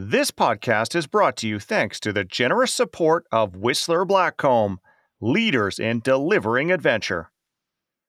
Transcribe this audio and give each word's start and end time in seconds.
This 0.00 0.30
podcast 0.30 0.94
is 0.94 1.08
brought 1.08 1.36
to 1.38 1.48
you 1.48 1.58
thanks 1.58 1.98
to 1.98 2.12
the 2.12 2.22
generous 2.22 2.72
support 2.72 3.26
of 3.32 3.56
Whistler 3.56 4.04
Blackcomb, 4.06 4.76
leaders 5.20 5.80
in 5.80 5.98
delivering 5.98 6.70
adventure. 6.70 7.32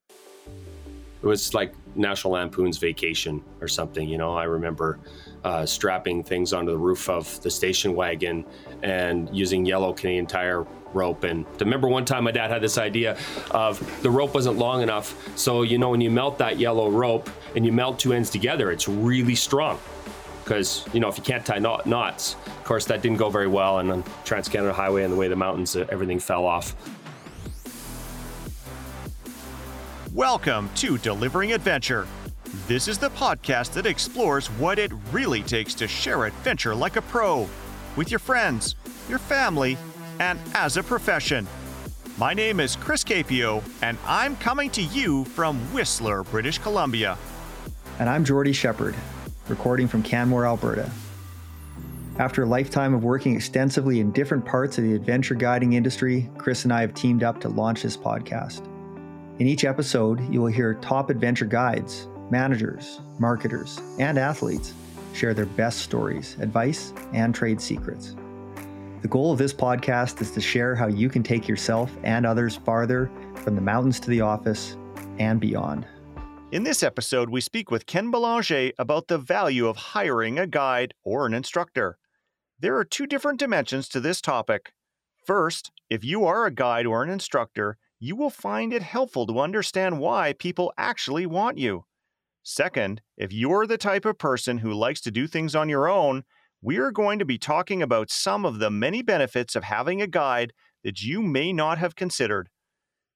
It 0.08 1.26
was 1.26 1.56
like 1.56 1.74
National 1.96 2.34
Lampoon's 2.34 2.78
Vacation 2.78 3.44
or 3.60 3.68
something. 3.68 4.08
You 4.08 4.20
know, 4.20 4.36
I 4.36 4.44
remember 4.44 5.00
uh, 5.44 5.66
strapping 5.66 6.24
things 6.24 6.54
onto 6.54 6.70
the 6.74 6.78
roof 6.78 7.10
of 7.10 7.42
the 7.42 7.50
station 7.50 7.96
wagon 7.96 8.46
and 8.84 9.28
using 9.36 9.66
yellow 9.66 9.92
Canadian 9.92 10.28
tire 10.28 10.68
rope. 10.94 11.24
And 11.24 11.44
to 11.58 11.66
remember 11.66 11.88
one 11.88 12.06
time 12.06 12.26
my 12.26 12.32
dad 12.32 12.52
had 12.52 12.62
this 12.62 12.78
idea 12.78 13.18
of 13.50 13.80
the 14.04 14.12
rope 14.12 14.36
wasn't 14.36 14.60
long 14.60 14.84
enough. 14.84 15.36
So, 15.36 15.64
you 15.64 15.80
know, 15.80 15.90
when 15.90 16.02
you 16.02 16.12
melt 16.12 16.38
that 16.38 16.60
yellow 16.60 16.92
rope 16.92 17.32
and 17.56 17.66
you 17.66 17.72
melt 17.72 17.98
two 17.98 18.14
ends 18.14 18.30
together, 18.30 18.70
it's 18.72 18.88
really 18.88 19.34
strong 19.34 19.80
because 20.50 20.84
you 20.96 21.00
know 21.00 21.08
if 21.08 21.16
you 21.16 21.24
can't 21.24 21.46
tie 21.46 21.60
knot, 21.60 21.86
knots 21.86 22.34
of 22.48 22.64
course 22.64 22.84
that 22.84 23.04
didn't 23.04 23.18
go 23.18 23.30
very 23.30 23.46
well 23.46 23.78
and 23.78 23.92
on 23.92 24.04
trans-canada 24.26 24.74
highway 24.74 25.04
and 25.04 25.14
the 25.14 25.16
way 25.16 25.28
the 25.28 25.36
mountains 25.36 25.76
uh, 25.76 25.86
everything 25.90 26.20
fell 26.20 26.46
off 26.46 26.76
Welcome 30.12 30.72
to 30.76 30.98
Delivering 30.98 31.54
Adventure. 31.54 32.08
This 32.68 32.88
is 32.88 32.98
the 32.98 33.12
podcast 33.12 33.74
that 33.74 33.86
explores 33.86 34.48
what 34.48 34.80
it 34.80 34.92
really 35.12 35.44
takes 35.44 35.76
to 35.76 35.88
share 35.88 36.26
adventure 36.26 36.74
like 36.74 36.96
a 36.96 37.02
pro 37.04 37.48
with 37.96 38.10
your 38.10 38.20
friends, 38.20 38.76
your 39.08 39.20
family, 39.20 39.78
and 40.20 40.40
as 40.56 40.78
a 40.78 40.84
profession. 40.84 41.48
My 42.18 42.34
name 42.34 42.60
is 42.60 42.76
Chris 42.76 43.04
Capio, 43.04 43.64
and 43.84 44.00
I'm 44.06 44.36
coming 44.38 44.72
to 44.72 44.82
you 44.82 45.26
from 45.26 45.60
Whistler, 45.74 46.24
British 46.24 46.58
Columbia. 46.58 47.18
And 48.00 48.10
I'm 48.10 48.26
Jordy 48.26 48.52
Shepard, 48.52 48.96
recording 49.50 49.88
from 49.88 50.04
Canmore, 50.04 50.46
Alberta. 50.46 50.90
After 52.20 52.44
a 52.44 52.46
lifetime 52.46 52.94
of 52.94 53.04
working 53.04 53.36
extensively 53.36 54.00
in 54.00 54.12
different 54.12 54.46
parts 54.46 54.78
of 54.78 54.84
the 54.84 54.94
adventure 54.94 55.36
guiding 55.36 55.74
industry, 55.74 56.30
Chris 56.38 56.66
and 56.66 56.74
I 56.74 56.82
have 56.82 56.94
teamed 56.94 57.24
up 57.24 57.40
to 57.42 57.50
launch 57.50 57.82
this 57.82 57.98
podcast. 57.98 58.66
In 59.40 59.48
each 59.48 59.64
episode, 59.64 60.22
you 60.32 60.42
will 60.42 60.52
hear 60.52 60.76
top 60.76 61.10
adventure 61.10 61.46
guides, 61.46 62.08
managers, 62.30 63.00
marketers, 63.20 63.80
and 64.00 64.18
athletes 64.18 64.74
share 65.14 65.34
their 65.34 65.46
best 65.46 65.80
stories, 65.80 66.36
advice, 66.40 66.94
and 67.14 67.34
trade 67.34 67.62
secrets. 67.62 68.16
The 69.02 69.08
goal 69.08 69.32
of 69.32 69.40
this 69.40 69.54
podcast 69.54 70.22
is 70.22 70.30
to 70.32 70.42
share 70.42 70.76
how 70.76 70.88
you 70.88 71.10
can 71.10 71.24
take 71.24 71.48
yourself 71.48 71.90
and 72.04 72.26
others 72.26 72.58
farther 72.58 73.10
from 73.36 73.56
the 73.56 73.62
mountains 73.62 74.00
to 74.02 74.10
the 74.10 74.22
office 74.22 74.76
and 75.20 75.40
beyond. 75.40 75.88
In 76.52 76.64
this 76.64 76.82
episode, 76.82 77.30
we 77.30 77.42
speak 77.42 77.70
with 77.70 77.86
Ken 77.86 78.12
Bélanger 78.12 78.72
about 78.80 79.08
the 79.08 79.20
value 79.20 79.68
of 79.68 79.78
hiring 79.78 80.40
a 80.40 80.48
guide 80.48 80.96
or 81.04 81.28
an 81.28 81.36
instructor. 81.36 82.00
There 82.60 82.76
are 82.76 82.84
two 82.84 83.06
different 83.06 83.38
dimensions 83.38 83.88
to 83.90 84.00
this 84.00 84.20
topic. 84.20 84.74
First, 85.24 85.72
if 85.92 86.04
you 86.04 86.26
are 86.26 86.48
a 86.48 86.52
guide 86.52 86.88
or 86.88 87.04
an 87.04 87.12
instructor, 87.12 87.78
you 88.00 88.16
will 88.16 88.32
find 88.32 88.74
it 88.74 88.82
helpful 88.82 89.28
to 89.28 89.40
understand 89.40 90.00
why 90.00 90.34
people 90.34 90.74
actually 90.76 91.28
want 91.28 91.60
you. 91.60 91.86
Second, 92.42 93.02
if 93.16 93.32
you're 93.32 93.68
the 93.68 93.78
type 93.78 94.06
of 94.06 94.18
person 94.18 94.58
who 94.58 94.74
likes 94.74 95.02
to 95.02 95.12
do 95.12 95.28
things 95.28 95.54
on 95.54 95.70
your 95.70 95.88
own, 95.88 96.24
we 96.64 96.78
are 96.78 96.92
going 96.92 97.20
to 97.20 97.26
be 97.26 97.38
talking 97.38 97.84
about 97.84 98.10
some 98.10 98.44
of 98.44 98.58
the 98.58 98.72
many 98.72 99.04
benefits 99.04 99.56
of 99.56 99.66
having 99.66 100.02
a 100.02 100.08
guide 100.08 100.54
that 100.84 101.04
you 101.04 101.22
may 101.22 101.54
not 101.54 101.78
have 101.78 101.96
considered. 101.96 102.50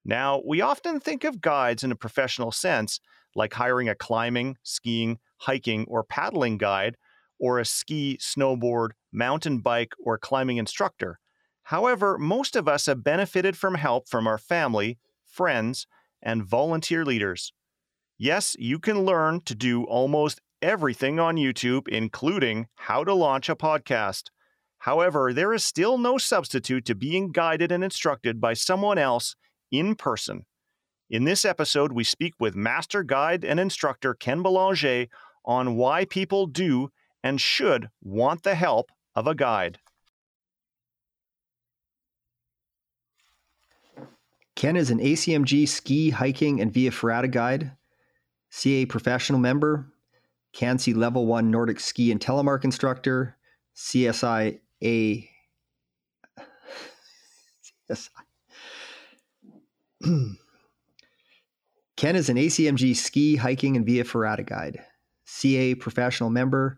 Now, 0.06 0.40
we 0.46 0.62
often 0.62 1.00
think 1.00 1.24
of 1.24 1.42
guides 1.42 1.84
in 1.84 1.92
a 1.92 1.96
professional 1.96 2.52
sense, 2.52 3.00
like 3.36 3.54
hiring 3.54 3.90
a 3.90 3.96
climbing, 3.96 4.58
skiing, 4.64 5.20
hiking, 5.38 5.86
or 5.88 6.04
paddling 6.04 6.58
guide, 6.58 6.98
or 7.40 7.60
a 7.60 7.66
ski, 7.66 8.18
snowboard, 8.22 8.92
mountain 9.12 9.60
bike, 9.60 9.94
or 10.04 10.18
climbing 10.18 10.58
instructor. 10.58 11.20
However, 11.64 12.18
most 12.18 12.56
of 12.56 12.68
us 12.68 12.86
have 12.86 13.04
benefited 13.04 13.58
from 13.58 13.76
help 13.76 14.08
from 14.08 14.28
our 14.28 14.38
family, 14.38 14.98
friends, 15.26 15.88
and 16.22 16.44
volunteer 16.44 17.06
leaders. 17.06 17.54
Yes, 18.18 18.56
you 18.60 18.80
can 18.80 19.04
learn 19.06 19.42
to 19.42 19.56
do 19.56 19.84
almost 19.84 20.42
everything 20.62 21.20
on 21.20 21.36
YouTube, 21.36 21.88
including 21.88 22.68
how 22.76 23.04
to 23.04 23.14
launch 23.14 23.50
a 23.50 23.56
podcast. 23.56 24.30
However, 24.80 25.34
there 25.34 25.54
is 25.54 25.64
still 25.64 25.98
no 25.98 26.18
substitute 26.18 26.86
to 26.86 26.96
being 26.96 27.32
guided 27.32 27.72
and 27.72 27.84
instructed 27.84 28.40
by 28.40 28.54
someone 28.54 28.98
else 28.98 29.36
in 29.72 29.96
person. 29.96 30.46
In 31.14 31.24
this 31.26 31.46
episode, 31.46 31.92
we 31.92 32.04
speak 32.04 32.34
with 32.40 32.56
master 32.56 33.04
guide 33.04 33.46
and 33.46 33.60
instructor 33.60 34.16
Ken 34.16 34.44
Bélanger 34.44 35.10
on 35.46 35.76
why 35.76 36.06
people 36.06 36.48
do 36.48 36.90
and 37.24 37.40
should 37.40 37.92
want 38.02 38.42
the 38.42 38.56
help 38.56 38.90
of 39.14 39.28
a 39.28 39.36
guide. 39.36 39.78
Ken 44.56 44.76
is 44.76 44.90
an 44.90 44.98
ACMG 44.98 45.68
ski, 45.68 46.10
hiking, 46.10 46.60
and 46.60 46.74
via 46.74 46.90
ferrata 46.90 47.28
guide, 47.28 47.74
CAA 48.52 48.90
professional 48.90 49.40
member, 49.40 49.86
CANSI 50.56 50.96
Level 50.96 51.28
1 51.28 51.52
Nordic 51.52 51.80
ski 51.80 52.12
and 52.12 52.20
telemark 52.20 52.64
instructor, 52.64 53.38
CSI 53.76 54.60
A. 54.84 55.30
CSI. 57.92 58.10
Ken 62.04 62.18
is 62.18 62.28
an 62.28 62.36
ACMG 62.36 62.94
ski, 62.98 63.38
hiking, 63.38 63.78
and 63.78 63.86
via 63.86 64.04
ferrata 64.04 64.46
guide, 64.46 64.84
CAA 65.26 65.80
professional 65.80 66.30
member, 66.30 66.78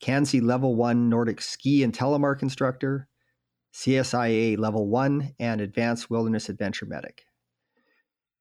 CANSI 0.00 0.40
Level 0.40 0.74
1 0.74 1.10
Nordic 1.10 1.42
ski 1.42 1.82
and 1.82 1.92
telemark 1.92 2.40
instructor, 2.40 3.06
CSIA 3.74 4.56
Level 4.56 4.88
1, 4.88 5.34
and 5.38 5.60
Advanced 5.60 6.08
Wilderness 6.08 6.48
Adventure 6.48 6.86
Medic. 6.86 7.26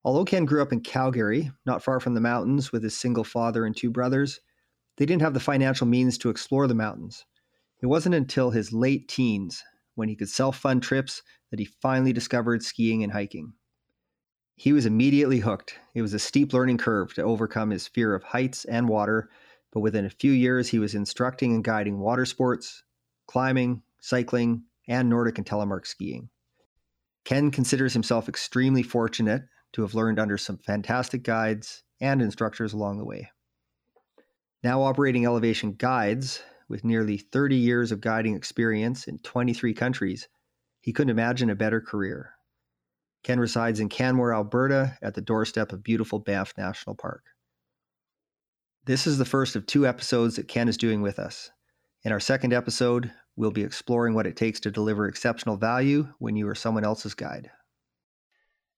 Although 0.06 0.24
Ken 0.24 0.46
grew 0.46 0.62
up 0.62 0.72
in 0.72 0.80
Calgary, 0.80 1.52
not 1.66 1.84
far 1.84 2.00
from 2.00 2.14
the 2.14 2.22
mountains, 2.22 2.72
with 2.72 2.84
his 2.84 2.98
single 2.98 3.26
father 3.26 3.66
and 3.66 3.76
two 3.76 3.92
brothers, 3.92 4.40
they 4.96 5.06
didn't 5.06 5.24
have 5.24 5.34
the 5.34 5.42
financial 5.42 5.88
means 5.88 6.18
to 6.20 6.30
explore 6.30 6.68
the 6.68 6.74
mountains. 6.74 7.26
It 7.82 7.88
wasn't 7.88 8.16
until 8.16 8.52
his 8.52 8.72
late 8.72 9.10
teens, 9.10 9.62
when 9.96 10.08
he 10.08 10.16
could 10.16 10.30
self 10.30 10.58
fund 10.58 10.84
trips, 10.84 11.22
that 11.52 11.60
he 11.60 11.66
finally 11.66 12.14
discovered 12.14 12.64
skiing 12.64 13.04
and 13.04 13.12
hiking. 13.12 13.56
He 14.56 14.72
was 14.72 14.86
immediately 14.86 15.40
hooked. 15.40 15.80
It 15.94 16.02
was 16.02 16.14
a 16.14 16.20
steep 16.20 16.54
learning 16.54 16.78
curve 16.78 17.14
to 17.16 17.24
overcome 17.24 17.72
his 17.72 17.88
fear 17.88 18.14
of 18.14 18.24
heights 18.24 18.66
and 18.66 18.88
water, 18.88 19.30
but 19.72 19.80
within 19.80 20.06
a 20.06 20.10
few 20.10 20.32
years, 20.32 20.70
he 20.70 20.80
was 20.80 20.96
instructing 20.96 21.54
and 21.54 21.64
guiding 21.64 22.00
water 22.00 22.26
sports, 22.26 22.84
climbing, 23.28 23.82
cycling, 24.00 24.64
and 24.88 25.10
Nordic 25.10 25.38
and 25.38 25.48
telemark 25.48 25.88
skiing. 25.88 26.30
Ken 27.26 27.52
considers 27.52 27.94
himself 27.94 28.30
extremely 28.30 28.84
fortunate 28.84 29.44
to 29.72 29.82
have 29.82 29.96
learned 29.96 30.20
under 30.20 30.38
some 30.38 30.58
fantastic 30.58 31.24
guides 31.24 31.84
and 32.00 32.22
instructors 32.22 32.74
along 32.74 32.98
the 32.98 33.06
way. 33.06 33.32
Now 34.64 34.82
operating 34.84 35.26
Elevation 35.26 35.74
Guides, 35.74 36.44
with 36.70 36.84
nearly 36.84 37.18
30 37.18 37.56
years 37.56 37.92
of 37.92 38.02
guiding 38.02 38.36
experience 38.36 39.08
in 39.08 39.20
23 39.20 39.74
countries, 39.74 40.28
he 40.80 40.94
couldn't 40.94 41.12
imagine 41.12 41.50
a 41.50 41.56
better 41.56 41.82
career. 41.82 42.34
Ken 43.24 43.40
resides 43.40 43.80
in 43.80 43.90
Canmore, 43.90 44.34
Alberta, 44.34 44.98
at 45.02 45.14
the 45.14 45.22
doorstep 45.22 45.72
of 45.72 45.84
beautiful 45.84 46.20
Banff 46.20 46.54
National 46.58 46.96
Park. 46.96 47.24
This 48.86 49.08
is 49.08 49.18
the 49.18 49.26
first 49.26 49.56
of 49.56 49.66
two 49.66 49.88
episodes 49.88 50.36
that 50.36 50.50
Ken 50.50 50.68
is 50.68 50.76
doing 50.76 51.02
with 51.02 51.20
us. 51.20 51.50
In 52.04 52.12
our 52.12 52.20
second 52.20 52.52
episode, 52.52 53.12
we'll 53.38 53.52
be 53.52 53.64
exploring 53.64 54.14
what 54.14 54.28
it 54.28 54.36
takes 54.36 54.60
to 54.60 54.72
deliver 54.72 55.08
exceptional 55.08 55.56
value 55.56 56.10
when 56.20 56.36
you 56.36 56.48
are 56.50 56.56
someone 56.56 56.84
else's 56.84 57.14
guide. 57.14 57.50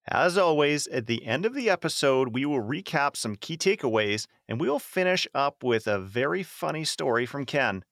As 0.08 0.38
always, 0.38 0.86
at 0.88 1.08
the 1.08 1.26
end 1.26 1.48
of 1.48 1.56
the 1.56 1.68
episode, 1.68 2.36
we 2.36 2.46
will 2.46 2.62
recap 2.62 3.18
some 3.18 3.36
key 3.36 3.58
takeaways 3.58 4.28
and 4.48 4.62
we 4.62 4.70
will 4.70 4.78
finish 4.78 5.28
up 5.34 5.64
with 5.64 5.88
a 5.88 5.98
very 5.98 6.44
funny 6.44 6.86
story 6.86 7.26
from 7.26 7.46
Ken. 7.46 7.84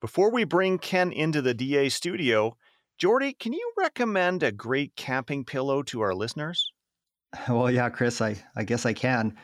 Before 0.00 0.30
we 0.30 0.44
bring 0.44 0.78
Ken 0.78 1.10
into 1.10 1.42
the 1.42 1.54
DA 1.54 1.88
studio, 1.88 2.56
Jordy, 2.98 3.32
can 3.32 3.52
you 3.52 3.72
recommend 3.78 4.42
a 4.42 4.50
great 4.50 4.96
camping 4.96 5.44
pillow 5.44 5.84
to 5.84 6.00
our 6.00 6.14
listeners? 6.14 6.72
Well, 7.48 7.70
yeah, 7.70 7.90
Chris, 7.90 8.20
I, 8.22 8.36
I 8.56 8.64
guess 8.64 8.86
I 8.86 8.94
can. 8.94 9.36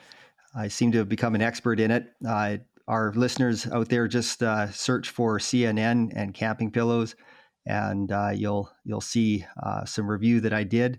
I 0.57 0.69
seem 0.69 0.91
to 0.93 0.99
have 0.99 1.09
become 1.09 1.35
an 1.35 1.43
expert 1.43 1.79
in 1.79 1.91
it. 1.91 2.07
Uh, 2.27 2.57
our 2.89 3.13
listeners 3.15 3.67
out 3.67 3.91
there 3.91 4.09
just 4.09 4.43
uh, 4.43 4.71
search 4.71 5.11
for 5.11 5.39
CNN 5.39 6.11
and 6.17 6.33
camping 6.33 6.71
pillows, 6.71 7.15
and 7.67 8.11
uh, 8.11 8.31
you'll 8.35 8.71
you'll 8.85 9.03
see 9.03 9.45
uh, 9.63 9.85
some 9.85 10.11
review 10.11 10.41
that 10.41 10.55
I 10.55 10.65
did 10.65 10.99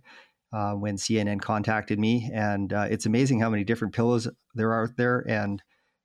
uh, 0.54 0.74
when 0.74 0.96
CNN 0.96 1.42
contacted 1.42 1.98
me. 1.98 2.30
And 2.34 2.72
uh, 2.72 2.88
it's 2.90 3.08
amazing 3.08 3.40
how 3.40 3.50
many 3.50 3.64
different 3.64 3.96
pillows 3.96 4.28
there 4.54 4.72
are 4.72 4.84
out 4.84 4.96
there, 4.96 5.26
and 5.28 5.62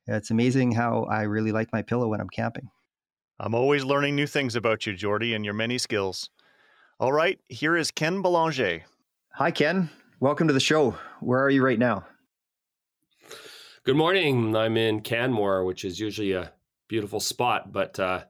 it's 0.07 0.31
amazing 0.31 0.73
how 0.73 1.05
I 1.05 1.23
really 1.23 1.53
like 1.53 1.73
my 1.75 1.83
pillow 1.83 2.09
when 2.09 2.21
I'm 2.23 2.31
camping. 2.31 2.71
I'm 3.39 3.55
always 3.55 3.85
learning 3.85 4.17
new 4.17 4.27
things 4.27 4.57
about 4.57 4.87
you, 4.87 4.95
Jordy, 4.95 5.35
and 5.35 5.45
your 5.45 5.55
many 5.55 5.77
skills. 5.77 6.31
All 7.01 7.15
right, 7.15 7.41
here 7.49 7.79
is 7.79 7.91
Ken 7.91 8.23
Bélanger. 8.23 8.83
Hi, 9.37 9.51
Ken. 9.51 9.89
Welcome 10.21 10.49
to 10.49 10.53
the 10.53 10.61
show. 10.61 10.99
Where 11.21 11.43
are 11.43 11.49
you 11.49 11.65
right 11.65 11.79
now? 11.79 12.05
Good 13.85 13.97
morning. 13.97 14.55
I'm 14.55 14.77
in 14.77 15.01
Canmore, 15.01 15.65
which 15.65 15.83
is 15.83 15.99
usually 15.99 16.33
a 16.33 16.53
beautiful 16.89 17.19
spot, 17.19 17.73
but 17.73 17.99
uh, 17.99 18.25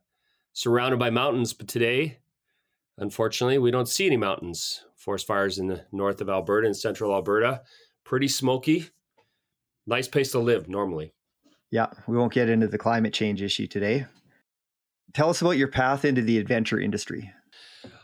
surrounded 0.52 1.00
by 1.00 1.10
mountains, 1.10 1.52
but 1.52 1.66
today, 1.66 2.18
unfortunately, 2.96 3.58
we 3.58 3.72
don't 3.72 3.88
see 3.88 4.06
any 4.06 4.16
mountains. 4.16 4.84
Forest 4.94 5.26
fires 5.26 5.58
in 5.58 5.66
the 5.66 5.86
north 5.90 6.20
of 6.20 6.30
Alberta 6.30 6.68
and 6.68 6.76
central 6.76 7.12
Alberta, 7.12 7.62
pretty 8.04 8.28
smoky. 8.28 8.90
Nice 9.84 10.06
place 10.06 10.30
to 10.30 10.38
live 10.38 10.68
normally. 10.68 11.12
Yeah, 11.72 11.88
we 12.06 12.16
won't 12.16 12.32
get 12.32 12.48
into 12.48 12.68
the 12.68 12.78
climate 12.78 13.14
change 13.14 13.42
issue 13.42 13.66
today. 13.66 14.06
Tell 15.12 15.28
us 15.28 15.40
about 15.40 15.58
your 15.58 15.66
path 15.66 16.04
into 16.04 16.22
the 16.22 16.38
adventure 16.38 16.78
industry. 16.78 17.32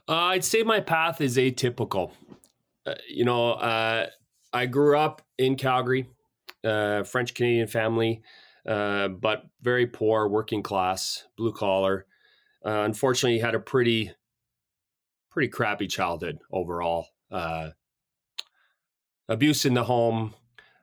Uh, 0.08 0.14
I'd 0.14 0.44
say 0.44 0.62
my 0.62 0.80
path 0.80 1.20
is 1.20 1.36
atypical. 1.36 2.12
Uh, 2.86 2.94
you 3.08 3.24
know, 3.24 3.52
uh, 3.52 4.06
I 4.52 4.66
grew 4.66 4.96
up 4.96 5.22
in 5.36 5.56
Calgary, 5.56 6.08
uh, 6.62 7.02
French 7.02 7.34
Canadian 7.34 7.66
family, 7.66 8.22
uh, 8.68 9.08
but 9.08 9.42
very 9.62 9.86
poor, 9.86 10.28
working 10.28 10.62
class, 10.62 11.24
blue 11.36 11.52
collar. 11.52 12.06
Uh, 12.64 12.82
unfortunately, 12.84 13.40
had 13.40 13.56
a 13.56 13.60
pretty, 13.60 14.12
pretty 15.30 15.48
crappy 15.48 15.88
childhood 15.88 16.38
overall. 16.52 17.08
abuse 19.28 19.64
in 19.64 19.74
the 19.74 19.82
home, 19.82 20.34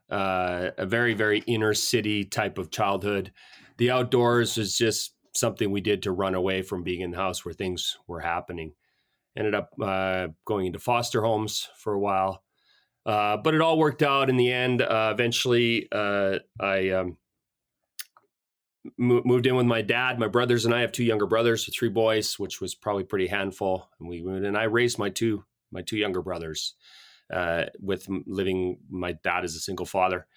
a 0.09 0.85
very, 0.85 1.13
very 1.13 1.39
inner 1.47 1.73
city 1.73 2.25
type 2.25 2.57
of 2.57 2.71
childhood. 2.71 3.31
The 3.77 3.89
outdoors 3.89 4.57
was 4.57 4.77
just 4.77 5.15
something 5.33 5.71
we 5.71 5.79
did 5.79 6.03
to 6.03 6.11
run 6.11 6.35
away 6.35 6.61
from 6.61 6.83
being 6.83 6.99
in 6.99 7.11
the 7.11 7.17
house 7.17 7.45
where 7.45 7.53
things 7.53 7.97
were 8.05 8.19
happening 8.19 8.73
ended 9.37 9.55
up 9.55 9.69
uh, 9.81 10.27
going 10.45 10.67
into 10.67 10.79
foster 10.79 11.21
homes 11.21 11.69
for 11.77 11.93
a 11.93 11.99
while. 11.99 12.43
Uh, 13.05 13.37
but 13.37 13.53
it 13.53 13.61
all 13.61 13.77
worked 13.77 14.01
out 14.01 14.29
in 14.29 14.37
the 14.37 14.51
end. 14.51 14.81
Uh, 14.81 15.11
eventually, 15.13 15.87
uh, 15.91 16.39
I 16.59 16.89
um, 16.91 17.17
moved 18.97 19.45
in 19.45 19.55
with 19.55 19.65
my 19.65 19.81
dad. 19.81 20.19
My 20.19 20.27
brothers 20.27 20.65
and 20.65 20.73
I 20.73 20.81
have 20.81 20.91
two 20.91 21.03
younger 21.03 21.25
brothers, 21.25 21.69
three 21.75 21.89
boys, 21.89 22.39
which 22.39 22.61
was 22.61 22.75
probably 22.75 23.03
pretty 23.03 23.27
handful. 23.27 23.89
And 23.99 24.07
we 24.07 24.21
moved, 24.21 24.45
and 24.45 24.57
I 24.57 24.63
raised 24.63 24.99
my 24.99 25.09
two 25.09 25.43
my 25.71 25.81
two 25.81 25.97
younger 25.97 26.21
brothers 26.21 26.75
uh, 27.33 27.65
with 27.79 28.07
living 28.25 28.77
my 28.89 29.13
dad 29.23 29.43
as 29.43 29.55
a 29.55 29.59
single 29.59 29.85
father. 29.85 30.27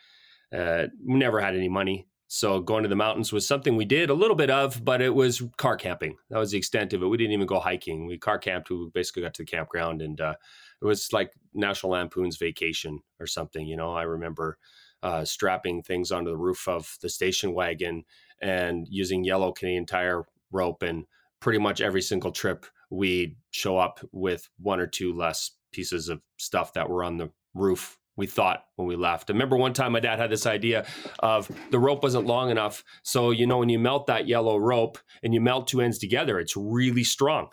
Uh, 0.57 0.85
never 1.05 1.41
had 1.41 1.55
any 1.55 1.69
money, 1.69 2.09
so 2.29 2.61
going 2.61 2.83
to 2.83 2.89
the 2.89 2.97
mountains 2.97 3.33
was 3.33 3.47
something 3.47 3.77
we 3.77 3.85
did 3.85 4.11
a 4.11 4.15
little 4.15 4.37
bit 4.37 4.51
of, 4.51 4.85
but 4.85 5.01
it 5.01 5.15
was 5.15 5.43
car 5.57 5.77
camping. 5.77 6.17
That 6.31 6.39
was 6.39 6.51
the 6.51 6.59
extent 6.59 6.93
of 6.93 7.03
it. 7.03 7.07
We 7.07 7.17
didn't 7.17 7.33
even 7.33 7.47
go 7.47 7.61
hiking. 7.61 8.07
We 8.07 8.19
car 8.19 8.39
camped. 8.39 8.71
We 8.71 8.89
basically 8.93 9.23
got 9.23 9.35
to 9.35 9.43
the 9.43 9.47
campground, 9.47 10.03
and 10.03 10.21
uh, 10.21 10.35
it 10.83 10.85
was 10.85 11.13
like 11.13 11.33
National 11.55 11.93
Lampoon's 11.93 12.37
Vacation 12.37 13.01
or 13.21 13.27
something. 13.27 13.67
You 13.67 13.77
know, 13.77 13.93
I 13.93 14.03
remember 14.03 14.59
uh, 15.03 15.25
strapping 15.25 15.83
things 15.83 16.11
onto 16.11 16.31
the 16.31 16.37
roof 16.37 16.67
of 16.67 16.97
the 17.01 17.09
station 17.09 17.55
wagon 17.55 18.05
and 18.41 18.87
using 18.91 19.25
yellow 19.25 19.53
Canadian 19.53 19.87
Tire 19.87 20.25
rope. 20.51 20.83
And 20.83 21.05
pretty 21.41 21.59
much 21.59 21.81
every 21.81 22.03
single 22.03 22.33
trip, 22.33 22.67
we'd 22.91 23.37
show 23.51 23.79
up 23.79 24.01
with 24.13 24.49
one 24.59 24.81
or 24.81 24.87
two 24.87 25.13
less 25.13 25.53
pieces 25.73 26.09
of 26.09 26.21
stuff 26.39 26.73
that 26.73 26.89
were 26.89 27.05
on 27.05 27.19
the 27.19 27.31
roof 27.55 27.99
we 28.17 28.27
thought 28.27 28.65
when 28.77 28.89
we 28.89 28.97
left. 28.97 29.31
I 29.31 29.35
remember 29.35 29.57
one 29.57 29.73
time 29.73 29.93
my 29.93 30.01
dad 30.01 30.19
had 30.19 30.31
this 30.31 30.47
idea 30.47 30.87
of 31.19 31.51
the 31.71 31.79
rope 31.79 32.03
wasn't 32.03 32.27
long 32.27 32.51
enough. 32.51 32.83
So, 33.03 33.31
you 33.31 33.47
know, 33.47 33.59
when 33.59 33.69
you 33.69 33.79
melt 33.79 34.07
that 34.07 34.27
yellow 34.27 34.57
rope 34.57 34.99
and 35.23 35.35
you 35.35 35.41
melt 35.41 35.69
two 35.69 35.81
ends 35.81 35.99
together, 35.99 36.41
it's 36.41 36.57
really 36.57 37.05
strong 37.05 37.49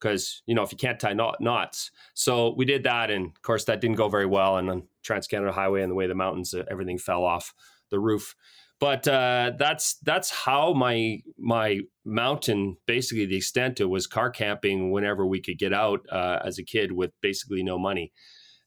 because, 0.00 0.42
you 0.46 0.54
know, 0.54 0.62
if 0.62 0.72
you 0.72 0.78
can't 0.78 0.98
tie 0.98 1.12
knot, 1.12 1.40
knots. 1.40 1.92
So 2.14 2.54
we 2.56 2.64
did 2.64 2.82
that. 2.82 3.10
And 3.10 3.26
of 3.26 3.42
course, 3.42 3.64
that 3.64 3.80
didn't 3.80 3.96
go 3.96 4.08
very 4.08 4.26
well. 4.26 4.56
And 4.56 4.68
on 4.68 4.82
Trans 5.04 5.28
Canada 5.28 5.52
Highway 5.52 5.82
and 5.82 5.90
the 5.90 5.94
way 5.96 6.08
the 6.08 6.14
mountains, 6.14 6.52
uh, 6.52 6.64
everything 6.70 6.98
fell 6.98 7.22
off 7.22 7.54
the 7.90 8.00
roof. 8.00 8.34
But 8.80 9.06
uh, 9.06 9.52
that's 9.56 9.94
that's 9.98 10.30
how 10.30 10.72
my 10.72 11.20
my 11.38 11.82
mountain 12.04 12.78
basically 12.84 13.26
the 13.26 13.36
extent 13.36 13.80
it 13.80 13.84
was 13.84 14.08
car 14.08 14.28
camping 14.28 14.90
whenever 14.90 15.24
we 15.24 15.40
could 15.40 15.56
get 15.56 15.72
out 15.72 16.00
uh, 16.10 16.40
as 16.44 16.58
a 16.58 16.64
kid 16.64 16.90
with 16.90 17.12
basically 17.20 17.62
no 17.62 17.78
money. 17.78 18.12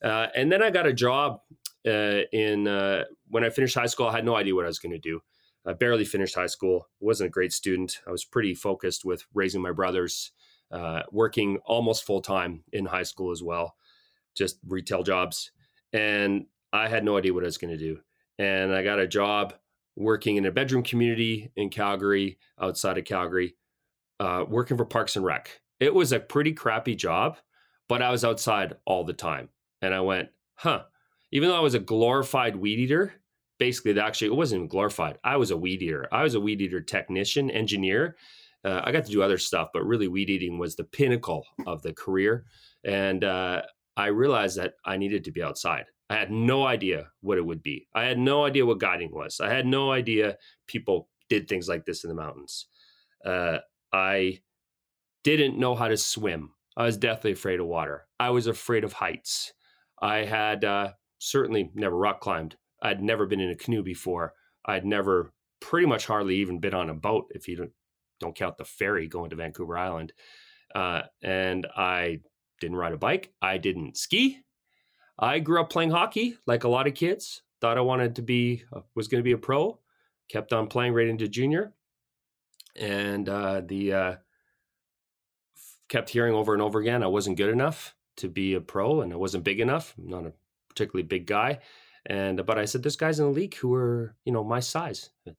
Uh, 0.05 0.27
and 0.35 0.51
then 0.51 0.61
I 0.61 0.69
got 0.69 0.85
a 0.85 0.93
job 0.93 1.41
uh, 1.85 2.21
in 2.31 2.67
uh, 2.67 3.05
when 3.27 3.43
I 3.43 3.49
finished 3.49 3.75
high 3.75 3.87
school. 3.87 4.07
I 4.07 4.15
had 4.15 4.25
no 4.25 4.35
idea 4.35 4.53
what 4.53 4.65
I 4.65 4.67
was 4.67 4.79
going 4.79 4.93
to 4.93 4.99
do. 4.99 5.19
I 5.65 5.73
barely 5.73 6.05
finished 6.05 6.35
high 6.35 6.45
school. 6.45 6.87
wasn't 6.99 7.29
a 7.29 7.31
great 7.31 7.51
student. 7.51 7.99
I 8.07 8.11
was 8.11 8.23
pretty 8.23 8.53
focused 8.53 9.03
with 9.03 9.25
raising 9.33 9.63
my 9.63 9.71
brothers, 9.71 10.31
uh, 10.71 11.01
working 11.11 11.57
almost 11.65 12.05
full 12.05 12.21
time 12.21 12.63
in 12.71 12.85
high 12.85 13.03
school 13.03 13.31
as 13.31 13.41
well, 13.41 13.75
just 14.35 14.59
retail 14.67 15.01
jobs. 15.01 15.51
And 15.91 16.45
I 16.71 16.87
had 16.87 17.03
no 17.03 17.17
idea 17.17 17.33
what 17.33 17.43
I 17.43 17.47
was 17.47 17.57
going 17.57 17.75
to 17.75 17.83
do. 17.83 17.99
And 18.37 18.75
I 18.75 18.83
got 18.83 18.99
a 18.99 19.07
job 19.07 19.55
working 19.95 20.35
in 20.35 20.45
a 20.45 20.51
bedroom 20.51 20.83
community 20.83 21.51
in 21.55 21.69
Calgary, 21.69 22.37
outside 22.61 22.99
of 22.99 23.05
Calgary, 23.05 23.55
uh, 24.19 24.45
working 24.47 24.77
for 24.77 24.85
Parks 24.85 25.15
and 25.15 25.25
Rec. 25.25 25.61
It 25.79 25.95
was 25.95 26.11
a 26.11 26.19
pretty 26.19 26.53
crappy 26.53 26.95
job, 26.95 27.37
but 27.89 28.03
I 28.03 28.11
was 28.11 28.23
outside 28.23 28.75
all 28.85 29.03
the 29.03 29.13
time. 29.13 29.49
And 29.81 29.93
I 29.93 30.01
went, 30.01 30.29
huh. 30.55 30.83
Even 31.31 31.49
though 31.49 31.57
I 31.57 31.61
was 31.61 31.73
a 31.73 31.79
glorified 31.79 32.55
weed 32.55 32.79
eater, 32.79 33.13
basically, 33.59 33.99
actually, 33.99 34.27
it 34.27 34.35
wasn't 34.35 34.69
glorified. 34.69 35.17
I 35.23 35.37
was 35.37 35.51
a 35.51 35.57
weed 35.57 35.81
eater. 35.81 36.07
I 36.11 36.23
was 36.23 36.35
a 36.35 36.39
weed 36.39 36.61
eater 36.61 36.81
technician, 36.81 37.49
engineer. 37.49 38.15
Uh, 38.63 38.81
I 38.83 38.91
got 38.91 39.05
to 39.05 39.11
do 39.11 39.21
other 39.21 39.37
stuff, 39.37 39.69
but 39.73 39.85
really, 39.85 40.07
weed 40.07 40.29
eating 40.29 40.57
was 40.57 40.75
the 40.75 40.83
pinnacle 40.83 41.45
of 41.67 41.81
the 41.81 41.93
career. 41.93 42.45
And 42.83 43.23
uh, 43.23 43.63
I 43.97 44.07
realized 44.07 44.57
that 44.57 44.73
I 44.85 44.97
needed 44.97 45.23
to 45.25 45.31
be 45.31 45.43
outside. 45.43 45.85
I 46.09 46.15
had 46.15 46.31
no 46.31 46.65
idea 46.65 47.09
what 47.21 47.37
it 47.37 47.45
would 47.45 47.63
be. 47.63 47.87
I 47.93 48.05
had 48.05 48.19
no 48.19 48.45
idea 48.45 48.65
what 48.65 48.79
guiding 48.79 49.11
was. 49.11 49.39
I 49.39 49.51
had 49.51 49.65
no 49.65 49.91
idea 49.91 50.37
people 50.67 51.09
did 51.29 51.47
things 51.47 51.67
like 51.67 51.85
this 51.85 52.03
in 52.03 52.09
the 52.09 52.15
mountains. 52.15 52.67
Uh, 53.25 53.57
I 53.91 54.39
didn't 55.23 55.57
know 55.57 55.75
how 55.75 55.87
to 55.87 55.97
swim. 55.97 56.51
I 56.77 56.83
was 56.83 56.97
deathly 56.97 57.31
afraid 57.31 57.59
of 57.59 57.65
water. 57.65 58.05
I 58.19 58.29
was 58.29 58.47
afraid 58.47 58.83
of 58.83 58.93
heights. 58.93 59.53
I 60.05 60.23
had 60.23 60.63
uh, 60.63 60.91
certainly 61.17 61.71
never 61.73 61.97
rock 61.97 62.21
climbed. 62.21 62.57
I'd 62.79 63.01
never 63.01 63.25
been 63.25 63.39
in 63.39 63.49
a 63.49 63.55
canoe 63.55 63.81
before. 63.81 64.33
I'd 64.63 64.85
never 64.85 65.33
pretty 65.59 65.87
much 65.87 66.05
hardly 66.05 66.35
even 66.35 66.59
been 66.59 66.75
on 66.75 66.91
a 66.91 66.93
boat 66.93 67.25
if 67.31 67.47
you 67.47 67.55
don't, 67.55 67.71
don't 68.19 68.35
count 68.35 68.57
the 68.57 68.65
ferry 68.65 69.07
going 69.07 69.31
to 69.31 69.35
Vancouver 69.35 69.75
Island. 69.75 70.13
Uh, 70.75 71.01
and 71.23 71.65
I 71.75 72.19
didn't 72.61 72.77
ride 72.77 72.93
a 72.93 72.97
bike. 72.97 73.33
I 73.41 73.57
didn't 73.57 73.97
ski. 73.97 74.41
I 75.17 75.39
grew 75.39 75.59
up 75.59 75.71
playing 75.71 75.89
hockey 75.89 76.37
like 76.45 76.65
a 76.65 76.69
lot 76.69 76.85
of 76.85 76.93
kids. 76.93 77.41
Thought 77.59 77.79
I 77.79 77.81
wanted 77.81 78.17
to 78.17 78.21
be, 78.21 78.63
uh, 78.71 78.81
was 78.93 79.07
going 79.07 79.21
to 79.21 79.27
be 79.27 79.31
a 79.31 79.39
pro. 79.39 79.79
Kept 80.29 80.53
on 80.53 80.67
playing 80.67 80.93
right 80.93 81.07
into 81.07 81.27
junior. 81.27 81.73
And 82.75 83.27
uh, 83.27 83.63
the, 83.65 83.93
uh, 83.93 84.15
kept 85.89 86.11
hearing 86.11 86.35
over 86.35 86.53
and 86.53 86.61
over 86.61 86.79
again 86.79 87.01
I 87.01 87.07
wasn't 87.07 87.37
good 87.37 87.49
enough 87.49 87.95
to 88.17 88.29
be 88.29 88.53
a 88.53 88.61
pro 88.61 89.01
and 89.01 89.13
I 89.13 89.15
wasn't 89.15 89.43
big 89.43 89.59
enough. 89.59 89.93
I'm 89.97 90.09
not 90.09 90.25
a 90.25 90.33
particularly 90.69 91.07
big 91.07 91.25
guy. 91.25 91.59
And 92.05 92.45
but 92.45 92.59
I 92.59 92.65
said, 92.65 92.83
there's 92.83 92.95
guys 92.95 93.19
in 93.19 93.25
the 93.25 93.31
league 93.31 93.55
who 93.55 93.73
are, 93.73 94.15
you 94.25 94.31
know, 94.31 94.43
my 94.43 94.59
size. 94.59 95.09
I 95.27 95.31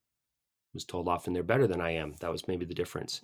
was 0.73 0.85
told 0.85 1.07
often 1.07 1.33
they're 1.33 1.43
better 1.43 1.65
than 1.65 1.81
I 1.81 1.91
am. 1.91 2.15
That 2.19 2.31
was 2.31 2.47
maybe 2.47 2.65
the 2.65 2.73
difference. 2.73 3.21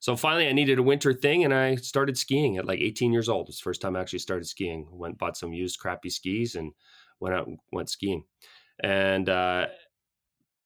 So 0.00 0.16
finally 0.16 0.48
I 0.48 0.52
needed 0.52 0.78
a 0.78 0.82
winter 0.82 1.12
thing 1.12 1.44
and 1.44 1.52
I 1.54 1.76
started 1.76 2.16
skiing 2.16 2.56
at 2.56 2.66
like 2.66 2.80
18 2.80 3.12
years 3.12 3.28
old. 3.28 3.48
It's 3.48 3.58
the 3.58 3.64
first 3.64 3.80
time 3.80 3.96
I 3.96 4.00
actually 4.00 4.20
started 4.20 4.46
skiing. 4.46 4.88
Went 4.90 5.18
bought 5.18 5.36
some 5.36 5.52
used 5.52 5.78
crappy 5.78 6.10
skis 6.10 6.54
and 6.54 6.72
went 7.20 7.34
out 7.34 7.46
and 7.46 7.58
went 7.72 7.90
skiing. 7.90 8.24
And 8.82 9.28
uh, 9.28 9.66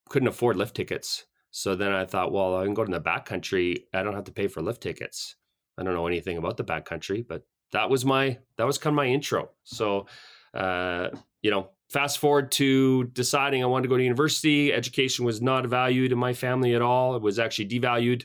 couldn't 0.09 0.28
afford 0.28 0.56
lift 0.56 0.75
tickets. 0.75 1.25
So 1.50 1.75
then 1.75 1.92
I 1.92 2.04
thought, 2.04 2.32
well, 2.32 2.56
I 2.56 2.64
can 2.64 2.75
go 2.75 2.85
to 2.85 2.92
the 2.92 3.00
backcountry. 3.00 3.85
I 3.92 4.02
don't 4.02 4.14
have 4.14 4.25
to 4.25 4.32
pay 4.32 4.47
for 4.47 4.62
lift 4.62 4.82
tickets. 4.82 5.37
I 5.78 5.82
don't 5.82 5.94
know 5.94 6.06
anything 6.06 6.37
about 6.37 6.56
the 6.56 6.64
backcountry, 6.64 7.26
but 7.26 7.42
that 7.72 7.90
was 7.90 8.04
my 8.04 8.38
that 8.56 8.66
was 8.66 8.78
kind 8.78 8.92
of 8.92 8.96
my 8.96 9.06
intro. 9.06 9.50
So, 9.64 10.06
uh, 10.54 11.08
you 11.42 11.50
know, 11.50 11.70
fast 11.88 12.18
forward 12.18 12.52
to 12.52 13.04
deciding 13.04 13.62
I 13.62 13.66
wanted 13.66 13.84
to 13.84 13.88
go 13.88 13.96
to 13.96 14.02
university. 14.02 14.72
Education 14.72 15.24
was 15.24 15.40
not 15.40 15.66
valued 15.66 16.12
in 16.12 16.18
my 16.18 16.32
family 16.32 16.74
at 16.74 16.82
all. 16.82 17.16
It 17.16 17.22
was 17.22 17.38
actually 17.38 17.68
devalued. 17.68 18.24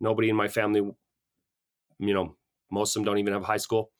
Nobody 0.00 0.28
in 0.28 0.36
my 0.36 0.48
family, 0.48 0.80
you 1.98 2.14
know, 2.14 2.36
most 2.70 2.94
of 2.94 3.00
them 3.00 3.04
don't 3.04 3.18
even 3.18 3.32
have 3.32 3.44
high 3.44 3.56
school. 3.56 3.90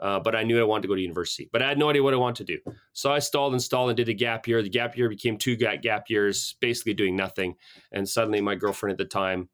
Uh, 0.00 0.18
but 0.18 0.34
I 0.34 0.42
knew 0.42 0.60
I 0.60 0.64
wanted 0.64 0.82
to 0.82 0.88
go 0.88 0.96
to 0.96 1.00
university, 1.00 1.48
but 1.52 1.62
I 1.62 1.68
had 1.68 1.78
no 1.78 1.88
idea 1.88 2.02
what 2.02 2.12
I 2.14 2.16
wanted 2.16 2.46
to 2.46 2.56
do. 2.56 2.72
So 2.92 3.12
I 3.12 3.20
stalled 3.20 3.52
and 3.52 3.62
stalled 3.62 3.90
and 3.90 3.96
did 3.96 4.08
a 4.08 4.12
gap 4.12 4.48
year. 4.48 4.60
The 4.60 4.68
gap 4.68 4.96
year 4.96 5.08
became 5.08 5.38
two 5.38 5.54
gap 5.54 6.10
years, 6.10 6.56
basically 6.60 6.94
doing 6.94 7.14
nothing. 7.14 7.54
And 7.92 8.08
suddenly, 8.08 8.40
my 8.40 8.56
girlfriend 8.56 8.92
at 8.92 8.98
the 8.98 9.04
time 9.04 9.48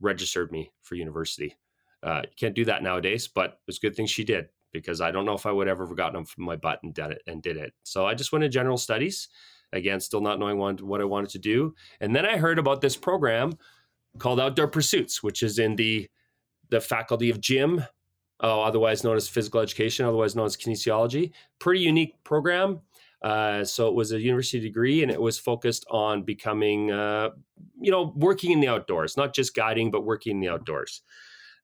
registered 0.00 0.52
me 0.52 0.72
for 0.82 0.94
university. 0.94 1.56
Uh, 2.02 2.22
you 2.24 2.30
can't 2.36 2.54
do 2.54 2.64
that 2.64 2.82
nowadays, 2.82 3.28
but 3.28 3.60
it's 3.68 3.78
a 3.78 3.80
good 3.80 3.94
thing 3.94 4.06
she 4.06 4.24
did 4.24 4.48
because 4.72 5.00
I 5.00 5.10
don't 5.10 5.24
know 5.24 5.34
if 5.34 5.46
I 5.46 5.52
would 5.52 5.68
ever 5.68 5.86
have 5.86 5.96
gotten 5.96 6.14
them 6.14 6.24
from 6.24 6.44
my 6.44 6.56
butt 6.56 6.80
and 6.82 6.94
did 6.94 7.12
it 7.12 7.22
and 7.26 7.42
did 7.42 7.56
it. 7.56 7.74
So 7.84 8.06
I 8.06 8.14
just 8.14 8.32
went 8.32 8.42
to 8.42 8.48
general 8.48 8.78
studies. 8.78 9.28
Again, 9.72 10.00
still 10.00 10.20
not 10.20 10.38
knowing 10.38 10.58
what, 10.58 11.00
I 11.00 11.04
wanted 11.04 11.30
to 11.30 11.38
do. 11.38 11.74
And 12.00 12.14
then 12.14 12.26
I 12.26 12.36
heard 12.36 12.58
about 12.58 12.80
this 12.80 12.96
program 12.96 13.52
called 14.18 14.40
Outdoor 14.40 14.68
Pursuits, 14.68 15.22
which 15.22 15.42
is 15.42 15.58
in 15.58 15.76
the 15.76 16.08
the 16.68 16.80
faculty 16.80 17.28
of 17.28 17.38
gym, 17.38 17.84
oh, 18.40 18.62
otherwise 18.62 19.04
known 19.04 19.16
as 19.16 19.28
physical 19.28 19.60
education, 19.60 20.06
otherwise 20.06 20.34
known 20.34 20.46
as 20.46 20.56
kinesiology. 20.56 21.32
Pretty 21.58 21.80
unique 21.80 22.14
program. 22.24 22.80
Uh, 23.22 23.62
so 23.62 23.88
it 23.88 23.94
was 23.94 24.10
a 24.12 24.20
university 24.20 24.58
degree, 24.58 25.02
and 25.02 25.12
it 25.12 25.20
was 25.20 25.38
focused 25.38 25.84
on 25.90 26.22
becoming, 26.22 26.90
uh, 26.90 27.28
you 27.78 27.90
know, 27.90 28.12
working 28.16 28.50
in 28.50 28.60
the 28.60 28.68
outdoors, 28.68 29.16
not 29.16 29.34
just 29.34 29.54
guiding, 29.54 29.90
but 29.90 30.04
working 30.04 30.36
in 30.36 30.40
the 30.40 30.48
outdoors. 30.48 31.02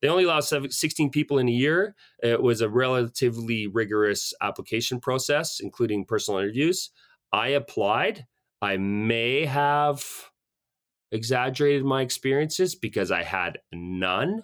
They 0.01 0.09
only 0.09 0.25
allowed 0.25 0.45
16 0.45 1.11
people 1.11 1.39
in 1.39 1.49
a 1.49 1.53
year. 1.53 1.97
It 2.23 2.43
was 2.43 2.61
a 2.61 2.69
relatively 2.69 3.67
rigorous 3.67 4.33
application 4.41 5.01
process, 5.01 5.61
including 5.61 6.05
personal 6.05 6.41
interviews. 6.41 6.91
I 7.33 7.49
applied. 7.49 8.27
I 8.63 8.77
may 8.77 9.45
have 9.45 10.05
exaggerated 11.11 11.85
my 11.85 12.03
experiences 12.03 12.75
because 12.75 13.11
I 13.11 13.23
had 13.23 13.59
none, 13.73 14.43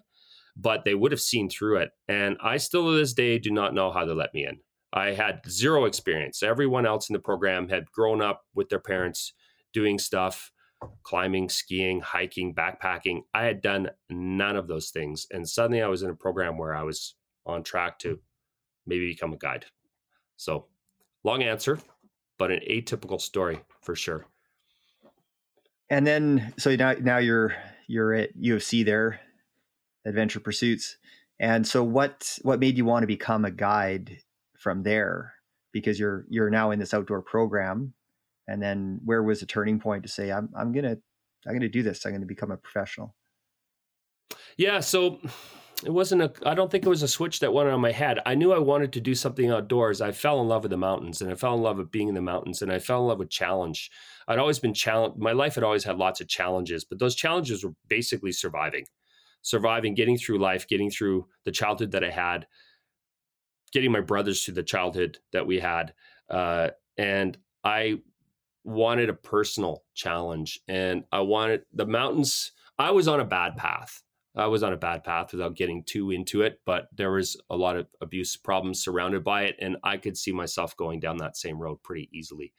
but 0.56 0.84
they 0.84 0.94
would 0.94 1.12
have 1.12 1.20
seen 1.20 1.48
through 1.48 1.78
it. 1.78 1.90
And 2.08 2.36
I 2.42 2.56
still 2.56 2.90
to 2.90 2.96
this 2.96 3.12
day 3.12 3.38
do 3.38 3.50
not 3.50 3.74
know 3.74 3.90
how 3.90 4.04
they 4.04 4.12
let 4.12 4.34
me 4.34 4.46
in. 4.46 4.58
I 4.92 5.12
had 5.12 5.40
zero 5.48 5.84
experience. 5.84 6.42
Everyone 6.42 6.86
else 6.86 7.08
in 7.08 7.14
the 7.14 7.18
program 7.18 7.68
had 7.68 7.90
grown 7.90 8.22
up 8.22 8.42
with 8.54 8.68
their 8.68 8.78
parents 8.78 9.32
doing 9.72 9.98
stuff 9.98 10.52
climbing, 11.02 11.48
skiing, 11.48 12.00
hiking, 12.00 12.54
backpacking. 12.54 13.22
I 13.32 13.44
had 13.44 13.62
done 13.62 13.90
none 14.10 14.56
of 14.56 14.68
those 14.68 14.90
things. 14.90 15.26
And 15.30 15.48
suddenly 15.48 15.82
I 15.82 15.88
was 15.88 16.02
in 16.02 16.10
a 16.10 16.14
program 16.14 16.58
where 16.58 16.74
I 16.74 16.82
was 16.82 17.14
on 17.46 17.62
track 17.62 17.98
to 18.00 18.18
maybe 18.86 19.08
become 19.08 19.32
a 19.32 19.38
guide. 19.38 19.66
So, 20.36 20.66
long 21.22 21.42
answer, 21.42 21.78
but 22.38 22.50
an 22.50 22.60
atypical 22.68 23.20
story 23.20 23.60
for 23.82 23.94
sure. 23.94 24.26
And 25.90 26.06
then, 26.06 26.54
so 26.58 26.74
now, 26.74 26.94
now 27.00 27.18
you're 27.18 27.54
you're 27.86 28.14
at 28.14 28.30
U 28.36 28.56
of 28.56 28.62
C 28.62 28.82
there, 28.82 29.20
Adventure 30.06 30.40
Pursuits. 30.40 30.96
And 31.38 31.66
so, 31.66 31.82
what 31.82 32.38
what 32.42 32.60
made 32.60 32.76
you 32.76 32.84
want 32.84 33.02
to 33.02 33.06
become 33.06 33.44
a 33.44 33.50
guide 33.50 34.18
from 34.58 34.82
there 34.82 35.34
because 35.72 35.98
you're 35.98 36.24
you're 36.30 36.50
now 36.50 36.70
in 36.70 36.78
this 36.78 36.94
outdoor 36.94 37.20
program 37.20 37.92
and 38.48 38.62
then 38.62 39.00
where 39.04 39.22
was 39.22 39.40
the 39.40 39.46
turning 39.46 39.78
point 39.78 40.02
to 40.02 40.08
say 40.08 40.30
i'm 40.30 40.48
i'm 40.56 40.72
going 40.72 40.84
to 40.84 40.98
i'm 41.46 41.60
to 41.60 41.68
do 41.68 41.82
this. 41.82 42.04
I'm 42.06 42.12
going 42.12 42.22
to 42.22 42.26
become 42.26 42.50
a 42.50 42.56
professional 42.56 43.14
yeah 44.56 44.80
so 44.80 45.20
it 45.84 45.90
wasn't 45.90 46.22
a 46.22 46.32
i 46.46 46.54
don't 46.54 46.70
think 46.70 46.86
it 46.86 46.88
was 46.88 47.02
a 47.02 47.08
switch 47.08 47.40
that 47.40 47.52
went 47.52 47.68
on 47.68 47.80
my 47.80 47.92
head. 47.92 48.20
I 48.24 48.34
knew 48.34 48.52
i 48.52 48.58
wanted 48.58 48.92
to 48.94 49.00
do 49.00 49.14
something 49.14 49.50
outdoors. 49.50 50.00
I 50.00 50.12
fell 50.12 50.40
in 50.40 50.48
love 50.48 50.62
with 50.62 50.70
the 50.70 50.76
mountains 50.76 51.20
and 51.20 51.30
i 51.30 51.34
fell 51.34 51.54
in 51.54 51.62
love 51.62 51.78
with 51.78 51.90
being 51.90 52.08
in 52.08 52.14
the 52.14 52.22
mountains 52.22 52.62
and 52.62 52.72
i 52.72 52.78
fell 52.78 53.00
in 53.00 53.08
love 53.08 53.18
with 53.18 53.30
challenge. 53.30 53.90
I'd 54.28 54.38
always 54.38 54.58
been 54.58 54.74
challenged 54.74 55.18
my 55.18 55.32
life 55.32 55.54
had 55.56 55.64
always 55.64 55.84
had 55.84 55.96
lots 55.96 56.20
of 56.20 56.28
challenges 56.28 56.84
but 56.84 56.98
those 56.98 57.14
challenges 57.14 57.64
were 57.64 57.74
basically 57.88 58.32
surviving. 58.32 58.86
Surviving 59.42 59.94
getting 59.94 60.16
through 60.16 60.38
life 60.38 60.66
getting 60.66 60.90
through 60.90 61.26
the 61.44 61.52
childhood 61.52 61.92
that 61.92 62.04
i 62.04 62.10
had 62.10 62.46
getting 63.74 63.92
my 63.92 64.00
brothers 64.00 64.42
through 64.42 64.54
the 64.54 64.62
childhood 64.62 65.18
that 65.32 65.46
we 65.46 65.58
had. 65.58 65.92
Uh, 66.30 66.70
and 66.96 67.36
I 67.64 67.98
wanted 68.64 69.08
a 69.08 69.14
personal 69.14 69.84
challenge 69.94 70.60
and 70.68 71.04
I 71.12 71.20
wanted 71.20 71.62
the 71.72 71.86
mountains. 71.86 72.52
I 72.78 72.90
was 72.90 73.08
on 73.08 73.20
a 73.20 73.24
bad 73.24 73.56
path. 73.56 74.02
I 74.36 74.46
was 74.48 74.64
on 74.64 74.72
a 74.72 74.76
bad 74.76 75.04
path 75.04 75.32
without 75.32 75.54
getting 75.54 75.84
too 75.84 76.10
into 76.10 76.42
it, 76.42 76.60
but 76.66 76.88
there 76.92 77.12
was 77.12 77.36
a 77.50 77.56
lot 77.56 77.76
of 77.76 77.86
abuse 78.00 78.36
problems 78.36 78.82
surrounded 78.82 79.22
by 79.22 79.44
it. 79.44 79.56
And 79.60 79.76
I 79.84 79.96
could 79.96 80.16
see 80.16 80.32
myself 80.32 80.76
going 80.76 80.98
down 80.98 81.18
that 81.18 81.36
same 81.36 81.58
road 81.58 81.82
pretty 81.84 82.08
easily. 82.12 82.52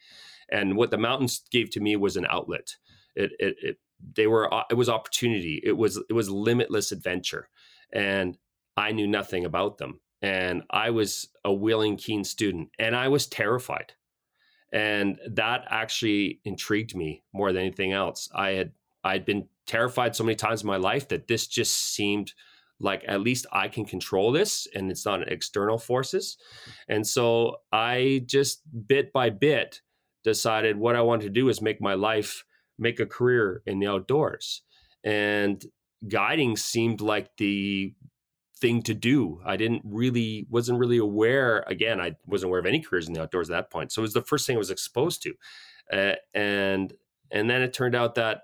And 0.48 0.76
what 0.76 0.90
the 0.90 0.96
mountains 0.96 1.42
gave 1.50 1.70
to 1.70 1.80
me 1.80 1.96
was 1.96 2.16
an 2.16 2.26
outlet. 2.30 2.76
It, 3.14 3.32
it, 3.38 3.56
it 3.60 3.76
they 4.14 4.26
were, 4.26 4.52
uh, 4.52 4.64
it 4.70 4.74
was 4.74 4.88
opportunity. 4.88 5.60
It 5.62 5.76
was, 5.76 6.02
it 6.08 6.14
was 6.14 6.30
limitless 6.30 6.92
adventure. 6.92 7.50
And 7.92 8.38
I 8.76 8.92
knew 8.92 9.06
nothing 9.06 9.44
about 9.44 9.76
them 9.76 10.00
and 10.22 10.62
I 10.70 10.90
was 10.90 11.28
a 11.44 11.52
willing, 11.52 11.96
keen 11.96 12.24
student, 12.24 12.70
and 12.78 12.96
I 12.96 13.08
was 13.08 13.26
terrified. 13.26 13.92
And 14.76 15.18
that 15.26 15.64
actually 15.70 16.40
intrigued 16.44 16.94
me 16.94 17.22
more 17.32 17.50
than 17.50 17.62
anything 17.62 17.94
else. 17.94 18.28
I 18.34 18.50
had 18.50 18.72
I'd 19.02 19.24
been 19.24 19.48
terrified 19.66 20.14
so 20.14 20.22
many 20.22 20.36
times 20.36 20.60
in 20.60 20.66
my 20.66 20.76
life 20.76 21.08
that 21.08 21.28
this 21.28 21.46
just 21.46 21.94
seemed 21.94 22.34
like 22.78 23.02
at 23.08 23.22
least 23.22 23.46
I 23.50 23.68
can 23.68 23.86
control 23.86 24.32
this 24.32 24.68
and 24.74 24.90
it's 24.90 25.06
not 25.06 25.32
external 25.32 25.78
forces. 25.78 26.36
And 26.90 27.06
so 27.06 27.62
I 27.72 28.24
just 28.26 28.60
bit 28.86 29.14
by 29.14 29.30
bit 29.30 29.80
decided 30.24 30.76
what 30.76 30.94
I 30.94 31.00
wanted 31.00 31.24
to 31.24 31.30
do 31.30 31.48
is 31.48 31.62
make 31.62 31.80
my 31.80 31.94
life, 31.94 32.44
make 32.78 33.00
a 33.00 33.06
career 33.06 33.62
in 33.64 33.78
the 33.78 33.86
outdoors. 33.86 34.60
And 35.02 35.64
guiding 36.06 36.54
seemed 36.58 37.00
like 37.00 37.34
the 37.38 37.94
thing 38.58 38.82
to 38.82 38.94
do. 38.94 39.40
I 39.44 39.56
didn't 39.56 39.82
really 39.84 40.46
wasn't 40.50 40.78
really 40.78 40.98
aware. 40.98 41.64
Again, 41.66 42.00
I 42.00 42.16
wasn't 42.26 42.48
aware 42.48 42.60
of 42.60 42.66
any 42.66 42.80
careers 42.80 43.06
in 43.06 43.14
the 43.14 43.22
outdoors 43.22 43.50
at 43.50 43.54
that 43.54 43.70
point. 43.70 43.92
So 43.92 44.00
it 44.00 44.02
was 44.02 44.14
the 44.14 44.22
first 44.22 44.46
thing 44.46 44.56
I 44.56 44.58
was 44.58 44.70
exposed 44.70 45.22
to, 45.22 45.34
uh, 45.92 46.14
and 46.34 46.92
and 47.30 47.50
then 47.50 47.62
it 47.62 47.72
turned 47.72 47.94
out 47.94 48.14
that 48.14 48.42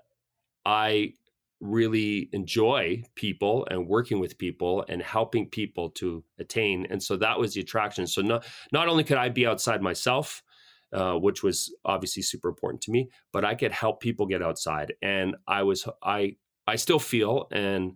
I 0.65 1.13
really 1.59 2.29
enjoy 2.33 3.03
people 3.15 3.65
and 3.71 3.87
working 3.87 4.19
with 4.19 4.37
people 4.37 4.85
and 4.89 5.01
helping 5.01 5.49
people 5.49 5.89
to 5.91 6.23
attain. 6.37 6.85
And 6.89 7.01
so 7.01 7.15
that 7.17 7.39
was 7.39 7.53
the 7.53 7.61
attraction. 7.61 8.05
So 8.05 8.21
not 8.21 8.45
not 8.71 8.87
only 8.87 9.03
could 9.03 9.17
I 9.17 9.29
be 9.29 9.47
outside 9.47 9.81
myself. 9.81 10.43
Uh, 10.91 11.15
which 11.15 11.41
was 11.41 11.73
obviously 11.85 12.21
super 12.21 12.47
important 12.47 12.79
to 12.79 12.91
me, 12.91 13.09
but 13.31 13.43
I 13.43 13.55
could 13.55 13.71
help 13.71 13.99
people 13.99 14.27
get 14.27 14.43
outside, 14.43 14.93
and 15.01 15.35
I 15.47 15.63
was 15.63 15.87
I 16.03 16.35
I 16.67 16.75
still 16.75 16.99
feel 16.99 17.47
and 17.51 17.93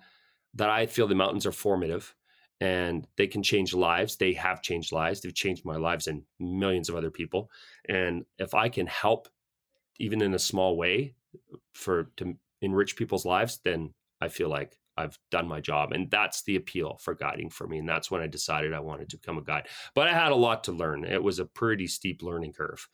that 0.54 0.70
I 0.70 0.86
feel 0.86 1.08
the 1.08 1.16
mountains 1.16 1.46
are 1.46 1.52
formative 1.52 2.16
and 2.60 3.08
they 3.18 3.28
can 3.28 3.44
change 3.44 3.74
lives. 3.74 4.16
They 4.16 4.34
have 4.34 4.62
changed 4.62 4.92
lives. 4.92 5.22
They've 5.22 5.34
changed 5.34 5.66
my 5.66 5.76
lives 5.78 6.08
and 6.08 6.24
millions 6.40 6.90
of 6.90 6.96
other 6.96 7.12
people. 7.12 7.52
And 7.88 8.26
if 8.40 8.54
I 8.54 8.70
can 8.70 8.88
help, 8.88 9.28
even 10.00 10.22
in 10.22 10.34
a 10.34 10.40
small 10.40 10.76
way, 10.76 11.14
for 11.74 12.06
to 12.18 12.36
enrich 12.62 12.96
people's 12.96 13.26
lives, 13.26 13.60
then 13.64 13.94
I 14.20 14.30
feel 14.30 14.50
like 14.50 14.78
I've 14.98 15.20
done 15.30 15.48
my 15.48 15.62
job. 15.62 15.92
And 15.92 16.10
that's 16.10 16.42
the 16.44 16.56
appeal 16.56 16.98
for 17.02 17.14
guiding 17.14 17.52
for 17.52 17.68
me. 17.68 17.78
And 17.78 17.88
that's 17.88 18.10
when 18.10 18.22
I 18.22 18.28
decided 18.28 18.74
I 18.74 18.80
wanted 18.80 19.10
to 19.10 19.18
become 19.18 19.38
a 19.38 19.44
guide. 19.44 19.68
But 19.94 20.08
I 20.08 20.14
had 20.14 20.32
a 20.32 20.36
lot 20.36 20.64
to 20.64 20.72
learn. 20.72 21.04
It 21.04 21.22
was 21.22 21.38
a 21.38 21.46
pretty 21.46 21.86
steep 21.86 22.24
learning 22.24 22.54
curve, 22.54 22.88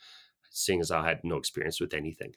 seeing 0.51 0.81
as 0.81 0.91
I 0.91 1.07
had 1.07 1.21
no 1.23 1.37
experience 1.37 1.79
with 1.79 1.93
anything. 1.93 2.33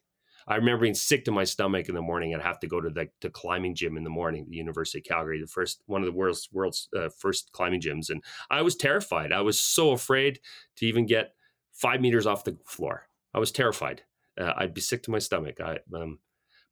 I 0.49 0.57
remember 0.57 0.83
being 0.83 0.95
sick 0.95 1.25
to 1.25 1.33
my 1.33 1.45
stomach 1.45 1.89
in 1.89 1.95
the 1.95 2.03
morning 2.03 2.35
I'd 2.35 2.43
have 2.43 2.61
to 2.61 2.69
go 2.69 2.81
to 2.81 2.91
the, 2.91 3.31
climbing 3.31 3.75
gym 3.75 3.97
in 3.97 4.05
the 4.05 4.11
morning, 4.11 4.47
the 4.49 4.57
University 4.57 4.99
of 4.99 5.05
Calgary, 5.05 5.41
the 5.41 5.47
first 5.47 5.83
one 5.87 6.03
of 6.03 6.07
the 6.07 6.13
world's 6.13 6.49
world's 6.53 6.89
uh, 6.97 7.09
first 7.19 7.51
climbing 7.53 7.81
gyms, 7.81 8.11
and 8.11 8.23
I 8.51 8.63
was 8.63 8.77
terrified. 8.77 9.33
I 9.33 9.41
was 9.41 9.61
so 9.61 9.91
afraid 9.91 10.41
to 10.77 10.87
even 10.87 11.07
get 11.07 11.35
five 11.73 12.01
meters 12.01 12.27
off 12.27 12.45
the 12.45 12.57
floor. 12.65 13.09
I 13.35 13.39
was 13.39 13.51
terrified. 13.53 14.03
Uh, 14.41 14.53
I'd 14.57 14.75
be 14.75 14.81
sick 14.81 15.03
to 15.05 15.11
my 15.11 15.19
stomach. 15.19 15.61
I, 15.61 15.79
um, 15.95 16.19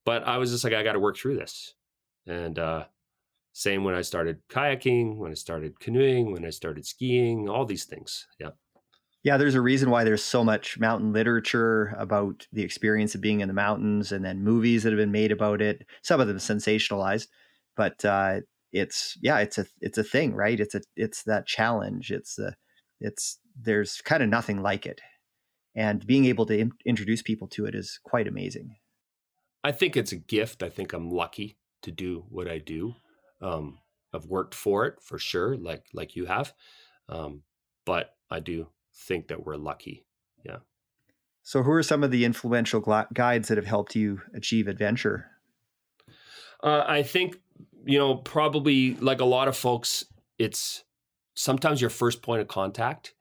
but 0.05 0.27
I 0.27 0.39
was 0.39 0.51
just 0.51 0.65
like, 0.65 0.73
I 0.73 0.83
got 0.83 0.93
to 0.93 1.01
work 1.01 1.17
through 1.17 1.37
this. 1.37 1.75
And 2.27 2.59
uh, 2.59 2.85
same 3.53 3.85
when 3.85 3.95
I 3.95 4.03
started 4.03 4.41
kayaking, 4.49 5.17
when 5.17 5.31
I 5.31 5.35
started 5.35 5.81
canoeing, 5.81 6.33
when 6.33 6.45
I 6.45 6.51
started 6.51 6.87
skiing, 6.87 7.49
all 7.49 7.65
these 7.65 7.85
things. 7.85 8.27
Yeah. 8.39 8.51
Yeah, 9.25 9.39
there's 9.39 9.55
a 9.55 9.61
reason 9.63 9.91
why 9.91 10.05
there's 10.05 10.23
so 10.23 10.45
much 10.45 10.79
mountain 10.79 11.13
literature 11.13 11.95
about 11.99 12.47
the 12.53 12.63
experience 12.63 13.15
of 13.15 13.23
being 13.23 13.41
in 13.41 13.49
the 13.49 13.55
mountains, 13.55 14.13
and 14.13 14.25
then 14.25 14.43
movies 14.45 14.83
that 14.83 14.91
have 14.93 14.99
been 14.99 15.13
made 15.13 15.33
about 15.33 15.63
it. 15.63 15.87
Some 16.03 16.21
of 16.21 16.29
them 16.29 16.37
sensationalized, 16.37 17.29
but 17.75 18.05
uh, 18.05 18.41
it's 18.73 19.17
yeah, 19.23 19.39
it's 19.39 19.57
a 19.59 19.67
it's 19.81 19.99
a 19.99 20.05
thing, 20.05 20.35
right? 20.35 20.61
It's 20.61 20.75
a 20.75 20.83
it's 20.97 21.23
that 21.25 21.47
challenge. 21.47 22.13
It's 22.13 22.39
a 22.39 22.55
it's 23.01 23.39
there's 23.59 24.03
kind 24.03 24.23
of 24.23 24.29
nothing 24.29 24.61
like 24.63 24.85
it, 24.85 25.01
and 25.75 26.07
being 26.07 26.27
able 26.27 26.47
to 26.47 26.59
in- 26.59 26.73
introduce 26.87 27.23
people 27.23 27.49
to 27.49 27.67
it 27.67 27.75
is 27.75 28.01
quite 28.05 28.29
amazing. 28.29 28.77
I 29.63 29.73
think 29.73 29.97
it's 29.97 30.13
a 30.13 30.17
gift. 30.17 30.63
I 30.63 30.69
think 30.69 30.93
I'm 30.93 31.11
lucky 31.11 31.57
to 31.83 31.91
do 31.91 32.27
what 32.29 32.49
I 32.49 32.59
do. 32.59 32.95
Um, 33.41 33.79
I've 34.13 34.27
worked 34.27 34.55
for 34.55 34.87
it 34.87 35.01
for 35.03 35.19
sure, 35.19 35.57
like 35.57 35.87
like 35.93 36.15
you 36.15 36.27
have, 36.27 36.55
um, 37.09 37.43
but 37.85 38.17
I 38.31 38.41
do 38.41 38.69
think 38.95 39.29
that 39.29 39.45
we're 39.45 39.57
lucky. 39.57 40.05
Yeah. 40.45 40.59
So, 41.43 41.63
who 41.63 41.73
are 41.73 41.83
some 41.83 42.03
of 42.03 42.11
the 42.11 42.25
influential 42.25 42.81
guides 43.13 43.49
that 43.49 43.59
have 43.59 43.67
helped 43.67 43.95
you 43.95 44.23
achieve 44.35 44.69
adventure? 44.69 45.31
Uh, 46.63 46.85
I 46.87 47.03
think, 47.03 47.37
you 47.85 47.99
know, 47.99 48.17
probably 48.17 48.95
like 48.95 49.21
a 49.21 49.27
lot 49.27 49.49
of 49.49 49.57
folks, 49.57 50.05
it's 50.39 50.85
sometimes 51.35 51.81
your 51.81 51.91
first 51.91 52.23
point 52.23 52.41
of 52.41 52.49
contact, 52.49 53.15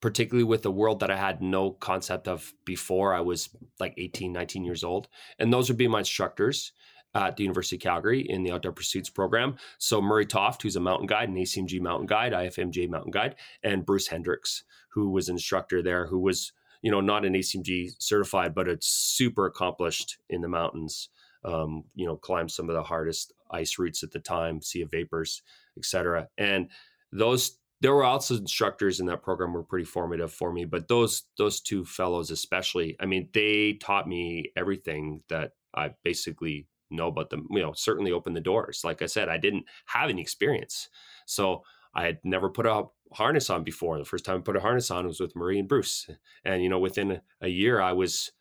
particularly 0.00 0.44
with 0.44 0.64
a 0.64 0.70
world 0.70 1.00
that 1.00 1.10
I 1.10 1.16
had 1.16 1.42
no 1.42 1.72
concept 1.72 2.26
of 2.26 2.54
before 2.64 3.12
I 3.12 3.20
was 3.20 3.50
like 3.78 3.92
18, 3.98 4.32
19 4.32 4.64
years 4.64 4.82
old. 4.82 5.08
And 5.38 5.52
those 5.52 5.68
would 5.68 5.76
be 5.76 5.88
my 5.88 5.98
instructors 5.98 6.72
at 7.14 7.36
the 7.36 7.42
University 7.42 7.76
of 7.76 7.82
Calgary 7.82 8.20
in 8.20 8.42
the 8.42 8.52
Outdoor 8.52 8.72
Pursuits 8.72 9.10
program. 9.10 9.56
So 9.78 10.00
Murray 10.00 10.26
Toft, 10.26 10.62
who's 10.62 10.76
a 10.76 10.80
mountain 10.80 11.06
guide, 11.06 11.28
an 11.28 11.36
ACMG 11.36 11.80
mountain 11.80 12.06
guide, 12.06 12.32
IFMGA 12.32 12.88
mountain 12.88 13.10
guide, 13.10 13.36
and 13.62 13.86
Bruce 13.86 14.08
Hendricks, 14.08 14.64
who 14.90 15.10
was 15.10 15.28
instructor 15.28 15.82
there, 15.82 16.06
who 16.06 16.18
was 16.18 16.52
you 16.82 16.90
know 16.90 17.00
not 17.00 17.24
an 17.24 17.34
ACMG 17.34 17.92
certified, 17.98 18.54
but 18.54 18.68
it's 18.68 18.86
super 18.86 19.46
accomplished 19.46 20.18
in 20.28 20.40
the 20.40 20.48
mountains. 20.48 21.08
Um, 21.44 21.84
you 21.94 22.04
know, 22.04 22.16
climbed 22.16 22.50
some 22.50 22.68
of 22.68 22.74
the 22.74 22.82
hardest 22.82 23.32
ice 23.50 23.78
routes 23.78 24.02
at 24.02 24.10
the 24.10 24.18
time, 24.18 24.60
Sea 24.60 24.82
of 24.82 24.90
Vapors, 24.90 25.42
etc. 25.76 26.28
And 26.36 26.68
those 27.12 27.58
there 27.80 27.94
were 27.94 28.04
also 28.04 28.36
instructors 28.36 28.98
in 28.98 29.06
that 29.06 29.22
program 29.22 29.52
were 29.52 29.62
pretty 29.62 29.84
formative 29.84 30.32
for 30.32 30.52
me, 30.52 30.64
but 30.64 30.88
those 30.88 31.24
those 31.36 31.60
two 31.60 31.84
fellows 31.84 32.30
especially, 32.30 32.96
I 33.00 33.06
mean, 33.06 33.28
they 33.32 33.74
taught 33.74 34.08
me 34.08 34.52
everything 34.56 35.22
that 35.28 35.52
I 35.74 35.90
basically 36.02 36.66
know 36.90 37.08
about 37.08 37.30
them. 37.30 37.46
You 37.50 37.62
know, 37.62 37.72
certainly 37.74 38.12
opened 38.12 38.36
the 38.36 38.40
doors. 38.40 38.82
Like 38.84 39.02
I 39.02 39.06
said, 39.06 39.28
I 39.28 39.38
didn't 39.38 39.64
have 39.86 40.10
any 40.10 40.22
experience, 40.22 40.88
so 41.26 41.62
I 41.94 42.04
had 42.04 42.18
never 42.24 42.48
put 42.48 42.66
a 42.66 42.84
harness 43.12 43.50
on 43.50 43.64
before. 43.64 43.98
The 43.98 44.04
first 44.04 44.24
time 44.24 44.38
I 44.38 44.40
put 44.40 44.56
a 44.56 44.60
harness 44.60 44.90
on 44.90 45.06
was 45.06 45.20
with 45.20 45.36
Murray 45.36 45.58
and 45.58 45.68
Bruce, 45.68 46.08
and 46.44 46.62
you 46.62 46.68
know, 46.68 46.78
within 46.78 47.20
a 47.40 47.48
year, 47.48 47.80
I 47.80 47.92
was 47.92 48.32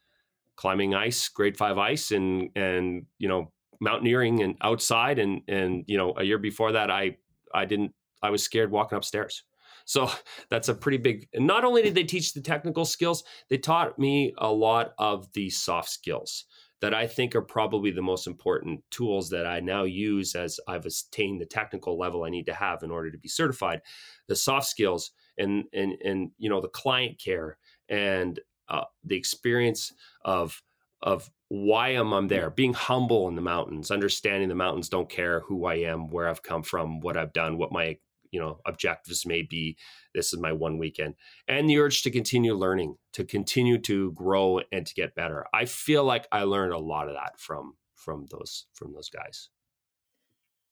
climbing 0.56 0.94
ice, 0.94 1.28
grade 1.30 1.58
five 1.58 1.78
ice, 1.78 2.12
and 2.12 2.50
and 2.56 3.06
you 3.18 3.28
know, 3.28 3.52
mountaineering 3.80 4.42
and 4.42 4.56
outside, 4.62 5.20
and 5.20 5.42
and 5.48 5.84
you 5.88 5.98
know, 5.98 6.14
a 6.18 6.24
year 6.24 6.38
before 6.38 6.74
that, 6.74 6.92
I 6.92 7.18
I 7.54 7.66
didn't 7.66 7.94
I 8.22 8.30
was 8.30 8.44
scared 8.44 8.72
walking 8.72 8.98
upstairs. 8.98 9.44
So 9.86 10.10
that's 10.50 10.70
a 10.70 10.76
pretty 10.76 10.98
big. 10.98 11.28
Not 11.34 11.64
only 11.64 11.82
did 11.82 11.96
they 11.96 12.04
teach 12.04 12.34
the 12.34 12.42
technical 12.42 12.86
skills, 12.86 13.24
they 13.50 13.58
taught 13.58 13.98
me 13.98 14.34
a 14.38 14.52
lot 14.52 14.94
of 14.98 15.32
the 15.34 15.50
soft 15.50 15.90
skills 15.90 16.46
that 16.82 16.94
I 16.94 17.08
think 17.08 17.36
are 17.36 17.42
probably 17.42 17.92
the 17.92 18.02
most 18.02 18.28
important 18.28 18.84
tools 18.92 19.30
that 19.30 19.46
I 19.46 19.60
now 19.60 19.84
use 19.84 20.36
as 20.36 20.60
I've 20.68 20.86
attained 20.86 21.42
the 21.42 21.46
technical 21.46 21.98
level 21.98 22.24
I 22.24 22.30
need 22.30 22.46
to 22.46 22.54
have 22.54 22.84
in 22.84 22.92
order 22.92 23.12
to 23.12 23.18
be 23.18 23.28
certified. 23.28 23.82
The 24.28 24.36
soft 24.36 24.68
skills 24.68 25.12
and 25.38 25.66
and 25.74 25.94
and 26.04 26.32
you 26.38 26.50
know 26.50 26.62
the 26.62 26.68
client 26.68 27.20
care 27.24 27.58
and 27.90 28.40
uh, 28.70 28.84
the 29.04 29.16
experience 29.16 29.94
of 30.24 30.62
of 31.02 31.30
why 31.50 31.90
am 31.90 32.14
I 32.14 32.26
there? 32.28 32.50
Being 32.50 32.74
humble 32.74 33.28
in 33.28 33.36
the 33.36 33.42
mountains, 33.42 33.92
understanding 33.92 34.50
the 34.50 34.56
mountains 34.56 34.90
don't 34.90 35.10
care 35.10 35.42
who 35.42 35.66
I 35.66 35.76
am, 35.76 36.10
where 36.10 36.28
I've 36.28 36.44
come 36.44 36.64
from, 36.64 37.00
what 37.00 37.16
I've 37.16 37.34
done, 37.34 37.58
what 37.58 37.72
my 37.72 37.98
you 38.32 38.40
know 38.40 38.60
objectives 38.66 39.26
may 39.26 39.42
be 39.42 39.78
this 40.14 40.34
is 40.34 40.40
my 40.40 40.52
one 40.52 40.78
weekend 40.78 41.16
and 41.48 41.70
the 41.70 41.78
urge 41.78 42.02
to 42.04 42.12
continue 42.12 42.54
learning 42.54 42.96
to 43.14 43.24
continue 43.24 43.78
to 43.80 44.12
grow 44.12 44.62
and 44.72 44.86
to 44.86 44.94
get 44.94 45.16
better. 45.16 45.46
I 45.54 45.66
feel 45.66 46.04
like 46.04 46.28
i 46.32 46.44
learned 46.44 46.74
a 46.74 46.78
lot 46.78 47.08
of 47.08 47.16
that 47.16 47.40
from 47.40 47.76
from 47.96 48.28
those 48.32 48.66
from 48.74 48.94
those 48.94 49.10
guys. 49.10 49.50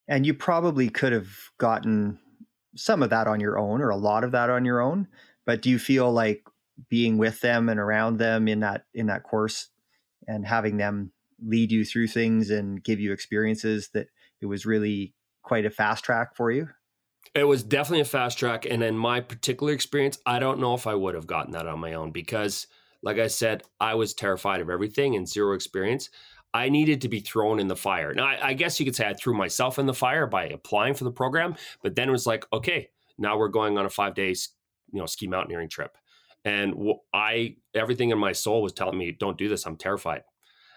And 0.08 0.24
you 0.24 0.34
probably 0.34 0.88
could 0.88 1.12
have 1.12 1.28
gotten 1.58 2.20
some 2.76 3.02
of 3.02 3.10
that 3.10 3.26
on 3.26 3.40
your 3.40 3.58
own 3.58 3.80
or 3.80 3.88
a 3.88 3.96
lot 3.96 4.22
of 4.22 4.32
that 4.32 4.50
on 4.50 4.64
your 4.64 4.80
own 4.80 5.08
but 5.46 5.62
do 5.62 5.70
you 5.70 5.78
feel 5.78 6.12
like 6.12 6.44
being 6.90 7.16
with 7.16 7.40
them 7.40 7.68
and 7.68 7.80
around 7.80 8.18
them 8.18 8.48
in 8.48 8.60
that 8.60 8.84
in 8.94 9.06
that 9.06 9.22
course 9.22 9.70
and 10.28 10.46
having 10.46 10.76
them 10.76 11.10
lead 11.44 11.72
you 11.72 11.84
through 11.84 12.06
things 12.06 12.50
and 12.50 12.84
give 12.84 13.00
you 13.00 13.12
experiences 13.12 13.90
that 13.94 14.08
it 14.40 14.46
was 14.46 14.66
really 14.66 15.14
quite 15.42 15.64
a 15.64 15.70
fast 15.70 16.04
track 16.04 16.36
for 16.36 16.50
you 16.50 16.68
it 17.36 17.44
was 17.44 17.62
definitely 17.62 18.00
a 18.00 18.06
fast 18.06 18.38
track. 18.38 18.64
And 18.64 18.82
in 18.82 18.96
my 18.96 19.20
particular 19.20 19.72
experience, 19.72 20.18
I 20.24 20.38
don't 20.38 20.58
know 20.58 20.74
if 20.74 20.86
I 20.86 20.94
would 20.94 21.14
have 21.14 21.26
gotten 21.26 21.52
that 21.52 21.66
on 21.66 21.78
my 21.78 21.92
own 21.94 22.10
because, 22.10 22.66
like 23.02 23.18
I 23.18 23.26
said, 23.26 23.62
I 23.78 23.94
was 23.94 24.14
terrified 24.14 24.60
of 24.60 24.70
everything 24.70 25.14
and 25.14 25.28
zero 25.28 25.54
experience. 25.54 26.08
I 26.54 26.70
needed 26.70 27.02
to 27.02 27.08
be 27.08 27.20
thrown 27.20 27.60
in 27.60 27.68
the 27.68 27.76
fire. 27.76 28.14
Now, 28.14 28.24
I, 28.24 28.48
I 28.48 28.52
guess 28.54 28.80
you 28.80 28.86
could 28.86 28.96
say 28.96 29.06
I 29.06 29.12
threw 29.12 29.34
myself 29.34 29.78
in 29.78 29.84
the 29.84 29.92
fire 29.92 30.26
by 30.26 30.46
applying 30.46 30.94
for 30.94 31.04
the 31.04 31.12
program, 31.12 31.56
but 31.82 31.94
then 31.94 32.08
it 32.08 32.12
was 32.12 32.26
like, 32.26 32.46
okay, 32.52 32.88
now 33.18 33.36
we're 33.36 33.48
going 33.48 33.76
on 33.76 33.84
a 33.84 33.90
five 33.90 34.14
days, 34.14 34.50
you 34.90 34.98
know, 34.98 35.06
ski 35.06 35.26
mountaineering 35.26 35.68
trip. 35.68 35.96
And 36.44 36.74
I, 37.12 37.56
everything 37.74 38.10
in 38.10 38.18
my 38.18 38.32
soul 38.32 38.62
was 38.62 38.72
telling 38.72 38.96
me, 38.96 39.12
don't 39.12 39.36
do 39.36 39.48
this. 39.48 39.66
I'm 39.66 39.76
terrified. 39.76 40.22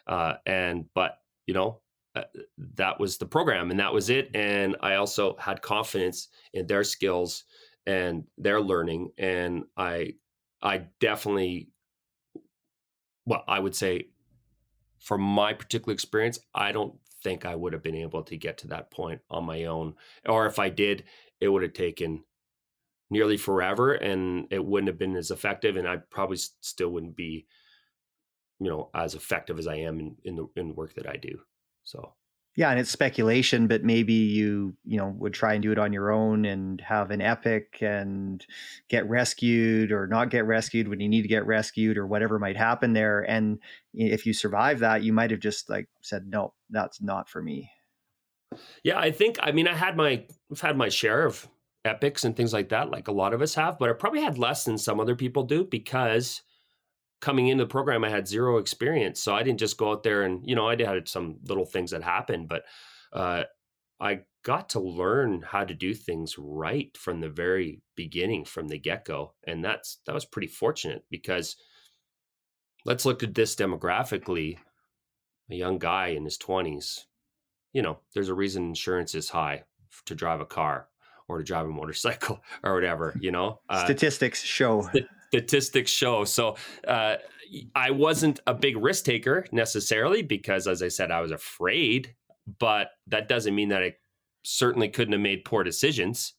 Uh, 0.08 0.34
and, 0.46 0.86
but, 0.94 1.20
you 1.46 1.54
know, 1.54 1.80
Uh, 2.20 2.40
that 2.76 3.00
was 3.00 3.18
the 3.18 3.26
program 3.26 3.72
and 3.72 3.80
that 3.80 3.94
was 3.94 4.10
it 4.10 4.30
and 4.34 4.76
i 4.82 4.96
also 4.96 5.36
had 5.38 5.62
confidence 5.62 6.28
in 6.54 6.68
their 6.68 6.84
skills 6.84 7.46
and 7.86 8.24
their 8.38 8.60
learning 8.60 9.10
and 9.18 9.64
i 9.78 10.14
i 10.62 10.82
definitely 11.00 11.70
well 13.26 13.44
i 13.48 13.60
would 13.60 13.76
say 13.76 14.08
from 15.00 15.22
my 15.22 15.54
particular 15.54 15.94
experience 15.94 16.40
i 16.54 16.72
don't 16.72 16.94
think 17.24 17.46
i 17.46 17.56
would 17.56 17.74
have 17.74 17.84
been 17.84 17.96
able 17.96 18.24
to 18.24 18.36
get 18.36 18.58
to 18.58 18.68
that 18.68 18.92
point 18.92 19.22
on 19.30 19.46
my 19.46 19.66
own 19.66 19.94
or 20.28 20.46
if 20.46 20.60
i 20.60 20.68
did 20.68 21.04
it 21.40 21.48
would 21.48 21.64
have 21.64 21.74
taken 21.74 22.24
nearly 23.10 23.38
forever 23.38 23.94
and 23.94 24.48
it 24.52 24.64
wouldn't 24.64 24.90
have 24.90 25.00
been 25.00 25.16
as 25.16 25.32
effective 25.32 25.78
and 25.78 25.88
i 25.88 25.98
probably 26.10 26.38
still 26.38 26.90
wouldn't 26.90 27.16
be 27.16 27.46
you 28.60 28.70
know 28.70 28.90
as 28.94 29.16
effective 29.16 29.58
as 29.58 29.68
i 29.68 29.76
am 29.76 30.00
in 30.00 30.16
in 30.24 30.36
the 30.36 30.48
in 30.56 30.68
the 30.70 30.74
work 30.74 30.94
that 30.96 31.08
i 31.08 31.16
do 31.16 31.40
so 31.90 32.14
yeah, 32.56 32.72
and 32.72 32.80
it's 32.80 32.92
speculation, 32.92 33.68
but 33.68 33.84
maybe 33.84 34.14
you 34.14 34.76
you 34.84 34.98
know 34.98 35.16
would 35.18 35.34
try 35.34 35.54
and 35.54 35.64
do 35.64 35.72
it 35.72 35.80
on 35.80 35.94
your 35.94 36.12
own 36.12 36.46
and 36.46 36.82
have 36.82 37.10
an 37.10 37.22
epic 37.22 37.78
and 37.82 38.46
get 38.90 39.08
rescued 39.08 39.92
or 39.92 40.08
not 40.08 40.30
get 40.30 40.46
rescued 40.46 40.88
when 40.88 41.00
you 41.00 41.08
need 41.08 41.22
to 41.22 41.28
get 41.28 41.46
rescued 41.46 41.98
or 41.98 42.06
whatever 42.06 42.38
might 42.38 42.58
happen 42.58 42.94
there. 42.94 43.22
And 43.22 43.60
if 43.94 44.26
you 44.26 44.34
survive 44.34 44.80
that, 44.80 45.04
you 45.04 45.14
might 45.14 45.32
have 45.32 45.40
just 45.40 45.70
like 45.70 45.88
said, 46.02 46.28
no, 46.28 46.54
that's 46.70 47.02
not 47.02 47.30
for 47.30 47.42
me. 47.42 47.72
Yeah, 48.84 49.00
I 49.00 49.12
think 49.12 49.38
I 49.42 49.52
mean 49.52 49.68
I 49.68 49.76
had 49.76 49.96
my 49.96 50.26
I've 50.52 50.62
had 50.62 50.78
my 50.78 50.90
share 50.90 51.26
of 51.26 51.48
epics 51.86 52.24
and 52.24 52.36
things 52.36 52.54
like 52.54 52.70
that, 52.70 52.92
like 52.92 53.08
a 53.08 53.14
lot 53.14 53.34
of 53.34 53.42
us 53.42 53.56
have, 53.56 53.80
but 53.80 53.90
I 53.90 53.94
probably 53.94 54.22
had 54.22 54.38
less 54.38 54.66
than 54.66 54.78
some 54.78 55.00
other 55.00 55.16
people 55.16 55.44
do 55.44 55.64
because 55.64 56.42
coming 57.22 57.48
into 57.48 57.64
the 57.64 57.70
program, 57.70 58.04
I 58.04 58.10
had 58.10 58.28
zero 58.28 58.58
experience. 58.58 59.22
So 59.22 59.36
I 59.36 59.44
didn't 59.44 59.60
just 59.60 59.78
go 59.78 59.92
out 59.92 60.04
there 60.04 60.24
and, 60.24 60.42
you 60.48 60.56
know, 60.56 60.70
I 60.70 60.82
had 60.82 61.08
some 61.08 61.38
little 61.44 61.66
things 61.66 61.92
that 61.92 62.04
happened, 62.04 62.48
but 62.48 62.64
uh, 63.12 63.44
I 64.00 64.22
got 64.44 64.70
to 64.70 64.80
learn 64.80 65.42
how 65.42 65.66
to 65.66 65.74
do 65.74 65.94
things 65.94 66.36
right 66.38 66.96
from 66.98 67.20
the 67.20 67.30
very 67.30 67.82
beginning, 67.96 68.46
from 68.46 68.68
the 68.68 68.78
get 68.78 69.06
go. 69.06 69.34
And 69.46 69.64
that's, 69.64 70.00
that 70.06 70.16
was 70.16 70.26
pretty 70.26 70.48
fortunate 70.48 71.04
because 71.10 71.58
let's 72.86 73.06
look 73.06 73.24
at 73.24 73.36
this 73.36 73.56
demographically. 73.56 74.58
A 75.52 75.56
young 75.56 75.80
guy 75.80 76.10
in 76.10 76.26
his 76.26 76.38
20s, 76.38 77.06
you 77.74 77.82
know, 77.82 78.00
there's 78.14 78.30
a 78.30 78.36
reason 78.36 78.66
insurance 78.66 79.16
is 79.16 79.30
high 79.30 79.64
to 80.06 80.14
drive 80.14 80.42
a 80.42 80.46
car 80.46 80.88
or 81.28 81.40
to 81.40 81.44
drive 81.44 81.66
a 81.66 81.70
motorcycle 81.70 82.40
or 82.64 82.76
whatever, 82.76 83.16
you 83.20 83.32
know. 83.32 83.60
Uh, 83.68 83.84
Statistics 83.84 84.44
show 84.44 84.88
statistics 85.30 85.92
show. 85.92 86.26
So 86.26 86.58
uh, 86.88 87.16
I 87.76 87.92
wasn't 87.92 88.40
a 88.48 88.54
big 88.54 88.78
risk 88.78 89.06
taker 89.06 89.46
necessarily 89.52 90.22
because, 90.22 90.68
as 90.68 90.84
I 90.84 90.88
said, 90.88 91.12
I 91.12 91.22
was 91.22 91.32
afraid. 91.32 92.16
But 92.60 92.90
that 93.08 93.28
doesn't 93.28 93.54
mean 93.54 93.70
that 93.70 93.84
I 93.84 93.94
certainly 94.44 94.90
couldn't 94.90 95.14
have 95.14 95.22
made 95.22 95.46
poor 95.46 95.64
decisions 95.64 96.34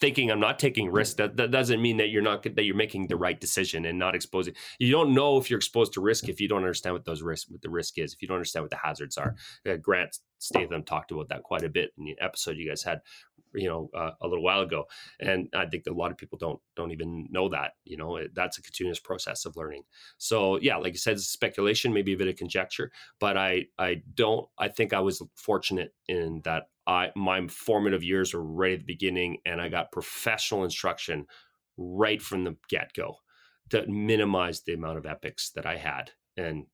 thinking 0.00 0.30
I'm 0.30 0.40
not 0.40 0.58
taking 0.58 0.90
risk, 0.90 1.18
that, 1.18 1.36
that 1.36 1.50
doesn't 1.50 1.80
mean 1.80 1.98
that 1.98 2.08
you're 2.08 2.22
not 2.22 2.42
that 2.42 2.64
you're 2.64 2.74
making 2.74 3.06
the 3.06 3.16
right 3.16 3.38
decision 3.38 3.84
and 3.84 3.98
not 3.98 4.14
exposing. 4.14 4.54
You 4.78 4.90
don't 4.90 5.14
know 5.14 5.36
if 5.36 5.50
you're 5.50 5.58
exposed 5.58 5.92
to 5.92 6.00
risk 6.00 6.28
if 6.28 6.40
you 6.40 6.48
don't 6.48 6.58
understand 6.58 6.94
what 6.94 7.04
those 7.04 7.22
risks, 7.22 7.50
what 7.50 7.60
the 7.60 7.70
risk 7.70 7.98
is, 7.98 8.14
if 8.14 8.22
you 8.22 8.28
don't 8.28 8.36
understand 8.36 8.64
what 8.64 8.70
the 8.70 8.78
hazards 8.82 9.18
are. 9.18 9.36
Uh, 9.68 9.76
Grant 9.76 10.16
Statham 10.38 10.82
talked 10.84 11.12
about 11.12 11.28
that 11.28 11.42
quite 11.42 11.64
a 11.64 11.68
bit 11.68 11.90
in 11.98 12.04
the 12.04 12.16
episode 12.20 12.56
you 12.56 12.68
guys 12.68 12.82
had, 12.82 13.00
you 13.54 13.68
know, 13.68 13.90
uh, 13.94 14.10
a 14.20 14.28
little 14.28 14.44
while 14.44 14.60
ago. 14.60 14.84
And 15.20 15.48
I 15.54 15.66
think 15.66 15.84
a 15.86 15.92
lot 15.92 16.10
of 16.10 16.16
people 16.16 16.38
don't 16.38 16.60
don't 16.76 16.92
even 16.92 17.26
know 17.30 17.48
that. 17.48 17.72
You 17.84 17.96
know, 17.96 18.16
it, 18.16 18.34
that's 18.34 18.58
a 18.58 18.62
continuous 18.62 19.00
process 19.00 19.44
of 19.44 19.56
learning. 19.56 19.82
So 20.18 20.58
yeah, 20.60 20.76
like 20.76 20.92
I 20.92 20.96
said, 20.96 21.20
speculation, 21.20 21.92
maybe 21.92 22.12
a 22.12 22.16
bit 22.16 22.28
of 22.28 22.36
conjecture, 22.36 22.90
but 23.18 23.36
I 23.36 23.66
I 23.78 24.02
don't. 24.14 24.48
I 24.58 24.68
think 24.68 24.92
I 24.92 25.00
was 25.00 25.22
fortunate 25.36 25.94
in 26.08 26.42
that 26.44 26.64
I 26.86 27.10
my 27.14 27.46
formative 27.48 28.02
years 28.02 28.34
were 28.34 28.42
right 28.42 28.72
at 28.72 28.80
the 28.80 28.84
beginning, 28.84 29.38
and 29.44 29.60
I 29.60 29.68
got 29.68 29.92
professional 29.92 30.64
instruction 30.64 31.26
right 31.76 32.20
from 32.20 32.44
the 32.44 32.56
get 32.68 32.92
go 32.94 33.16
to 33.70 33.86
minimize 33.86 34.62
the 34.62 34.74
amount 34.74 34.98
of 34.98 35.06
epics 35.06 35.50
that 35.50 35.66
I 35.66 35.76
had, 35.76 36.10
and 36.36 36.66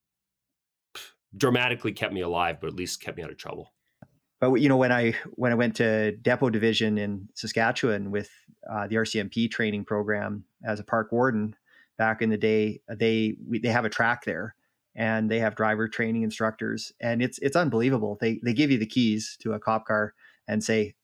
dramatically 1.37 1.93
kept 1.93 2.15
me 2.15 2.23
alive, 2.23 2.59
but 2.61 2.69
at 2.69 2.75
least 2.75 3.03
kept 3.03 3.17
me 3.17 3.23
out 3.23 3.31
of 3.31 3.37
trouble. 3.37 3.73
But 4.41 4.55
you 4.55 4.69
know, 4.69 4.77
when 4.77 4.93
I 4.93 5.15
when 5.35 5.53
I 5.53 5.55
went 5.55 5.77
to 5.77 6.13
Depot 6.13 6.51
Division 6.51 6.99
in 6.99 7.29
Saskatchewan 7.35 8.11
with 8.11 8.31
uh, 8.71 8.87
the 8.87 8.97
RCMP 8.97 9.51
training 9.51 9.85
program 9.85 10.45
as 10.65 10.79
a 10.81 10.85
park 10.85 11.11
warden 11.13 11.57
back 11.97 12.21
in 12.21 12.31
the 12.31 12.37
day, 12.37 12.81
they 12.89 13.37
we, 13.49 13.59
they 13.59 13.69
have 13.69 13.87
a 13.87 13.91
track 13.91 14.25
there, 14.25 14.55
and 14.97 15.31
they 15.31 15.39
have 15.39 15.55
driver 15.55 15.87
training 15.87 16.23
instructors 16.23 16.91
and 17.01 17.23
it's 17.23 17.39
it's 17.39 17.55
unbelievable. 17.55 18.17
They 18.21 18.41
they 18.43 18.55
give 18.55 18.71
you 18.71 18.79
the 18.79 18.87
keys 18.87 19.37
to 19.41 19.53
a 19.53 19.61
cop 19.61 19.87
car 19.87 20.15
and 20.49 20.65
say 20.65 20.95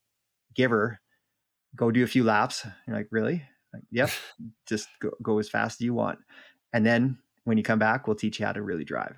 give 0.55 0.71
her 0.71 1.01
go 1.77 1.91
do 1.91 2.03
a 2.03 2.09
few 2.09 2.25
laps. 2.25 2.67
You're 2.87 2.97
like 2.97 3.09
really? 3.11 3.43
Like 3.73 3.85
yep 3.91 4.11
just 4.67 4.89
go, 5.01 5.11
go 5.23 5.39
as 5.39 5.49
fast 5.49 5.81
as 5.81 5.85
you 5.85 5.95
want. 5.95 6.19
And 6.73 6.87
then 6.87 7.19
when 7.45 7.59
you 7.59 7.63
come 7.63 7.79
back 7.79 8.07
we'll 8.07 8.17
teach 8.17 8.41
you 8.41 8.47
how 8.47 8.53
to 8.53 8.63
really 8.63 8.85
drive. 8.85 9.17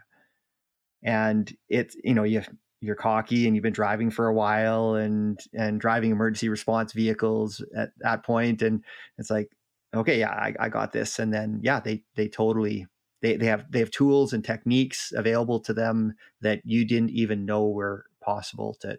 And 1.05 1.55
it's 1.69 1.97
you 2.03 2.15
know 2.15 2.25
you 2.25 2.43
you're 2.85 2.95
cocky 2.95 3.47
and 3.47 3.57
you've 3.57 3.63
been 3.63 3.73
driving 3.73 4.11
for 4.11 4.29
a 4.29 4.35
while 4.35 4.95
and 4.95 5.41
and 5.53 5.81
driving 5.81 6.11
emergency 6.11 6.49
response 6.49 6.93
vehicles 6.93 7.65
at 7.77 7.91
that 7.99 8.25
point 8.25 8.63
and 8.63 8.85
it's 9.19 9.31
like 9.31 9.51
okay 9.95 10.19
yeah 10.19 10.31
I, 10.31 10.55
I 10.61 10.69
got 10.69 10.93
this 10.93 11.19
and 11.19 11.33
then 11.33 11.61
yeah 11.63 11.81
they 11.81 12.05
they 12.15 12.29
totally 12.29 12.87
they, 13.25 13.37
they 13.37 13.47
have 13.47 13.65
they 13.71 13.79
have 13.79 13.91
tools 13.91 14.35
and 14.35 14.45
techniques 14.45 15.11
available 15.17 15.59
to 15.61 15.73
them 15.73 16.15
that 16.43 16.61
you 16.63 16.85
didn't 16.85 17.11
even 17.11 17.47
know 17.47 17.67
were 17.67 18.05
possible 18.23 18.77
to 18.83 18.99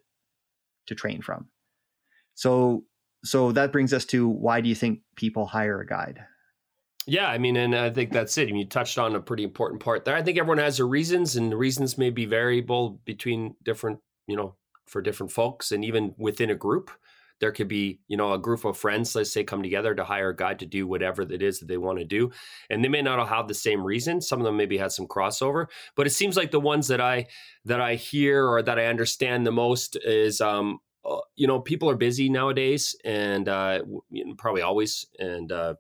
to 0.88 0.96
train 0.96 1.22
from. 1.22 1.50
So 2.34 2.86
so 3.24 3.52
that 3.52 3.72
brings 3.72 3.94
us 3.94 4.04
to 4.06 4.28
why 4.28 4.62
do 4.62 4.70
you 4.70 4.74
think 4.74 5.02
people 5.16 5.46
hire 5.46 5.80
a 5.80 5.86
guide? 5.86 6.26
Yeah, 7.08 7.28
I 7.28 7.38
mean, 7.38 7.56
and 7.56 7.76
I 7.76 7.92
think 7.92 8.12
that's 8.12 8.38
it. 8.38 8.44
I 8.44 8.52
mean, 8.52 8.58
you 8.58 8.66
touched 8.66 8.98
on 8.98 9.16
a 9.16 9.20
pretty 9.22 9.44
important 9.44 9.82
part 9.84 10.06
there. 10.06 10.16
I 10.16 10.24
think 10.24 10.40
everyone 10.40 10.58
has 10.58 10.78
their 10.78 10.88
reasons, 10.88 11.36
and 11.36 11.52
the 11.52 11.58
reasons 11.58 11.98
may 11.98 12.10
be 12.10 12.26
variable 12.26 13.00
between 13.06 13.56
different, 13.64 14.00
you 14.28 14.36
know, 14.36 14.56
for 14.88 15.02
different 15.02 15.32
folks, 15.32 15.72
and 15.72 15.86
even 15.86 16.16
within 16.18 16.50
a 16.50 16.56
group 16.56 16.92
there 17.42 17.52
could 17.52 17.68
be 17.68 18.00
you 18.08 18.16
know 18.16 18.32
a 18.32 18.40
group 18.40 18.64
of 18.64 18.78
friends 18.78 19.14
let's 19.14 19.32
say 19.32 19.44
come 19.44 19.62
together 19.62 19.94
to 19.94 20.06
hire 20.06 20.30
a 20.30 20.36
guide 20.36 20.58
to 20.60 20.66
do 20.66 20.88
whatever 20.88 21.22
it 21.22 21.42
is 21.42 21.60
that 21.60 21.68
they 21.68 21.78
want 21.78 22.00
to 22.00 22.06
do 22.06 22.32
and 22.70 22.82
they 22.82 22.88
may 22.88 23.02
not 23.02 23.20
all 23.20 23.26
have 23.26 23.48
the 23.50 23.54
same 23.54 23.84
reason 23.84 24.22
some 24.22 24.40
of 24.40 24.46
them 24.46 24.56
maybe 24.56 24.78
had 24.78 24.92
some 24.92 25.06
crossover 25.06 25.66
but 25.98 26.08
it 26.08 26.12
seems 26.12 26.38
like 26.38 26.52
the 26.52 26.60
ones 26.60 26.88
that 26.88 27.02
i 27.02 27.26
that 27.66 27.82
i 27.82 27.96
hear 27.96 28.48
or 28.48 28.62
that 28.62 28.80
i 28.80 28.86
understand 28.86 29.46
the 29.46 29.52
most 29.52 29.98
is 30.06 30.40
um 30.40 30.80
uh, 31.04 31.18
you 31.36 31.46
know 31.46 31.60
people 31.60 31.90
are 31.90 31.98
busy 31.98 32.30
nowadays 32.30 32.96
and 33.04 33.50
uh 33.50 33.82
probably 34.38 34.62
always 34.62 35.06
and 35.20 35.52
uh 35.52 35.74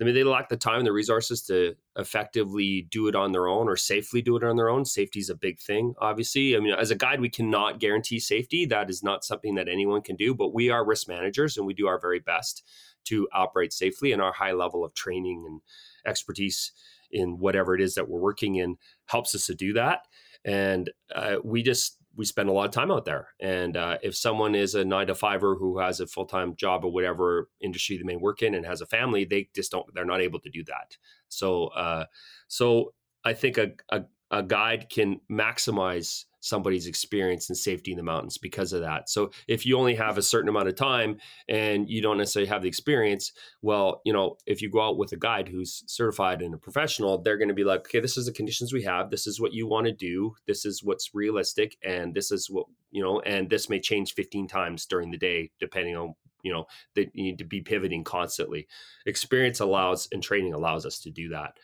I 0.00 0.04
mean, 0.04 0.14
they 0.14 0.24
lack 0.24 0.48
the 0.48 0.56
time 0.56 0.78
and 0.78 0.86
the 0.86 0.92
resources 0.92 1.42
to 1.42 1.76
effectively 1.96 2.86
do 2.90 3.06
it 3.08 3.14
on 3.14 3.32
their 3.32 3.46
own 3.46 3.68
or 3.68 3.76
safely 3.76 4.22
do 4.22 4.36
it 4.36 4.42
on 4.42 4.56
their 4.56 4.70
own. 4.70 4.86
Safety 4.86 5.20
is 5.20 5.28
a 5.28 5.34
big 5.34 5.60
thing, 5.60 5.94
obviously. 5.98 6.56
I 6.56 6.60
mean, 6.60 6.72
as 6.72 6.90
a 6.90 6.94
guide, 6.94 7.20
we 7.20 7.28
cannot 7.28 7.80
guarantee 7.80 8.18
safety. 8.18 8.64
That 8.64 8.88
is 8.88 9.02
not 9.02 9.24
something 9.24 9.56
that 9.56 9.68
anyone 9.68 10.00
can 10.00 10.16
do, 10.16 10.34
but 10.34 10.54
we 10.54 10.70
are 10.70 10.86
risk 10.86 11.06
managers 11.06 11.58
and 11.58 11.66
we 11.66 11.74
do 11.74 11.86
our 11.86 12.00
very 12.00 12.18
best 12.18 12.62
to 13.04 13.28
operate 13.34 13.74
safely. 13.74 14.12
And 14.12 14.22
our 14.22 14.32
high 14.32 14.52
level 14.52 14.86
of 14.86 14.94
training 14.94 15.44
and 15.46 15.60
expertise 16.06 16.72
in 17.10 17.38
whatever 17.38 17.74
it 17.74 17.82
is 17.82 17.94
that 17.94 18.08
we're 18.08 18.20
working 18.20 18.54
in 18.54 18.76
helps 19.06 19.34
us 19.34 19.46
to 19.46 19.54
do 19.54 19.74
that. 19.74 20.06
And 20.46 20.90
uh, 21.14 21.36
we 21.44 21.62
just 21.62 21.98
we 22.16 22.24
spend 22.24 22.48
a 22.48 22.52
lot 22.52 22.66
of 22.66 22.72
time 22.72 22.90
out 22.90 23.04
there. 23.04 23.28
And 23.40 23.76
uh, 23.76 23.98
if 24.02 24.16
someone 24.16 24.54
is 24.54 24.74
a 24.74 24.84
nine 24.84 25.06
to 25.06 25.14
fiver 25.14 25.54
who 25.54 25.78
has 25.78 26.00
a 26.00 26.06
full 26.06 26.26
time 26.26 26.56
job 26.56 26.84
or 26.84 26.92
whatever 26.92 27.48
industry 27.60 27.96
they 27.96 28.02
may 28.02 28.16
work 28.16 28.42
in 28.42 28.54
and 28.54 28.66
has 28.66 28.80
a 28.80 28.86
family, 28.86 29.24
they 29.24 29.48
just 29.54 29.70
don't. 29.70 29.86
They're 29.94 30.04
not 30.04 30.20
able 30.20 30.40
to 30.40 30.50
do 30.50 30.64
that. 30.64 30.96
So, 31.28 31.66
uh, 31.68 32.06
so 32.48 32.94
I 33.24 33.34
think 33.34 33.58
a, 33.58 33.72
a 33.90 34.02
a 34.30 34.42
guide 34.42 34.88
can 34.90 35.20
maximize 35.30 36.24
somebody's 36.40 36.86
experience 36.86 37.48
and 37.48 37.56
safety 37.56 37.92
in 37.92 37.96
the 37.96 38.02
mountains 38.02 38.38
because 38.38 38.72
of 38.72 38.80
that. 38.80 39.08
So 39.08 39.30
if 39.46 39.64
you 39.64 39.78
only 39.78 39.94
have 39.94 40.18
a 40.18 40.22
certain 40.22 40.48
amount 40.48 40.68
of 40.68 40.74
time 40.74 41.18
and 41.48 41.88
you 41.88 42.02
don't 42.02 42.18
necessarily 42.18 42.48
have 42.48 42.62
the 42.62 42.68
experience, 42.68 43.32
well, 43.62 44.00
you 44.04 44.12
know, 44.12 44.36
if 44.46 44.62
you 44.62 44.70
go 44.70 44.80
out 44.80 44.98
with 44.98 45.12
a 45.12 45.16
guide 45.16 45.48
who's 45.48 45.84
certified 45.86 46.42
and 46.42 46.54
a 46.54 46.58
professional, 46.58 47.18
they're 47.18 47.36
going 47.36 47.48
to 47.48 47.54
be 47.54 47.64
like, 47.64 47.80
okay, 47.80 48.00
this 48.00 48.16
is 48.16 48.26
the 48.26 48.32
conditions 48.32 48.72
we 48.72 48.82
have. 48.82 49.10
This 49.10 49.26
is 49.26 49.40
what 49.40 49.52
you 49.52 49.66
want 49.66 49.86
to 49.86 49.92
do. 49.92 50.34
This 50.46 50.64
is 50.64 50.82
what's 50.82 51.14
realistic. 51.14 51.76
And 51.84 52.14
this 52.14 52.30
is 52.30 52.48
what, 52.48 52.66
you 52.90 53.02
know, 53.02 53.20
and 53.20 53.48
this 53.48 53.68
may 53.68 53.80
change 53.80 54.14
15 54.14 54.48
times 54.48 54.86
during 54.86 55.10
the 55.10 55.18
day, 55.18 55.50
depending 55.60 55.96
on, 55.96 56.14
you 56.42 56.52
know, 56.52 56.64
that 56.94 57.10
you 57.14 57.22
need 57.22 57.38
to 57.38 57.44
be 57.44 57.60
pivoting 57.60 58.02
constantly. 58.02 58.66
Experience 59.04 59.60
allows 59.60 60.08
and 60.10 60.22
training 60.22 60.54
allows 60.54 60.86
us 60.86 60.98
to 61.00 61.10
do 61.10 61.28
that. 61.28 61.58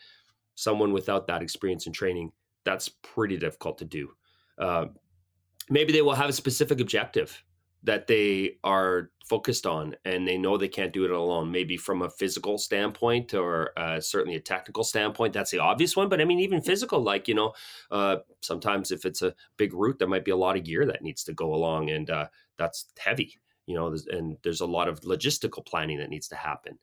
Someone 0.53 0.93
without 0.93 1.27
that 1.27 1.41
experience 1.41 1.87
and 1.87 1.95
training, 1.95 2.31
that's 2.63 2.89
pretty 2.89 3.37
difficult 3.37 3.79
to 3.79 3.85
do. 3.85 4.11
Uh, 4.57 4.87
maybe 5.69 5.93
they 5.93 6.01
will 6.01 6.13
have 6.13 6.29
a 6.29 6.33
specific 6.33 6.79
objective 6.79 7.43
that 7.83 8.07
they 8.07 8.57
are 8.63 9.11
focused 9.25 9.65
on 9.65 9.95
and 10.05 10.27
they 10.27 10.37
know 10.37 10.57
they 10.57 10.67
can't 10.67 10.93
do 10.93 11.03
it 11.03 11.11
alone 11.11 11.51
maybe 11.51 11.75
from 11.75 12.01
a 12.01 12.09
physical 12.09 12.57
standpoint 12.57 13.33
or 13.33 13.71
uh, 13.77 13.99
certainly 13.99 14.35
a 14.35 14.41
technical 14.41 14.83
standpoint 14.83 15.33
that's 15.33 15.51
the 15.51 15.59
obvious 15.59 15.95
one 15.95 16.07
but 16.07 16.21
i 16.21 16.25
mean 16.25 16.39
even 16.39 16.61
physical 16.61 17.01
like 17.01 17.27
you 17.27 17.35
know 17.35 17.53
uh, 17.91 18.17
sometimes 18.41 18.91
if 18.91 19.05
it's 19.05 19.21
a 19.21 19.33
big 19.57 19.73
route 19.73 19.99
there 19.99 20.07
might 20.07 20.25
be 20.25 20.31
a 20.31 20.35
lot 20.35 20.55
of 20.55 20.63
gear 20.63 20.85
that 20.85 21.01
needs 21.01 21.23
to 21.23 21.33
go 21.33 21.53
along 21.53 21.89
and 21.89 22.09
uh, 22.09 22.25
that's 22.57 22.87
heavy 22.97 23.37
you 23.65 23.75
know 23.75 23.93
and 24.11 24.37
there's 24.43 24.61
a 24.61 24.65
lot 24.65 24.87
of 24.87 25.01
logistical 25.01 25.65
planning 25.65 25.97
that 25.97 26.09
needs 26.09 26.27
to 26.27 26.35
happen 26.35 26.79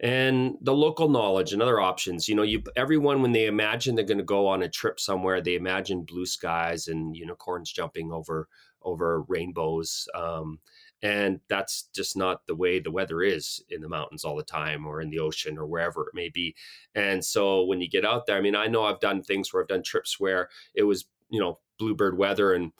and 0.00 0.56
the 0.60 0.74
local 0.74 1.08
knowledge 1.08 1.52
and 1.52 1.62
other 1.62 1.80
options. 1.80 2.28
You 2.28 2.34
know, 2.34 2.42
you 2.42 2.62
everyone 2.76 3.22
when 3.22 3.32
they 3.32 3.46
imagine 3.46 3.94
they're 3.94 4.04
going 4.04 4.18
to 4.18 4.24
go 4.24 4.46
on 4.46 4.62
a 4.62 4.68
trip 4.68 5.00
somewhere, 5.00 5.40
they 5.40 5.54
imagine 5.54 6.02
blue 6.02 6.26
skies 6.26 6.88
and 6.88 7.16
unicorns 7.16 7.72
jumping 7.72 8.12
over 8.12 8.48
over 8.82 9.22
rainbows. 9.22 10.06
Um, 10.14 10.60
and 11.02 11.40
that's 11.48 11.88
just 11.94 12.16
not 12.16 12.46
the 12.46 12.54
way 12.54 12.80
the 12.80 12.90
weather 12.90 13.22
is 13.22 13.62
in 13.68 13.80
the 13.80 13.88
mountains 13.88 14.24
all 14.24 14.36
the 14.36 14.42
time 14.42 14.86
or 14.86 15.00
in 15.00 15.10
the 15.10 15.18
ocean 15.18 15.58
or 15.58 15.66
wherever 15.66 16.02
it 16.02 16.14
may 16.14 16.30
be. 16.30 16.54
And 16.94 17.24
so 17.24 17.64
when 17.64 17.80
you 17.80 17.88
get 17.88 18.04
out 18.04 18.26
there, 18.26 18.38
I 18.38 18.40
mean, 18.40 18.56
I 18.56 18.66
know 18.66 18.84
I've 18.84 19.00
done 19.00 19.22
things 19.22 19.52
where 19.52 19.62
I've 19.62 19.68
done 19.68 19.82
trips 19.82 20.18
where 20.18 20.48
it 20.74 20.84
was, 20.84 21.04
you 21.28 21.40
know, 21.40 21.58
bluebird 21.78 22.16
weather 22.16 22.54
and 22.54 22.72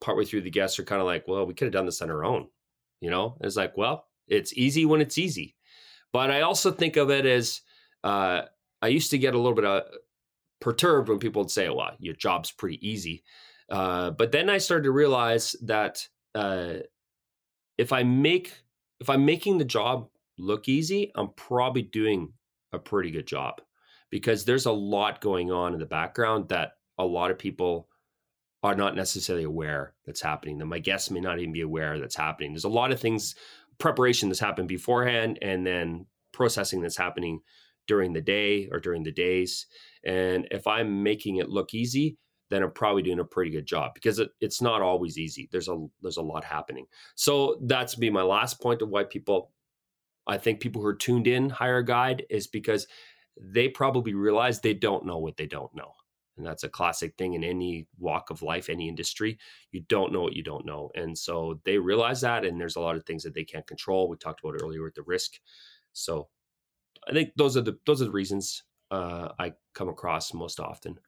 partway 0.00 0.24
through 0.24 0.42
the 0.42 0.50
guests 0.50 0.78
are 0.78 0.84
kind 0.84 1.00
of 1.00 1.06
like, 1.06 1.26
well, 1.26 1.46
we 1.46 1.54
could 1.54 1.66
have 1.66 1.72
done 1.72 1.86
this 1.86 2.02
on 2.02 2.10
our 2.10 2.24
own. 2.24 2.48
You 3.00 3.10
know, 3.10 3.36
it's 3.40 3.56
like, 3.56 3.76
well, 3.76 4.06
it's 4.28 4.52
easy 4.52 4.84
when 4.84 5.00
it's 5.00 5.18
easy. 5.18 5.56
But 6.12 6.30
I 6.30 6.42
also 6.42 6.70
think 6.70 6.96
of 6.96 7.10
it 7.10 7.26
as 7.26 7.62
uh, 8.04 8.42
I 8.80 8.88
used 8.88 9.10
to 9.10 9.18
get 9.18 9.34
a 9.34 9.38
little 9.38 9.54
bit 9.54 9.64
uh, 9.64 9.82
perturbed 10.60 11.08
when 11.08 11.18
people 11.18 11.42
would 11.42 11.50
say, 11.50 11.68
"Well, 11.68 11.96
your 11.98 12.14
job's 12.14 12.50
pretty 12.50 12.86
easy," 12.86 13.24
uh, 13.70 14.10
but 14.10 14.32
then 14.32 14.50
I 14.50 14.58
started 14.58 14.84
to 14.84 14.90
realize 14.90 15.56
that 15.62 16.06
uh, 16.34 16.74
if 17.78 17.92
I 17.92 18.02
make 18.02 18.52
if 19.00 19.10
I'm 19.10 19.24
making 19.24 19.58
the 19.58 19.64
job 19.64 20.08
look 20.38 20.68
easy, 20.68 21.10
I'm 21.14 21.30
probably 21.36 21.82
doing 21.82 22.32
a 22.72 22.78
pretty 22.78 23.10
good 23.10 23.26
job 23.26 23.60
because 24.10 24.44
there's 24.44 24.66
a 24.66 24.72
lot 24.72 25.20
going 25.20 25.50
on 25.50 25.72
in 25.72 25.80
the 25.80 25.86
background 25.86 26.48
that 26.50 26.72
a 26.98 27.04
lot 27.04 27.30
of 27.30 27.38
people 27.38 27.88
are 28.62 28.74
not 28.76 28.94
necessarily 28.94 29.44
aware 29.44 29.94
that's 30.06 30.20
happening. 30.20 30.58
That 30.58 30.66
my 30.66 30.78
guests 30.78 31.10
may 31.10 31.20
not 31.20 31.40
even 31.40 31.52
be 31.52 31.62
aware 31.62 31.98
that's 31.98 32.14
happening. 32.14 32.52
There's 32.52 32.64
a 32.64 32.68
lot 32.68 32.92
of 32.92 33.00
things 33.00 33.34
preparation 33.78 34.28
that's 34.28 34.40
happened 34.40 34.68
beforehand 34.68 35.38
and 35.42 35.66
then 35.66 36.06
processing 36.32 36.80
that's 36.80 36.96
happening 36.96 37.40
during 37.86 38.12
the 38.12 38.20
day 38.20 38.68
or 38.70 38.80
during 38.80 39.02
the 39.02 39.12
days. 39.12 39.66
And 40.04 40.46
if 40.50 40.66
I'm 40.66 41.02
making 41.02 41.36
it 41.36 41.48
look 41.48 41.74
easy, 41.74 42.16
then 42.50 42.62
I'm 42.62 42.72
probably 42.72 43.02
doing 43.02 43.18
a 43.18 43.24
pretty 43.24 43.50
good 43.50 43.66
job 43.66 43.94
because 43.94 44.18
it, 44.18 44.30
it's 44.40 44.60
not 44.60 44.82
always 44.82 45.18
easy. 45.18 45.48
There's 45.50 45.68
a 45.68 45.86
there's 46.02 46.18
a 46.18 46.22
lot 46.22 46.44
happening. 46.44 46.86
So 47.14 47.58
that's 47.62 47.94
be 47.94 48.10
my 48.10 48.22
last 48.22 48.60
point 48.60 48.82
of 48.82 48.90
why 48.90 49.04
people, 49.04 49.52
I 50.26 50.38
think 50.38 50.60
people 50.60 50.82
who 50.82 50.88
are 50.88 50.94
tuned 50.94 51.26
in 51.26 51.48
hire 51.48 51.78
a 51.78 51.84
guide 51.84 52.24
is 52.28 52.46
because 52.46 52.86
they 53.40 53.68
probably 53.68 54.12
realize 54.12 54.60
they 54.60 54.74
don't 54.74 55.06
know 55.06 55.18
what 55.18 55.38
they 55.38 55.46
don't 55.46 55.74
know. 55.74 55.92
And 56.36 56.46
that's 56.46 56.64
a 56.64 56.68
classic 56.68 57.14
thing 57.16 57.34
in 57.34 57.44
any 57.44 57.86
walk 57.98 58.30
of 58.30 58.42
life, 58.42 58.68
any 58.68 58.88
industry. 58.88 59.38
You 59.70 59.82
don't 59.88 60.12
know 60.12 60.22
what 60.22 60.32
you 60.32 60.42
don't 60.42 60.64
know. 60.64 60.90
And 60.94 61.16
so 61.16 61.60
they 61.64 61.78
realize 61.78 62.22
that, 62.22 62.44
and 62.44 62.60
there's 62.60 62.76
a 62.76 62.80
lot 62.80 62.96
of 62.96 63.04
things 63.04 63.22
that 63.24 63.34
they 63.34 63.44
can't 63.44 63.66
control. 63.66 64.08
We 64.08 64.16
talked 64.16 64.40
about 64.42 64.60
earlier 64.62 64.82
with 64.82 64.94
the 64.94 65.02
risk. 65.02 65.40
So 65.92 66.28
I 67.08 67.12
think 67.12 67.30
those 67.36 67.56
are 67.56 67.60
the 67.62 67.78
those 67.86 68.00
are 68.00 68.06
the 68.06 68.10
reasons 68.10 68.62
uh, 68.90 69.28
I 69.38 69.52
come 69.74 69.88
across 69.88 70.32
most 70.32 70.60
often. 70.60 70.98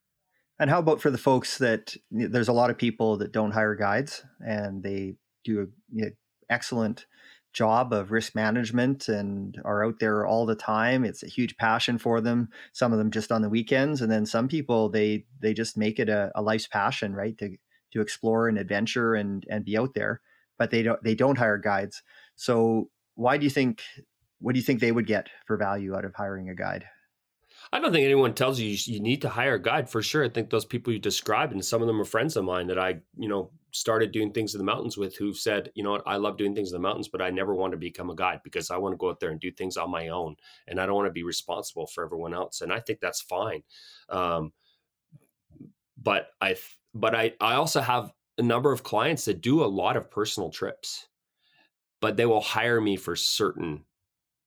And 0.58 0.70
how 0.70 0.78
about 0.78 1.00
for 1.00 1.10
the 1.10 1.18
folks 1.18 1.58
that 1.58 1.96
there's 2.10 2.48
a 2.48 2.52
lot 2.52 2.70
of 2.70 2.78
people 2.78 3.16
that 3.18 3.32
don't 3.32 3.50
hire 3.50 3.74
guides 3.74 4.24
and 4.40 4.82
they 4.82 5.16
do 5.44 5.60
a 5.62 5.66
you 5.92 6.04
know, 6.04 6.10
excellent 6.48 7.06
job 7.54 7.92
of 7.92 8.10
risk 8.10 8.34
management 8.34 9.08
and 9.08 9.60
are 9.64 9.84
out 9.84 9.98
there 10.00 10.26
all 10.26 10.44
the 10.44 10.56
time 10.56 11.04
it's 11.04 11.22
a 11.22 11.28
huge 11.28 11.56
passion 11.56 11.96
for 11.96 12.20
them 12.20 12.48
some 12.72 12.92
of 12.92 12.98
them 12.98 13.10
just 13.10 13.30
on 13.32 13.42
the 13.42 13.48
weekends 13.48 14.02
and 14.02 14.10
then 14.10 14.26
some 14.26 14.48
people 14.48 14.88
they 14.88 15.24
they 15.40 15.54
just 15.54 15.78
make 15.78 15.98
it 15.98 16.08
a, 16.08 16.30
a 16.34 16.42
life's 16.42 16.66
passion 16.66 17.14
right 17.14 17.38
to 17.38 17.56
to 17.92 18.00
explore 18.00 18.48
and 18.48 18.58
adventure 18.58 19.14
and 19.14 19.46
and 19.48 19.64
be 19.64 19.78
out 19.78 19.94
there 19.94 20.20
but 20.58 20.70
they 20.70 20.82
don't 20.82 21.02
they 21.04 21.14
don't 21.14 21.38
hire 21.38 21.56
guides 21.56 22.02
so 22.34 22.90
why 23.14 23.38
do 23.38 23.44
you 23.44 23.50
think 23.50 23.82
what 24.40 24.52
do 24.52 24.58
you 24.58 24.64
think 24.64 24.80
they 24.80 24.92
would 24.92 25.06
get 25.06 25.28
for 25.46 25.56
value 25.56 25.94
out 25.94 26.04
of 26.04 26.14
hiring 26.14 26.50
a 26.50 26.54
guide 26.54 26.84
I 27.72 27.80
don't 27.80 27.92
think 27.92 28.04
anyone 28.04 28.34
tells 28.34 28.60
you 28.60 28.76
you 28.84 29.00
need 29.00 29.22
to 29.22 29.28
hire 29.28 29.54
a 29.54 29.62
guide 29.62 29.88
for 29.88 30.02
sure. 30.02 30.22
I 30.22 30.28
think 30.28 30.50
those 30.50 30.66
people 30.66 30.92
you 30.92 30.98
described, 30.98 31.52
and 31.52 31.64
some 31.64 31.80
of 31.80 31.88
them 31.88 32.00
are 32.00 32.04
friends 32.04 32.36
of 32.36 32.44
mine 32.44 32.66
that 32.66 32.78
I, 32.78 33.00
you 33.16 33.28
know, 33.28 33.50
started 33.74 34.12
doing 34.12 34.32
things 34.32 34.54
in 34.54 34.58
the 34.58 34.64
mountains 34.64 34.96
with 34.96 35.16
who've 35.16 35.36
said, 35.36 35.68
you 35.74 35.82
know 35.82 35.90
what, 35.90 36.02
I 36.06 36.16
love 36.16 36.38
doing 36.38 36.54
things 36.54 36.70
in 36.70 36.74
the 36.74 36.88
mountains, 36.88 37.08
but 37.08 37.20
I 37.20 37.30
never 37.30 37.56
want 37.56 37.72
to 37.72 37.76
become 37.76 38.08
a 38.08 38.14
guide 38.14 38.40
because 38.44 38.70
I 38.70 38.76
want 38.76 38.92
to 38.92 38.96
go 38.96 39.10
out 39.10 39.18
there 39.18 39.30
and 39.30 39.40
do 39.40 39.50
things 39.50 39.76
on 39.76 39.90
my 39.90 40.08
own. 40.08 40.36
And 40.68 40.80
I 40.80 40.86
don't 40.86 40.94
want 40.94 41.08
to 41.08 41.12
be 41.12 41.24
responsible 41.24 41.88
for 41.88 42.04
everyone 42.04 42.34
else. 42.34 42.60
And 42.60 42.72
I 42.72 42.78
think 42.78 43.00
that's 43.00 43.20
fine. 43.22 43.64
Um, 44.08 44.52
but 46.00 46.28
I, 46.40 46.54
but 46.94 47.16
I, 47.16 47.32
I 47.40 47.54
also 47.54 47.80
have 47.80 48.12
a 48.38 48.42
number 48.42 48.70
of 48.70 48.84
clients 48.84 49.24
that 49.24 49.40
do 49.40 49.64
a 49.64 49.66
lot 49.66 49.96
of 49.96 50.08
personal 50.08 50.50
trips, 50.50 51.08
but 52.00 52.16
they 52.16 52.26
will 52.26 52.40
hire 52.40 52.80
me 52.80 52.96
for 52.96 53.16
certain 53.16 53.84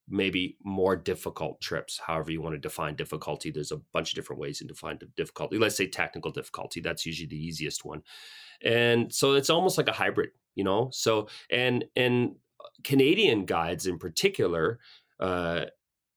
maybe 0.09 0.57
more 0.63 0.95
difficult 0.95 1.59
trips 1.59 1.99
however 2.05 2.31
you 2.31 2.41
want 2.41 2.55
to 2.55 2.59
define 2.59 2.95
difficulty. 2.95 3.51
There's 3.51 3.71
a 3.71 3.81
bunch 3.93 4.11
of 4.11 4.15
different 4.15 4.41
ways 4.41 4.59
to 4.59 4.65
define 4.65 4.99
difficulty. 5.15 5.57
Let's 5.57 5.75
say 5.75 5.87
technical 5.87 6.31
difficulty 6.31 6.79
that's 6.79 7.05
usually 7.05 7.27
the 7.27 7.43
easiest 7.43 7.85
one. 7.85 8.03
And 8.63 9.13
so 9.13 9.33
it's 9.33 9.49
almost 9.49 9.77
like 9.77 9.87
a 9.87 9.93
hybrid 9.93 10.29
you 10.57 10.63
know? 10.63 10.89
So 10.91 11.29
and 11.49 11.85
and 11.95 12.35
canadian 12.83 13.45
guides 13.45 13.87
in 13.87 13.97
particular 13.97 14.79
uh 15.19 15.65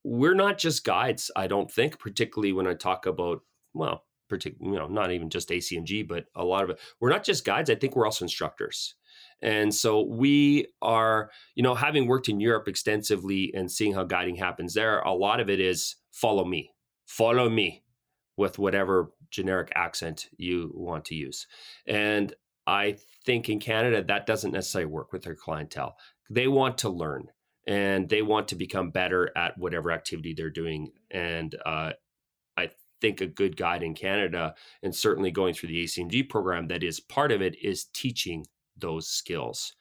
we're 0.03 0.35
not 0.35 0.57
just 0.57 0.83
guides 0.83 1.31
i 1.35 1.47
don't 1.47 1.71
think 1.71 1.97
particularly 1.97 2.51
when 2.51 2.67
i 2.67 2.73
talk 2.73 3.05
about 3.05 3.41
well 3.73 4.03
particularly 4.29 4.73
you 4.73 4.79
know 4.79 4.87
not 4.87 5.11
even 5.11 5.29
just 5.29 5.49
acmg 5.49 6.07
but 6.07 6.25
a 6.35 6.43
lot 6.43 6.63
of 6.63 6.69
it. 6.71 6.79
We're 6.99 7.09
not 7.09 7.23
just 7.23 7.45
guides 7.45 7.69
i 7.69 7.75
think 7.75 7.95
we're 7.95 8.05
also 8.05 8.25
instructors 8.25 8.95
And 9.41 9.73
so 9.73 10.01
we 10.01 10.67
are, 10.81 11.31
you 11.55 11.63
know, 11.63 11.75
having 11.75 12.07
worked 12.07 12.29
in 12.29 12.39
Europe 12.39 12.67
extensively 12.67 13.51
and 13.55 13.71
seeing 13.71 13.93
how 13.93 14.03
guiding 14.03 14.35
happens 14.35 14.73
there, 14.73 14.99
a 14.99 15.13
lot 15.13 15.39
of 15.39 15.49
it 15.49 15.59
is 15.59 15.95
follow 16.11 16.45
me, 16.45 16.71
follow 17.05 17.49
me 17.49 17.83
with 18.37 18.59
whatever 18.59 19.11
generic 19.29 19.71
accent 19.75 20.29
you 20.37 20.71
want 20.73 21.05
to 21.05 21.15
use. 21.15 21.47
And 21.87 22.33
I 22.67 22.97
think 23.25 23.49
in 23.49 23.59
Canada, 23.59 24.03
that 24.03 24.25
doesn't 24.25 24.51
necessarily 24.51 24.91
work 24.91 25.11
with 25.11 25.23
their 25.23 25.35
clientele. 25.35 25.95
They 26.29 26.47
want 26.47 26.77
to 26.79 26.89
learn 26.89 27.27
and 27.67 28.09
they 28.09 28.21
want 28.21 28.47
to 28.49 28.55
become 28.55 28.91
better 28.91 29.31
at 29.35 29.57
whatever 29.57 29.91
activity 29.91 30.33
they're 30.33 30.49
doing. 30.49 30.91
And 31.09 31.55
uh, 31.65 31.91
I 32.57 32.71
think 32.99 33.21
a 33.21 33.27
good 33.27 33.57
guide 33.57 33.83
in 33.83 33.93
Canada, 33.93 34.55
and 34.81 34.95
certainly 34.95 35.31
going 35.31 35.53
through 35.53 35.69
the 35.69 35.83
ACMG 35.83 36.29
program, 36.29 36.67
that 36.67 36.83
is 36.83 36.99
part 36.99 37.31
of 37.31 37.41
it, 37.41 37.55
is 37.61 37.85
teaching 37.85 38.45
those 38.81 39.07
skills, 39.07 39.73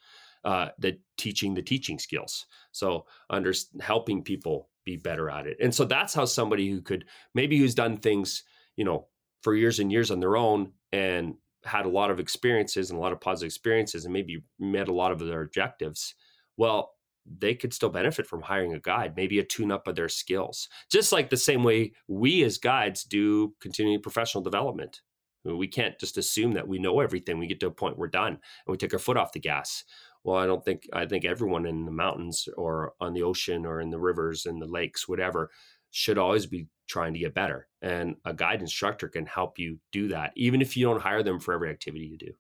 uh, 0.44 0.68
the 0.78 0.98
teaching 1.16 1.54
the 1.54 1.62
teaching 1.62 1.98
skills. 1.98 2.46
So 2.72 3.06
under 3.28 3.52
helping 3.80 4.22
people 4.22 4.68
be 4.84 4.96
better 4.96 5.30
at 5.30 5.46
it. 5.46 5.56
And 5.60 5.74
so 5.74 5.84
that's 5.84 6.14
how 6.14 6.24
somebody 6.24 6.70
who 6.70 6.80
could 6.80 7.04
maybe 7.34 7.58
who's 7.58 7.74
done 7.74 7.96
things, 7.96 8.44
you 8.76 8.84
know, 8.84 9.08
for 9.42 9.54
years 9.54 9.78
and 9.78 9.90
years 9.90 10.10
on 10.10 10.20
their 10.20 10.36
own 10.36 10.72
and 10.92 11.34
had 11.64 11.86
a 11.86 11.90
lot 11.90 12.10
of 12.10 12.20
experiences 12.20 12.90
and 12.90 12.98
a 12.98 13.02
lot 13.02 13.12
of 13.12 13.20
positive 13.20 13.46
experiences 13.46 14.04
and 14.04 14.12
maybe 14.12 14.42
met 14.58 14.88
a 14.88 14.94
lot 14.94 15.12
of 15.12 15.18
their 15.18 15.42
objectives. 15.42 16.14
Well, 16.56 16.92
they 17.26 17.54
could 17.54 17.74
still 17.74 17.90
benefit 17.90 18.26
from 18.26 18.42
hiring 18.42 18.74
a 18.74 18.80
guide, 18.80 19.14
maybe 19.16 19.38
a 19.38 19.44
tune 19.44 19.70
up 19.70 19.86
of 19.86 19.94
their 19.94 20.08
skills. 20.08 20.68
Just 20.90 21.12
like 21.12 21.30
the 21.30 21.36
same 21.36 21.62
way 21.62 21.92
we 22.08 22.42
as 22.42 22.58
guides 22.58 23.04
do 23.04 23.54
continuing 23.60 24.02
professional 24.02 24.42
development. 24.42 25.02
We 25.44 25.68
can't 25.68 25.98
just 25.98 26.18
assume 26.18 26.53
that 26.53 26.68
we 26.68 26.79
know 26.79 27.00
everything. 27.00 27.38
We 27.38 27.46
get 27.46 27.61
to 27.61 27.68
a 27.68 27.70
point 27.70 27.98
we're 27.98 28.09
done 28.09 28.33
and 28.33 28.40
we 28.68 28.76
take 28.76 28.92
our 28.92 28.98
foot 28.98 29.16
off 29.16 29.33
the 29.33 29.40
gas. 29.40 29.85
Well, 30.22 30.37
I 30.37 30.46
don't 30.46 30.64
think 30.64 30.87
I 30.92 31.07
think 31.07 31.24
everyone 31.24 31.66
in 31.66 31.87
the 31.87 31.90
mountains 31.90 32.48
or 32.57 32.92
on 33.00 33.14
the 33.14 33.22
ocean 33.22 33.64
or 33.64 33.81
in 33.81 33.90
the 33.90 33.98
rivers 33.98 34.46
and 34.46 34.61
the 34.61 34.66
lakes, 34.66 35.09
whatever, 35.09 35.50
should 35.90 36.18
always 36.18 36.46
be 36.46 36.68
trying 36.88 37.14
to 37.14 37.20
get 37.20 37.35
better. 37.35 37.68
And 37.81 38.16
a 38.24 38.35
guide 38.35 38.61
instructor 38.61 39.09
can 39.09 39.24
help 39.24 39.59
you 39.59 39.79
do 39.92 40.09
that, 40.09 40.33
even 40.37 40.61
if 40.61 40.76
you 40.76 40.85
don't 40.85 41.00
hire 41.00 41.22
them 41.22 41.40
for 41.40 41.55
every 41.55 41.70
activity 41.70 42.05
you 42.05 42.18
do. 42.18 42.33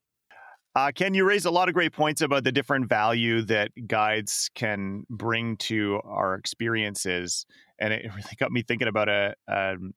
Uh, 0.76 0.92
Ken, 0.94 1.14
you 1.14 1.24
raise 1.24 1.46
a 1.46 1.50
lot 1.50 1.68
of 1.68 1.74
great 1.74 1.92
points 1.92 2.20
about 2.20 2.44
the 2.44 2.52
different 2.52 2.88
value 2.88 3.42
that 3.42 3.70
guides 3.88 4.50
can 4.54 5.04
bring 5.10 5.56
to 5.56 6.00
our 6.04 6.34
experiences, 6.34 7.44
and 7.80 7.92
it 7.92 8.04
really 8.14 8.36
got 8.38 8.52
me 8.52 8.62
thinking 8.62 8.88
about 8.88 9.08
a 9.08 9.34
a, 9.48 9.72
um, 9.72 9.92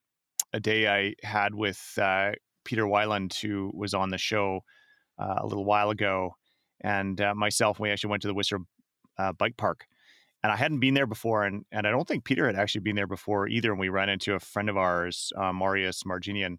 a 0.51 0.59
day 0.59 0.87
I 0.87 1.13
had 1.23 1.53
with 1.53 1.81
uh, 1.99 2.31
Peter 2.63 2.85
Weiland, 2.85 3.33
who 3.39 3.71
was 3.73 3.93
on 3.93 4.09
the 4.09 4.17
show 4.17 4.61
uh, 5.19 5.35
a 5.37 5.45
little 5.45 5.65
while 5.65 5.89
ago, 5.89 6.35
and 6.81 7.19
uh, 7.21 7.33
myself. 7.35 7.79
We 7.79 7.89
actually 7.89 8.11
went 8.11 8.21
to 8.23 8.27
the 8.27 8.33
Whistler 8.33 8.59
uh, 9.17 9.33
Bike 9.33 9.57
Park, 9.57 9.85
and 10.41 10.51
I 10.51 10.55
hadn't 10.55 10.79
been 10.79 10.93
there 10.93 11.07
before, 11.07 11.43
and 11.43 11.65
and 11.71 11.87
I 11.87 11.91
don't 11.91 12.07
think 12.07 12.23
Peter 12.23 12.45
had 12.45 12.55
actually 12.55 12.81
been 12.81 12.95
there 12.95 13.07
before 13.07 13.47
either. 13.47 13.71
And 13.71 13.79
we 13.79 13.89
ran 13.89 14.09
into 14.09 14.33
a 14.33 14.39
friend 14.39 14.69
of 14.69 14.77
ours, 14.77 15.31
uh, 15.37 15.53
Marius 15.53 16.03
Marginian, 16.03 16.57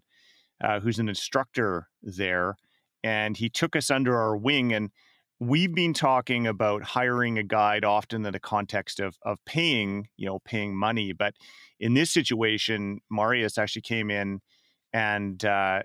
uh, 0.63 0.79
who's 0.79 0.99
an 0.99 1.09
instructor 1.09 1.87
there, 2.01 2.55
and 3.03 3.37
he 3.37 3.49
took 3.49 3.75
us 3.75 3.89
under 3.91 4.17
our 4.17 4.35
wing 4.35 4.73
and. 4.73 4.91
We've 5.37 5.75
been 5.75 5.93
talking 5.93 6.47
about 6.47 6.81
hiring 6.81 7.37
a 7.37 7.43
guide 7.43 7.83
often 7.83 8.25
in 8.25 8.31
the 8.31 8.39
context 8.39 9.01
of 9.01 9.17
of 9.23 9.37
paying, 9.43 10.07
you 10.15 10.25
know, 10.25 10.39
paying 10.45 10.77
money. 10.77 11.11
But 11.11 11.33
in 11.77 11.93
this 11.93 12.09
situation, 12.09 13.01
Marius 13.11 13.57
actually 13.57 13.81
came 13.81 14.09
in 14.09 14.39
and 14.93 15.43
uh, 15.43 15.81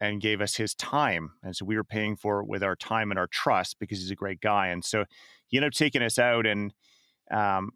and 0.00 0.20
gave 0.20 0.40
us 0.40 0.56
his 0.56 0.74
time. 0.74 1.32
And 1.42 1.56
so 1.56 1.64
we 1.64 1.76
were 1.76 1.84
paying 1.84 2.16
for 2.16 2.40
it 2.40 2.48
with 2.48 2.62
our 2.62 2.76
time 2.76 3.10
and 3.10 3.18
our 3.18 3.28
trust 3.28 3.76
because 3.80 3.98
he's 3.98 4.10
a 4.10 4.16
great 4.16 4.40
guy. 4.40 4.68
And 4.68 4.84
so 4.84 5.04
he 5.48 5.56
ended 5.56 5.72
up 5.72 5.74
taking 5.74 6.02
us 6.02 6.18
out 6.18 6.46
and, 6.46 6.72
um, 7.30 7.70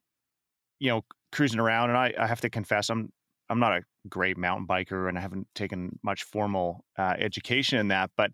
you 0.79 0.91
know, 0.91 1.03
cruising 1.33 1.61
around. 1.61 1.91
And 1.91 1.99
I, 1.99 2.13
I 2.19 2.27
have 2.27 2.41
to 2.43 2.51
confess, 2.51 2.91
I'm 2.91 3.11
I'm 3.49 3.59
not 3.59 3.73
a 3.73 3.83
great 4.09 4.39
mountain 4.39 4.67
biker 4.67 5.09
and 5.09 5.19
I 5.19 5.21
haven't 5.21 5.49
taken 5.57 5.99
much 6.05 6.23
formal 6.23 6.85
uh, 6.97 7.15
education 7.19 7.81
in 7.81 7.89
that, 7.89 8.11
but 8.17 8.31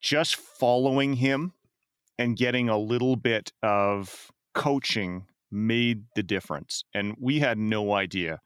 just 0.00 0.34
following 0.34 1.14
him 1.14 1.52
and 2.18 2.36
getting 2.36 2.68
a 2.68 2.76
little 2.76 3.14
bit 3.14 3.52
of 3.62 4.30
coaching 4.54 5.26
made 5.52 6.02
the 6.16 6.24
difference. 6.24 6.82
And 6.92 7.14
we 7.20 7.38
had 7.38 7.56
no 7.56 7.92
idea 7.92 8.40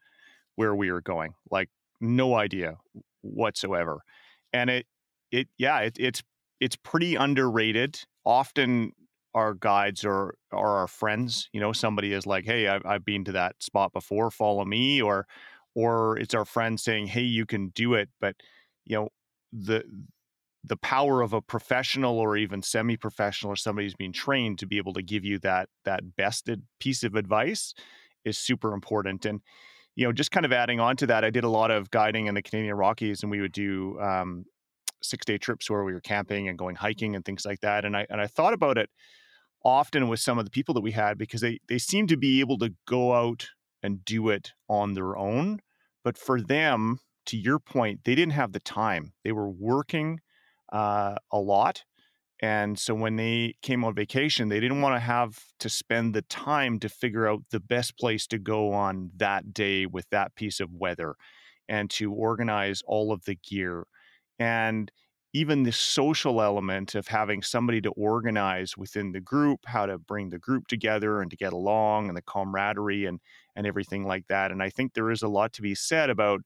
where 0.55 0.75
we 0.75 0.91
were 0.91 1.01
going, 1.01 1.33
like 1.49 1.69
no 1.99 2.35
idea 2.35 2.75
whatsoever 3.21 4.01
and 4.53 4.69
it 4.69 4.85
it 5.31 5.47
yeah 5.57 5.79
it, 5.79 5.97
it's 5.99 6.23
it's 6.59 6.75
pretty 6.75 7.15
underrated. 7.15 7.99
Often 8.25 8.93
our 9.33 9.53
guides 9.53 10.05
are 10.05 10.35
are 10.51 10.77
our 10.79 10.87
friends. 10.87 11.49
You 11.53 11.59
know, 11.61 11.73
somebody 11.73 12.13
is 12.13 12.25
like, 12.25 12.45
"Hey, 12.45 12.67
I've, 12.67 12.85
I've 12.85 13.05
been 13.05 13.25
to 13.25 13.31
that 13.33 13.61
spot 13.61 13.93
before. 13.93 14.31
Follow 14.31 14.65
me," 14.65 15.01
or 15.01 15.27
or 15.75 16.17
it's 16.17 16.33
our 16.33 16.45
friend 16.45 16.79
saying, 16.79 17.07
"Hey, 17.07 17.23
you 17.23 17.45
can 17.45 17.69
do 17.69 17.93
it." 17.95 18.09
But 18.21 18.35
you 18.85 18.95
know, 18.97 19.09
the 19.51 19.83
the 20.63 20.77
power 20.77 21.21
of 21.21 21.33
a 21.33 21.41
professional 21.41 22.19
or 22.19 22.37
even 22.37 22.61
semi-professional 22.61 23.51
or 23.51 23.55
somebody 23.55 23.85
who's 23.85 23.95
being 23.95 24.13
trained 24.13 24.57
to 24.59 24.65
be 24.65 24.77
able 24.77 24.93
to 24.93 25.01
give 25.01 25.25
you 25.25 25.37
that 25.39 25.69
that 25.83 26.15
bested 26.15 26.63
piece 26.79 27.03
of 27.03 27.15
advice 27.15 27.73
is 28.23 28.37
super 28.37 28.73
important. 28.73 29.25
And 29.25 29.41
you 29.95 30.05
know, 30.05 30.11
just 30.11 30.31
kind 30.31 30.45
of 30.45 30.51
adding 30.51 30.79
on 30.79 30.95
to 30.97 31.07
that, 31.07 31.23
I 31.23 31.29
did 31.29 31.43
a 31.43 31.49
lot 31.49 31.71
of 31.71 31.91
guiding 31.91 32.27
in 32.27 32.35
the 32.35 32.41
Canadian 32.41 32.75
Rockies, 32.75 33.21
and 33.21 33.31
we 33.31 33.41
would 33.41 33.51
do 33.51 33.99
um, 33.99 34.45
six 35.01 35.25
day 35.25 35.37
trips 35.37 35.69
where 35.69 35.83
we 35.83 35.93
were 35.93 36.01
camping 36.01 36.47
and 36.47 36.57
going 36.57 36.75
hiking 36.75 37.15
and 37.15 37.23
things 37.23 37.45
like 37.45 37.59
that. 37.61 37.85
And 37.85 37.95
I 37.95 38.05
and 38.09 38.19
I 38.19 38.27
thought 38.27 38.53
about 38.53 38.77
it 38.77 38.89
often 39.63 40.09
with 40.09 40.19
some 40.19 40.37
of 40.37 40.45
the 40.45 40.51
people 40.51 40.73
that 40.73 40.81
we 40.81 40.91
had 40.91 41.17
because 41.17 41.41
they 41.41 41.59
they 41.67 41.77
seem 41.77 42.07
to 42.07 42.17
be 42.17 42.39
able 42.39 42.57
to 42.59 42.73
go 42.87 43.13
out 43.13 43.47
and 43.81 44.03
do 44.05 44.29
it 44.29 44.51
on 44.69 44.93
their 44.93 45.17
own, 45.17 45.59
but 46.03 46.17
for 46.17 46.41
them, 46.41 46.99
to 47.25 47.37
your 47.37 47.59
point, 47.59 48.01
they 48.03 48.15
didn't 48.15 48.33
have 48.33 48.51
the 48.53 48.59
time. 48.59 49.13
They 49.23 49.31
were 49.31 49.49
working 49.49 50.19
uh, 50.71 51.15
a 51.31 51.39
lot 51.39 51.83
and 52.43 52.77
so 52.77 52.93
when 52.93 53.15
they 53.15 53.55
came 53.61 53.85
on 53.85 53.95
vacation, 53.95 54.49
they 54.49 54.59
didn't 54.59 54.81
want 54.81 54.97
to 54.97 54.99
have 54.99 55.41
to 55.59 55.69
spend 55.69 56.13
the 56.13 56.23
time 56.23 56.77
to 56.79 56.89
figure 56.89 57.25
out 57.25 57.41
the 57.51 57.61
best 57.61 57.97
place 57.97 58.27
to 58.27 58.37
go 58.37 58.73
on 58.73 59.11
that 59.15 59.53
day 59.53 59.85
with 59.85 60.09
that 60.09 60.35
piece 60.35 60.59
of 60.59 60.69
weather 60.73 61.15
and 61.69 61.89
to 61.91 62.11
organize 62.11 62.81
all 62.85 63.13
of 63.13 63.23
the 63.23 63.35
gear. 63.35 63.85
And 64.39 64.91
even 65.31 65.63
the 65.63 65.71
social 65.71 66.41
element 66.41 66.95
of 66.95 67.07
having 67.07 67.43
somebody 67.43 67.79
to 67.79 67.91
organize 67.91 68.75
within 68.75 69.13
the 69.13 69.21
group, 69.21 69.61
how 69.65 69.85
to 69.85 69.97
bring 69.97 70.29
the 70.29 70.37
group 70.37 70.67
together 70.67 71.21
and 71.21 71.31
to 71.31 71.37
get 71.37 71.53
along 71.53 72.09
and 72.09 72.17
the 72.17 72.21
camaraderie 72.23 73.05
and 73.05 73.21
and 73.55 73.65
everything 73.65 74.05
like 74.05 74.27
that. 74.27 74.51
And 74.51 74.61
I 74.61 74.69
think 74.69 74.93
there 74.93 75.11
is 75.11 75.21
a 75.21 75.29
lot 75.29 75.53
to 75.53 75.61
be 75.61 75.75
said 75.75 76.09
about 76.09 76.41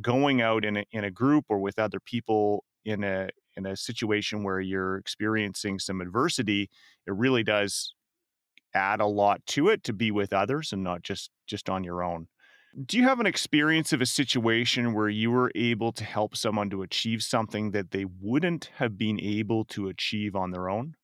going 0.00 0.40
out 0.40 0.64
in 0.64 0.78
a, 0.78 0.84
in 0.92 1.04
a 1.04 1.10
group 1.10 1.44
or 1.50 1.58
with 1.58 1.78
other 1.78 2.00
people 2.00 2.64
in 2.86 3.04
a 3.04 3.28
in 3.56 3.66
a 3.66 3.76
situation 3.76 4.42
where 4.42 4.60
you're 4.60 4.96
experiencing 4.96 5.78
some 5.78 6.00
adversity, 6.00 6.70
it 7.06 7.14
really 7.14 7.42
does 7.42 7.94
add 8.74 9.00
a 9.00 9.06
lot 9.06 9.44
to 9.46 9.68
it 9.68 9.84
to 9.84 9.92
be 9.92 10.10
with 10.10 10.32
others 10.32 10.72
and 10.72 10.82
not 10.82 11.02
just 11.02 11.30
just 11.46 11.68
on 11.68 11.84
your 11.84 12.02
own. 12.02 12.28
Do 12.86 12.96
you 12.96 13.02
have 13.02 13.20
an 13.20 13.26
experience 13.26 13.92
of 13.92 14.00
a 14.00 14.06
situation 14.06 14.94
where 14.94 15.10
you 15.10 15.30
were 15.30 15.52
able 15.54 15.92
to 15.92 16.04
help 16.04 16.34
someone 16.34 16.70
to 16.70 16.80
achieve 16.80 17.22
something 17.22 17.72
that 17.72 17.90
they 17.90 18.06
wouldn't 18.06 18.70
have 18.76 18.96
been 18.96 19.20
able 19.20 19.66
to 19.66 19.88
achieve 19.88 20.34
on 20.34 20.52
their 20.52 20.70
own? 20.70 20.94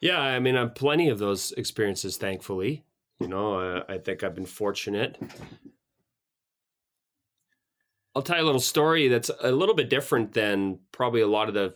Yeah, 0.00 0.20
I 0.20 0.40
mean, 0.40 0.56
I've 0.56 0.74
plenty 0.74 1.08
of 1.08 1.18
those 1.18 1.52
experiences, 1.52 2.16
thankfully. 2.16 2.84
You 3.20 3.28
know, 3.28 3.54
uh, 3.54 3.84
I 3.88 3.98
think 3.98 4.24
I've 4.24 4.34
been 4.34 4.46
fortunate 4.46 5.16
I'll 8.16 8.22
tell 8.22 8.38
you 8.38 8.44
a 8.44 8.46
little 8.46 8.62
story 8.62 9.08
that's 9.08 9.30
a 9.42 9.52
little 9.52 9.74
bit 9.74 9.90
different 9.90 10.32
than 10.32 10.78
probably 10.90 11.20
a 11.20 11.26
lot 11.26 11.48
of 11.48 11.54
the 11.54 11.74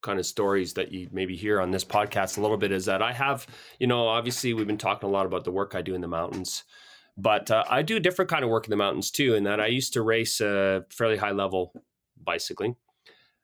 kind 0.00 0.20
of 0.20 0.24
stories 0.24 0.74
that 0.74 0.92
you 0.92 1.08
maybe 1.10 1.34
hear 1.34 1.60
on 1.60 1.72
this 1.72 1.84
podcast 1.84 2.38
a 2.38 2.40
little 2.40 2.56
bit 2.56 2.70
is 2.70 2.84
that 2.84 3.02
I 3.02 3.12
have, 3.12 3.48
you 3.80 3.88
know, 3.88 4.06
obviously 4.06 4.54
we've 4.54 4.68
been 4.68 4.78
talking 4.78 5.08
a 5.08 5.12
lot 5.12 5.26
about 5.26 5.42
the 5.42 5.50
work 5.50 5.74
I 5.74 5.82
do 5.82 5.96
in 5.96 6.00
the 6.00 6.06
mountains, 6.06 6.62
but 7.16 7.50
uh, 7.50 7.64
I 7.68 7.82
do 7.82 7.96
a 7.96 8.00
different 8.00 8.30
kind 8.30 8.44
of 8.44 8.50
work 8.50 8.66
in 8.66 8.70
the 8.70 8.76
mountains 8.76 9.10
too. 9.10 9.34
In 9.34 9.42
that 9.42 9.60
I 9.60 9.66
used 9.66 9.92
to 9.94 10.02
race 10.02 10.40
uh, 10.40 10.82
fairly 10.88 11.16
high 11.16 11.32
level 11.32 11.72
bicycling. 12.22 12.76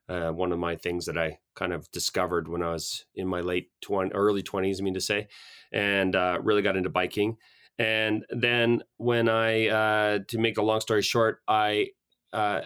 Uh, 0.07 0.29
one 0.31 0.53
of 0.53 0.59
my 0.59 0.77
things 0.77 1.05
that 1.07 1.17
I 1.17 1.39
kind 1.55 1.73
of 1.73 1.91
discovered 1.91 2.47
when 2.47 2.63
I 2.63 2.71
was 2.71 3.03
in 3.15 3.27
my 3.27 3.41
late 3.41 3.69
20, 3.81 4.13
early 4.13 4.43
20s, 4.43 4.79
I 4.79 4.83
mean 4.83 4.93
to 4.93 5.01
say, 5.01 5.27
and 5.73 6.15
uh, 6.15 6.39
really 6.41 6.61
got 6.61 6.77
into 6.77 6.89
biking. 6.89 7.35
And 7.77 8.25
then 8.29 8.83
when 8.95 9.27
I, 9.27 9.67
uh, 9.67 10.19
to 10.29 10.37
make 10.37 10.57
a 10.57 10.61
long 10.61 10.79
story 10.79 11.01
short, 11.01 11.39
I 11.49 11.87
uh, 12.33 12.61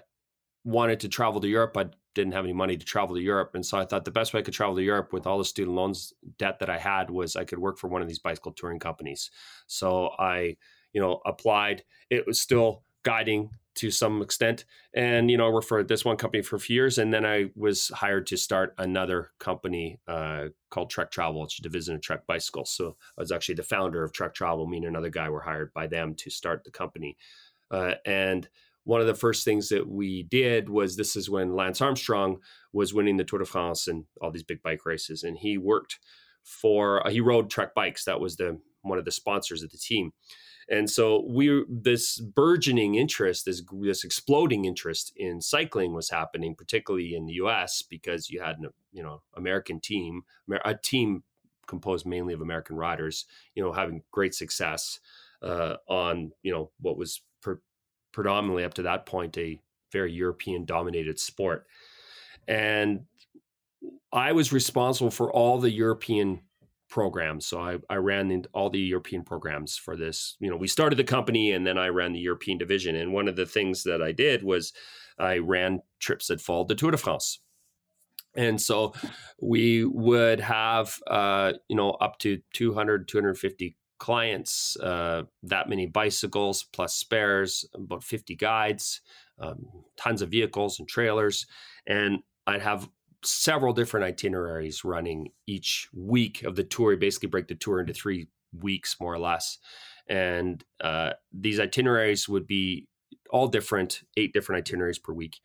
wanted 0.64 1.00
to 1.02 1.10
travel 1.10 1.40
to 1.42 1.48
Europe. 1.48 1.78
I 1.78 1.86
didn't 2.16 2.34
have 2.34 2.46
any 2.46 2.54
money 2.54 2.76
to 2.76 2.86
travel 2.86 3.16
to 3.16 3.22
Europe. 3.22 3.52
And 3.54 3.66
so 3.66 3.78
I 3.78 3.86
thought 3.86 4.06
the 4.06 4.12
best 4.12 4.34
way 4.34 4.40
I 4.40 4.44
could 4.44 4.54
travel 4.54 4.76
to 4.76 4.84
Europe 4.84 5.14
with 5.14 5.28
all 5.28 5.38
the 5.38 5.46
student 5.46 5.76
loans 5.76 6.14
debt 6.40 6.60
that 6.60 6.70
I 6.70 6.80
had 6.80 7.10
was 7.10 7.36
I 7.36 7.46
could 7.46 7.60
work 7.60 7.78
for 7.78 7.88
one 7.88 8.02
of 8.02 8.08
these 8.08 8.20
bicycle 8.20 8.54
touring 8.54 8.80
companies. 8.80 9.30
So 9.68 10.10
I, 10.18 10.58
you 10.94 11.02
know, 11.02 11.22
applied. 11.26 11.84
It 12.10 12.26
was 12.26 12.42
still 12.42 12.84
guiding 13.04 13.52
to 13.76 13.92
some 13.92 14.24
extent. 14.24 14.66
And, 14.96 15.30
you 15.30 15.38
know, 15.38 15.48
I 15.48 15.52
worked 15.52 15.68
for 15.68 15.84
this 15.84 16.04
one 16.04 16.18
company 16.18 16.42
for 16.42 16.56
a 16.56 16.60
few 16.60 16.76
years. 16.76 16.98
And 16.98 17.14
then 17.14 17.26
I 17.26 17.52
was 17.56 17.90
hired 17.90 18.26
to 18.28 18.38
start 18.38 18.74
another 18.80 19.30
company 19.40 20.00
uh, 20.08 20.46
called 20.72 20.90
Trek 20.90 21.12
Travel, 21.12 21.42
which 21.42 21.56
is 21.56 21.60
a 21.60 21.64
division 21.64 21.96
of 21.96 22.02
Trek 22.02 22.26
Bicycles. 22.26 22.72
So 22.72 22.98
I 23.16 23.22
was 23.22 23.32
actually 23.32 23.56
the 23.56 23.64
founder 23.64 24.04
of 24.04 24.12
Trek 24.12 24.34
Travel. 24.34 24.66
Me 24.66 24.78
and 24.78 24.88
another 24.88 25.12
guy 25.12 25.30
were 25.30 25.42
hired 25.42 25.72
by 25.74 25.86
them 25.86 26.16
to 26.16 26.32
start 26.32 26.64
the 26.64 26.72
company. 26.72 27.16
Uh, 27.70 27.94
and 28.06 28.50
one 28.88 29.02
of 29.02 29.08
the 29.08 29.14
first 29.14 29.44
things 29.44 29.68
that 29.68 29.86
we 29.86 30.24
did 30.24 30.70
was 30.70 30.96
this 30.96 31.18
is 31.18 31.30
when 31.30 31.58
Lance 31.58 31.82
Armstrong 31.82 32.38
was 32.72 32.94
winning 32.94 33.18
the 33.18 33.26
Tour 33.26 33.40
de 33.40 33.46
France 33.46 33.86
and 33.86 34.06
all 34.22 34.32
these 34.32 34.44
big 34.44 34.64
bike 34.64 34.86
races. 34.86 35.24
And 35.24 35.38
he 35.38 35.58
worked 35.58 36.00
for, 36.42 37.06
uh, 37.06 37.10
he 37.10 37.20
rode 37.20 37.50
Trek 37.50 37.76
Bikes. 37.76 38.06
That 38.06 38.22
was 38.22 38.38
the 38.38 38.62
one 38.84 38.98
of 38.98 39.04
the 39.04 39.12
sponsors 39.12 39.62
of 39.62 39.72
the 39.72 39.78
team. 39.78 40.14
And 40.70 40.90
so 40.90 41.26
we 41.28 41.66
this 41.70 42.18
burgeoning 42.18 42.96
interest, 42.96 43.44
this 43.46 43.62
this 43.82 44.06
exploding 44.06 44.64
interest 44.64 45.12
in 45.18 45.42
cycling 45.42 45.94
was 45.94 46.10
happening, 46.10 46.56
particularly 46.56 47.14
in 47.14 47.26
the 47.26 47.34
U.S. 47.34 47.82
because 47.82 48.30
you 48.30 48.42
had 48.42 48.58
an 48.58 48.70
you 48.94 49.04
know 49.04 49.22
American 49.36 49.82
team, 49.82 50.22
a 50.64 50.76
team 50.76 51.24
composed 51.68 52.06
mainly 52.06 52.34
of 52.34 52.40
American 52.40 52.78
riders, 52.78 53.26
you 53.54 53.62
know, 53.62 53.74
having 53.74 54.04
great 54.12 54.34
success 54.34 55.00
uh, 55.42 55.76
on 55.90 56.32
you 56.42 56.54
know 56.54 56.72
what 56.80 56.98
was 56.98 57.22
predominantly 58.18 58.64
up 58.64 58.74
to 58.74 58.82
that 58.82 59.06
point 59.06 59.38
a 59.38 59.62
very 59.92 60.12
European 60.12 60.66
dominated 60.66 61.20
sport, 61.20 61.68
and 62.48 63.02
I 64.12 64.32
was 64.32 64.52
responsible 64.52 65.12
for 65.12 65.32
all 65.32 65.60
the 65.60 65.70
European 65.70 66.42
programs. 66.90 67.46
So 67.46 67.60
I, 67.62 67.78
I 67.92 67.98
ran 67.98 68.44
all 68.54 68.72
the 68.72 68.80
European 68.80 69.24
programs 69.24 69.78
for 69.78 69.96
this. 69.96 70.36
You 70.40 70.50
know, 70.50 70.58
we 70.58 70.68
started 70.68 70.96
the 70.96 71.04
company 71.04 71.52
and 71.52 71.68
then 71.68 71.78
I 71.78 71.90
ran 71.90 72.12
the 72.12 72.20
European 72.20 72.58
division. 72.58 72.96
And 72.96 73.14
one 73.14 73.28
of 73.28 73.36
the 73.36 73.46
things 73.46 73.84
that 73.84 74.02
I 74.02 74.14
did 74.14 74.42
was 74.42 74.74
I 75.20 75.38
ran 75.38 75.82
trips 76.00 76.28
that 76.28 76.42
followed 76.42 76.70
the 76.70 76.76
Tour 76.76 76.90
de 76.90 76.98
France. 76.98 77.40
And 78.36 78.60
so 78.60 78.94
we 79.40 79.86
would 79.86 80.40
have, 80.40 80.98
uh, 81.06 81.54
you 81.68 81.76
know, 81.76 81.92
up 81.92 82.18
to 82.20 82.40
200, 82.54 83.08
250 83.08 83.77
clients, 84.00 84.78
uh, 84.78 85.24
that 85.44 85.70
many 85.70 85.86
bicycles 85.86 86.64
plus 86.74 86.96
spares, 86.96 87.66
about 87.74 88.04
50 88.04 88.36
guides, 88.36 89.02
um, 89.40 89.66
tons 89.98 90.22
of 90.22 90.30
vehicles 90.30 90.80
and 90.80 90.88
trailers. 90.88 91.46
And 91.86 92.20
I'd 92.46 92.62
have 92.62 92.90
several 93.24 93.74
different 93.74 94.06
itineraries 94.06 94.84
running 94.84 95.30
each 95.48 95.88
week 95.94 96.44
of 96.44 96.56
the 96.56 96.64
tour. 96.64 96.92
You 96.94 96.98
basically 96.98 97.30
break 97.30 97.48
the 97.48 97.56
tour 97.56 97.80
into 97.80 97.94
three 97.94 98.28
weeks, 98.54 98.96
more 99.00 99.14
or 99.14 99.20
less. 99.20 99.58
And 100.10 100.64
uh, 100.82 101.14
these 101.34 101.60
itineraries 101.60 102.30
would 102.30 102.48
be 102.48 102.88
all 103.30 103.48
different, 103.48 104.02
eight 104.16 104.34
different 104.34 104.60
itineraries 104.60 105.00
per 105.00 105.14
week. 105.14 105.40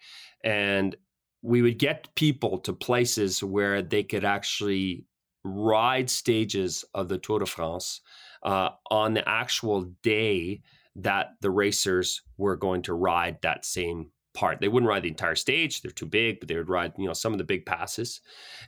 And 0.45 0.95
we 1.43 1.63
would 1.63 1.79
get 1.79 2.15
people 2.15 2.59
to 2.59 2.73
places 2.73 3.43
where 3.43 3.83
they 3.83 4.05
could 4.05 4.25
actually 4.25 5.05
ride 5.45 6.09
stages 6.09 6.85
of 6.95 7.09
the 7.09 7.19
Tour 7.19 7.41
de 7.41 7.47
France 7.47 8.01
uh, 8.43 8.71
on 8.91 9.15
the 9.15 9.29
actual 9.29 9.83
day 10.03 10.63
that 10.97 11.31
the 11.41 11.51
racers 11.51 12.23
were 12.37 12.57
going 12.57 12.83
to 12.83 12.95
ride 12.95 13.39
that 13.43 13.65
same 13.65 14.11
part. 14.35 14.61
They 14.61 14.69
wouldn't 14.69 14.89
ride 14.89 15.03
the 15.03 15.09
entire 15.09 15.35
stage; 15.35 15.83
they're 15.83 15.91
too 15.91 16.07
big. 16.07 16.41
But 16.41 16.49
they 16.49 16.57
would 16.57 16.69
ride, 16.69 16.93
you 16.99 17.07
know, 17.07 17.13
some 17.13 17.33
of 17.33 17.39
the 17.39 17.45
big 17.45 17.67
passes. 17.67 18.21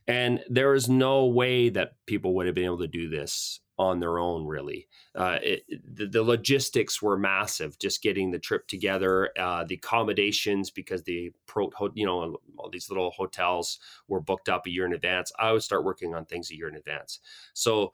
And 0.07 0.43
there 0.49 0.75
is 0.75 0.89
no 0.89 1.27
way 1.27 1.69
that 1.71 1.95
people 2.07 2.35
would 2.35 2.47
have 2.47 2.55
been 2.55 2.65
able 2.65 2.79
to 2.79 2.89
do 2.89 3.09
this 3.09 3.61
on 3.79 4.01
their 4.01 4.19
own. 4.19 4.47
Really, 4.47 4.89
uh, 5.15 5.39
it, 5.43 5.65
the, 5.69 6.07
the, 6.07 6.23
logistics 6.23 7.03
were 7.03 7.19
massive. 7.19 7.79
Just 7.79 8.03
getting 8.03 8.31
the 8.31 8.39
trip 8.39 8.67
together, 8.69 9.31
uh, 9.39 9.65
the 9.65 9.77
accommodations 9.77 10.71
because 10.71 11.03
the 11.03 11.33
pro, 11.47 11.71
you 11.95 12.07
know, 12.07 12.39
all 12.59 12.71
these 12.71 12.89
little 12.89 13.11
hotels 13.11 13.79
were 14.09 14.21
booked 14.21 14.49
up 14.49 14.67
a 14.67 14.71
year 14.71 14.87
in 14.87 14.93
advance. 14.93 15.33
I 15.39 15.53
would 15.53 15.63
start 15.63 15.85
working 15.85 16.15
on 16.15 16.25
things 16.25 16.51
a 16.51 16.57
year 16.57 16.69
in 16.69 16.77
advance. 16.77 17.21
So 17.55 17.93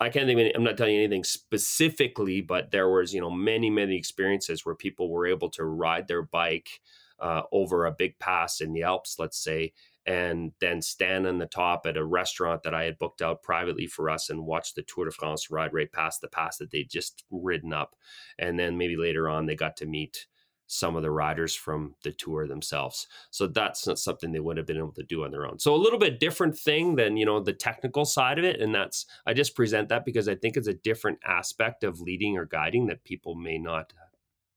I 0.00 0.08
can't 0.08 0.28
even 0.28 0.50
I'm 0.54 0.64
not 0.64 0.76
telling 0.76 0.94
you 0.94 1.00
anything 1.00 1.24
specifically, 1.24 2.40
but 2.40 2.70
there 2.70 2.88
was, 2.88 3.14
you 3.14 3.20
know, 3.20 3.30
many, 3.30 3.70
many 3.70 3.96
experiences 3.96 4.66
where 4.66 4.74
people 4.74 5.10
were 5.10 5.26
able 5.26 5.48
to 5.50 5.64
ride 5.64 6.08
their 6.08 6.22
bike 6.22 6.80
uh, 7.20 7.42
over 7.52 7.86
a 7.86 7.92
big 7.92 8.18
pass 8.18 8.60
in 8.60 8.72
the 8.72 8.82
Alps, 8.82 9.16
let's 9.18 9.38
say, 9.38 9.72
and 10.06 10.52
then 10.60 10.82
stand 10.82 11.26
on 11.26 11.38
the 11.38 11.46
top 11.46 11.86
at 11.86 11.96
a 11.96 12.04
restaurant 12.04 12.62
that 12.62 12.74
I 12.74 12.84
had 12.84 12.98
booked 12.98 13.22
out 13.22 13.42
privately 13.42 13.86
for 13.86 14.10
us 14.10 14.30
and 14.30 14.46
watch 14.46 14.74
the 14.74 14.82
Tour 14.82 15.04
de 15.04 15.10
France 15.12 15.50
ride 15.50 15.72
right 15.72 15.92
past 15.92 16.20
the 16.20 16.28
pass 16.28 16.56
that 16.58 16.70
they'd 16.70 16.90
just 16.90 17.24
ridden 17.30 17.72
up. 17.72 17.94
And 18.38 18.58
then 18.58 18.78
maybe 18.78 18.96
later 18.96 19.28
on, 19.28 19.46
they 19.46 19.54
got 19.54 19.76
to 19.78 19.86
meet 19.86 20.26
some 20.72 20.94
of 20.94 21.02
the 21.02 21.10
riders 21.10 21.52
from 21.52 21.96
the 22.04 22.12
tour 22.12 22.46
themselves. 22.46 23.08
So 23.30 23.48
that's 23.48 23.88
not 23.88 23.98
something 23.98 24.30
they 24.30 24.38
would 24.38 24.56
have 24.56 24.66
been 24.66 24.76
able 24.76 24.92
to 24.92 25.02
do 25.02 25.24
on 25.24 25.32
their 25.32 25.44
own. 25.44 25.58
So 25.58 25.74
a 25.74 25.76
little 25.76 25.98
bit 25.98 26.20
different 26.20 26.56
thing 26.56 26.94
than, 26.94 27.16
you 27.16 27.26
know, 27.26 27.40
the 27.40 27.52
technical 27.52 28.04
side 28.04 28.38
of 28.38 28.44
it. 28.44 28.60
And 28.60 28.72
that's, 28.72 29.04
I 29.26 29.34
just 29.34 29.56
present 29.56 29.88
that 29.88 30.04
because 30.04 30.28
I 30.28 30.36
think 30.36 30.56
it's 30.56 30.68
a 30.68 30.74
different 30.74 31.18
aspect 31.26 31.82
of 31.82 32.00
leading 32.00 32.38
or 32.38 32.44
guiding 32.44 32.86
that 32.86 33.02
people 33.02 33.34
may 33.34 33.58
not, 33.58 33.92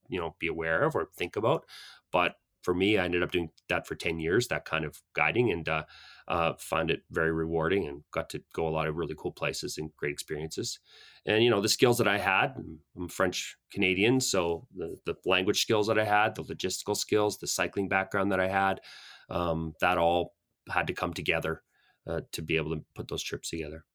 you 0.08 0.20
know, 0.20 0.36
be 0.38 0.46
aware 0.46 0.84
of 0.84 0.96
or 0.96 1.10
think 1.16 1.36
about. 1.36 1.66
But 2.12 2.36
for 2.62 2.76
me, 2.76 3.00
I 3.00 3.06
ended 3.06 3.24
up 3.24 3.32
doing 3.32 3.50
that 3.68 3.88
for 3.88 3.96
10 3.96 4.20
years, 4.20 4.48
that 4.50 4.66
kind 4.66 4.86
of 4.86 5.02
guiding, 5.14 5.52
and 5.52 5.68
uh, 5.68 5.84
uh, 6.28 6.54
found 6.58 6.90
it 6.92 7.02
very 7.12 7.32
rewarding 7.32 7.88
and 7.88 8.04
got 8.12 8.30
to 8.30 8.42
go 8.54 8.68
a 8.68 8.70
lot 8.70 8.88
of 8.88 8.96
really 8.96 9.16
cool 9.18 9.32
places 9.32 9.78
and 9.78 9.92
great 9.98 10.12
experiences. 10.12 10.80
And, 11.26 11.44
you 11.44 11.50
know, 11.50 11.62
the 11.62 11.70
skills 11.70 11.98
that 11.98 12.08
I 12.08 12.18
had, 12.18 12.56
I'm 12.98 13.08
French 13.08 13.58
Canadian, 13.72 14.20
so 14.20 14.68
the, 14.76 14.98
the 15.06 15.16
language 15.26 15.62
skills 15.62 15.88
that 15.88 16.00
I 16.00 16.06
had, 16.06 16.36
the 16.36 16.44
logistical 16.44 16.96
skills, 16.96 17.38
the 17.38 17.48
cycling 17.48 17.88
background 17.88 18.32
that 18.32 18.40
I 18.40 18.48
had, 18.48 18.82
um, 19.30 19.74
that 19.82 19.98
all 19.98 20.34
had 20.70 20.88
to 20.88 20.94
come 20.94 21.14
together 21.14 21.62
uh, 22.08 22.22
to 22.32 22.42
be 22.42 22.58
able 22.58 22.76
to 22.76 22.84
put 22.96 23.08
those 23.08 23.24
trips 23.24 23.50
together. 23.50 23.86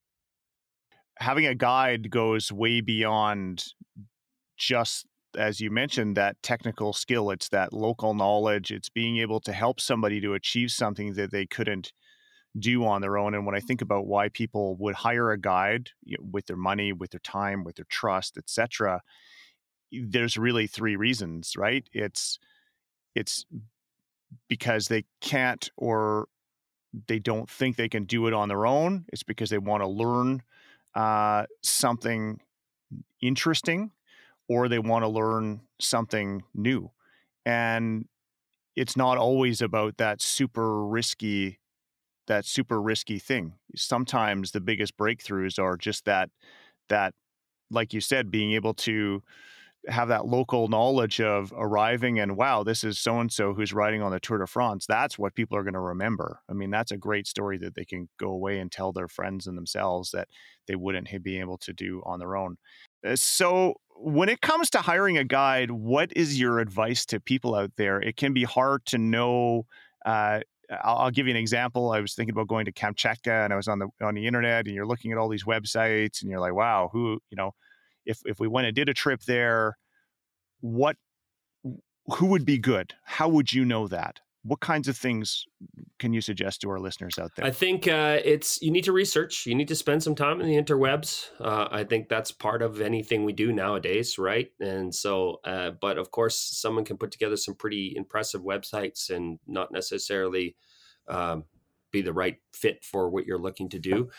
Having 1.19 1.47
a 1.47 1.55
guide 1.55 2.11
goes 2.11 2.53
way 2.53 2.81
beyond 2.81 3.65
just 4.57 5.07
as 5.37 5.61
you 5.61 5.71
mentioned, 5.71 6.17
that 6.17 6.43
technical 6.43 6.93
skill. 6.93 7.31
It's 7.31 7.49
that 7.51 7.73
local 7.73 8.15
knowledge. 8.15 8.71
It's 8.71 8.89
being 8.89 9.19
able 9.19 9.41
to 9.41 9.53
help 9.53 9.81
somebody 9.81 10.21
to 10.21 10.35
achieve 10.35 10.71
something 10.71 11.15
that 11.15 11.31
they 11.31 11.47
couldn't 11.47 11.93
do 12.59 12.85
on 12.85 13.01
their 13.01 13.19
own. 13.19 13.35
And 13.35 13.47
when 13.47 13.55
I 13.55 13.61
think 13.61 13.83
about 13.83 14.07
why 14.07 14.29
people 14.29 14.77
would 14.77 14.95
hire 14.95 15.31
a 15.31 15.39
guide 15.39 15.91
you 16.05 16.17
know, 16.19 16.25
with 16.31 16.47
their 16.47 16.57
money, 16.57 16.93
with 16.93 17.11
their 17.11 17.21
time, 17.21 17.65
with 17.65 17.77
their 17.77 17.87
trust, 17.89 18.37
etc., 18.37 19.03
there's 19.91 20.37
really 20.37 20.67
three 20.67 20.97
reasons, 20.97 21.57
right? 21.57 21.89
It's 21.93 22.39
it's 23.15 23.47
because 24.49 24.89
they 24.89 25.05
can't 25.21 25.71
or 25.77 26.29
they 27.07 27.19
don't 27.19 27.49
think 27.49 27.77
they 27.77 27.89
can 27.89 28.05
do 28.05 28.27
it 28.27 28.35
on 28.35 28.49
their 28.49 28.67
own. 28.67 29.05
It's 29.13 29.23
because 29.23 29.51
they 29.51 29.59
want 29.59 29.83
to 29.83 29.89
learn 29.89 30.43
uh, 30.95 31.47
something 31.63 32.41
interesting 33.21 33.93
or 34.49 34.69
they 34.69 34.79
want 34.79 35.05
to 35.05 35.09
learn 35.09 35.61
something 35.81 36.43
new. 36.55 36.91
And 37.45 38.07
it's 38.77 38.97
not 38.97 39.19
always 39.19 39.61
about 39.61 39.97
that 39.99 40.23
super 40.23 40.87
risky 40.87 41.59
that 42.29 42.45
super 42.45 42.81
risky 42.81 43.19
thing. 43.19 43.55
Sometimes 43.75 44.53
the 44.53 44.61
biggest 44.61 44.97
breakthroughs 44.97 45.59
are 45.59 45.77
just 45.77 46.05
that 46.05 46.31
that 46.89 47.15
like 47.71 47.93
you 47.93 48.01
said 48.01 48.31
being 48.31 48.53
able 48.53 48.75
to 48.75 49.23
have 49.89 50.09
that 50.09 50.27
local 50.27 50.69
knowledge 50.69 51.21
of 51.21 51.53
arriving 51.57 52.19
and 52.19 52.37
wow 52.37 52.63
this 52.63 52.83
is 52.83 52.99
so 52.99 53.21
and 53.21 53.33
so 53.33 53.55
who's 53.55 53.73
riding 53.73 54.03
on 54.03 54.11
the 54.11 54.19
Tour 54.19 54.39
de 54.39 54.47
France 54.47 54.87
that's 54.87 55.19
what 55.19 55.35
people 55.35 55.57
are 55.57 55.63
going 55.63 55.75
to 55.75 55.81
remember 55.81 56.41
i 56.51 56.53
mean 56.53 56.69
that's 56.69 56.91
a 56.91 56.97
great 56.97 57.27
story 57.27 57.57
that 57.59 57.75
they 57.75 57.85
can 57.85 58.09
go 58.19 58.31
away 58.31 58.59
and 58.59 58.73
tell 58.73 58.93
their 58.93 59.07
friends 59.07 59.47
and 59.47 59.57
themselves 59.57 60.11
that 60.11 60.29
they 60.67 60.75
wouldn't 60.75 61.09
be 61.23 61.39
able 61.39 61.57
to 61.59 61.73
do 61.73 62.03
on 62.05 62.19
their 62.19 62.37
own 62.37 62.57
uh, 63.07 63.15
so 63.15 63.75
when 64.01 64.29
it 64.29 64.41
comes 64.41 64.71
to 64.71 64.79
hiring 64.79 65.19
a 65.19 65.25
guide, 65.25 65.71
what 65.71 66.13
is 66.15 66.39
your 66.39 66.61
advice 66.61 67.05
to 67.07 67.21
people 67.21 67.55
out 67.55 67.73
there? 67.77 68.01
It 68.01 68.17
can 68.17 68.33
be 68.33 68.45
hard 68.45 68.85
to 68.87 68.99
know. 68.99 69.67
Uh, 70.07 70.41
I'll, 70.71 70.99
I'll, 70.99 71.11
give 71.11 71.27
you 71.27 71.31
an 71.31 71.37
example. 71.37 71.93
I 71.93 72.01
was 72.01 72.15
thinking 72.15 72.33
about 72.33 72.49
going 72.49 72.67
to 72.67 72.73
Kamchatka, 72.73 73.45
and 73.45 73.53
I 73.53 73.57
was 73.57 73.69
on 73.69 73.79
the 73.79 73.89
on 74.03 74.15
the 74.15 74.27
internet, 74.27 74.67
and 74.67 74.75
you're 74.75 74.87
looking 74.87 75.13
at 75.13 75.19
all 75.19 75.29
these 75.29 75.45
websites, 75.45 76.21
and 76.21 76.31
you're 76.31 76.41
like, 76.41 76.55
"Wow, 76.55 76.91
who 76.93 77.21
you 77.31 77.37
know, 77.37 77.53
if 78.05 78.21
if 78.25 78.39
we 78.39 78.49
went 78.49 78.67
and 78.67 78.77
did 78.77 78.89
a 78.89 78.95
trip 78.95 79.23
there, 79.23 79.79
what 80.61 80.97
who 82.07 82.27
would 82.27 82.45
be 82.45 82.59
good? 82.59 82.95
How 83.05 83.29
would 83.29 83.53
you 83.53 83.65
know 83.65 83.89
that? 83.89 84.21
What 84.43 84.61
kinds 84.61 84.89
of 84.89 84.97
things 84.97 85.45
can 85.99 86.13
you 86.13 86.21
suggest 86.21 86.61
to 86.61 86.71
our 86.71 86.79
listeners 86.79 87.19
out 87.19 87.33
there? 87.37 87.45
I 87.45 87.51
think 87.51 87.89
uh, 87.89 88.19
it's 88.25 88.63
you 88.63 88.71
need 88.71 88.85
to 88.85 88.93
research. 88.93 89.47
You 89.47 89.55
need 89.55 89.69
to 89.69 89.75
spend 89.75 90.03
some 90.03 90.15
time 90.15 90.41
in 90.41 90.47
the 90.47 90.57
interwebs. 90.57 91.29
Uh, 91.41 91.69
I 91.71 91.85
think 91.85 92.09
that's 92.09 92.31
part 92.31 92.63
of 92.63 92.81
anything 92.81 93.25
we 93.25 93.33
do 93.33 93.53
nowadays, 93.53 94.19
right? 94.19 94.51
And 94.61 94.95
so, 94.95 95.41
uh, 95.45 95.73
but 95.81 95.99
of 95.99 96.11
course, 96.11 96.39
someone 96.39 96.85
can 96.85 96.97
put 96.97 97.11
together 97.11 97.37
some 97.37 97.55
pretty 97.55 97.95
impressive 97.97 98.43
websites 98.43 99.11
and 99.11 99.39
not 99.47 99.73
necessarily 99.73 100.57
um, 101.09 101.45
be 101.91 102.03
the 102.03 102.13
right 102.13 102.37
fit 102.53 102.85
for 102.85 103.09
what 103.11 103.27
you're 103.27 103.39
looking 103.39 103.69
to 103.71 103.79
do. 103.79 104.11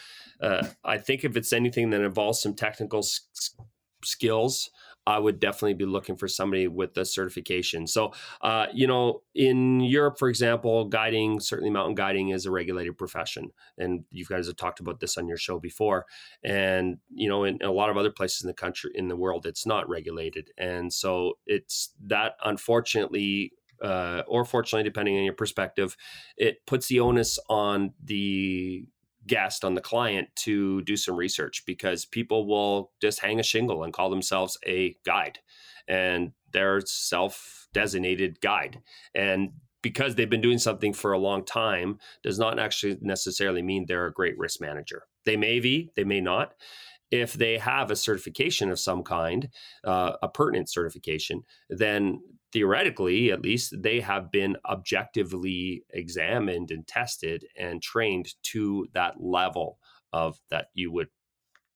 Uh, 0.42 0.68
I 0.84 0.98
think 0.98 1.24
if 1.24 1.38
it's 1.38 1.54
anything 1.54 1.92
that 1.92 2.02
involves 2.02 2.42
some 2.42 2.56
technical 2.56 3.00
s- 3.00 3.56
skills, 4.04 4.70
I 5.08 5.18
would 5.18 5.40
definitely 5.40 5.74
be 5.74 5.86
looking 5.86 6.16
for 6.18 6.28
somebody 6.28 6.68
with 6.68 6.94
the 6.94 7.04
certification. 7.04 7.88
So, 7.88 8.14
uh, 8.42 8.68
you 8.74 8.86
know, 8.86 9.24
in 9.34 9.80
Europe, 9.80 10.20
for 10.20 10.30
example, 10.30 10.86
guiding, 10.86 11.40
certainly 11.40 11.72
mountain 11.72 11.96
guiding 11.96 12.30
is 12.30 12.46
a 12.46 12.52
regulated 12.52 12.98
profession. 12.98 13.52
And 13.78 14.04
you 14.12 14.26
guys 14.26 14.48
have 14.48 14.56
talked 14.56 14.80
about 14.80 15.00
this 15.00 15.18
on 15.18 15.28
your 15.28 15.38
show 15.38 15.60
before. 15.60 16.06
And, 16.44 16.98
you 17.14 17.28
know, 17.28 17.44
in, 17.44 17.60
a 17.64 17.72
lot 17.72 17.90
of 17.90 17.98
other 17.98 18.12
places 18.12 18.44
in 18.44 18.48
the 18.48 18.54
country, 18.54 18.92
in 18.94 19.08
the 19.08 19.16
world, 19.16 19.46
it's 19.46 19.66
not 19.66 19.90
regulated. 19.90 20.52
And 20.58 20.94
so 20.94 21.40
it's 21.48 21.94
that 22.06 22.34
unfortunately 22.44 23.54
uh, 23.82 24.24
or 24.28 24.44
fortunately, 24.44 24.84
depending 24.84 25.18
on 25.18 25.24
your 25.24 25.34
perspective, 25.34 25.96
it 26.38 26.66
puts 26.66 26.88
the 26.88 27.00
onus 27.00 27.40
on 27.50 27.94
the 28.04 28.86
guest, 29.30 29.64
on 29.64 29.76
the 29.76 29.82
client 29.82 30.28
to 30.36 30.82
do 30.82 30.98
some 30.98 31.16
research 31.16 31.64
because 31.66 32.04
people 32.06 32.46
will 32.48 32.92
just 33.02 33.22
hang 33.22 33.40
a 33.40 33.44
shingle 33.44 33.84
and 33.84 33.94
call 33.94 34.10
themselves 34.10 34.58
a 34.66 34.96
guide 35.06 35.40
and 35.90 36.32
they're 36.52 36.82
self 36.86 37.68
designated 37.74 38.40
guide. 38.42 38.82
And 39.16 39.52
because 39.82 40.16
they've 40.16 40.30
been 40.30 40.42
doing 40.42 40.58
something 40.58 40.94
for 40.94 41.14
a 41.14 41.20
long 41.20 41.46
time 41.46 42.00
does 42.24 42.38
not 42.38 42.60
actually 42.60 42.98
necessarily 43.02 43.62
mean 43.62 43.86
they're 43.86 44.08
a 44.08 44.14
great 44.14 44.38
risk 44.38 44.62
manager. 44.62 45.04
They 45.26 45.38
may 45.38 45.60
be, 45.60 45.92
they 45.96 46.04
may 46.04 46.22
not. 46.22 46.54
If 47.12 47.34
they 47.34 47.58
have 47.58 47.90
a 47.90 47.96
certification 47.96 48.70
of 48.70 48.80
some 48.80 49.04
kind, 49.04 49.50
uh, 49.84 50.14
a 50.22 50.28
pertinent 50.28 50.70
certification, 50.70 51.44
then 51.70 52.22
theoretically, 52.52 53.32
at 53.32 53.42
least, 53.42 53.76
they 53.82 54.00
have 54.00 54.32
been 54.32 54.58
objectively 54.68 55.84
examined 55.92 56.72
and 56.72 56.88
tested 56.88 57.46
and 57.58 57.82
trained 57.82 58.34
to 58.44 58.88
that 58.94 59.16
level 59.22 59.80
of 60.12 60.40
that 60.50 60.68
you 60.74 60.92
would 60.92 61.10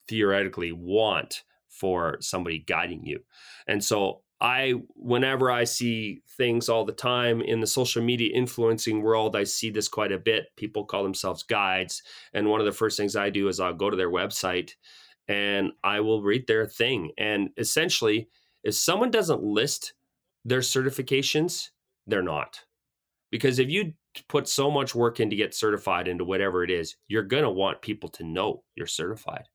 theoretically 0.08 0.72
want 0.72 1.44
for 1.70 2.18
somebody 2.20 2.60
guiding 2.60 3.06
you. 3.06 3.20
And 3.68 3.84
so 3.84 4.22
I 4.42 4.74
whenever 4.96 5.50
I 5.50 5.64
see 5.64 6.22
things 6.38 6.68
all 6.68 6.84
the 6.84 6.92
time 6.92 7.42
in 7.42 7.62
the 7.62 7.68
social 7.68 8.04
media 8.04 8.36
influencing 8.36 9.02
world, 9.02 9.36
I 9.36 9.46
see 9.46 9.70
this 9.70 9.88
quite 9.88 10.12
a 10.12 10.18
bit. 10.18 10.48
People 10.58 10.86
call 10.86 11.04
themselves 11.04 11.44
guides, 11.44 12.04
and 12.34 12.50
one 12.50 12.60
of 12.60 12.66
the 12.66 12.72
first 12.72 12.98
things 12.98 13.16
I 13.16 13.30
do 13.30 13.48
is 13.48 13.60
I'll 13.60 13.74
go 13.74 13.90
to 13.90 13.98
their 13.98 14.12
website 14.12 14.72
and 15.28 15.72
I 15.84 16.02
will 16.02 16.22
read 16.22 16.48
their 16.48 16.68
thing. 16.68 17.12
And 17.18 17.52
essentially, 17.58 18.28
if 18.64 18.76
someone 18.76 19.12
doesn't 19.12 19.42
list 19.42 19.94
their 20.46 20.60
certifications, 20.60 21.70
they're 22.08 22.22
not. 22.24 22.60
Because 23.32 23.60
if 23.60 23.70
you 23.70 23.94
put 24.30 24.48
so 24.48 24.70
much 24.70 24.94
work 24.94 25.20
in 25.20 25.30
to 25.30 25.36
get 25.36 25.56
certified 25.56 26.08
into 26.08 26.26
whatever 26.26 26.64
it 26.64 26.70
is, 26.70 26.96
you're 27.08 27.24
going 27.24 27.44
to 27.44 27.50
want 27.50 27.82
people 27.82 28.10
to 28.10 28.24
know 28.24 28.64
you're 28.76 28.88
certified. 28.88 29.48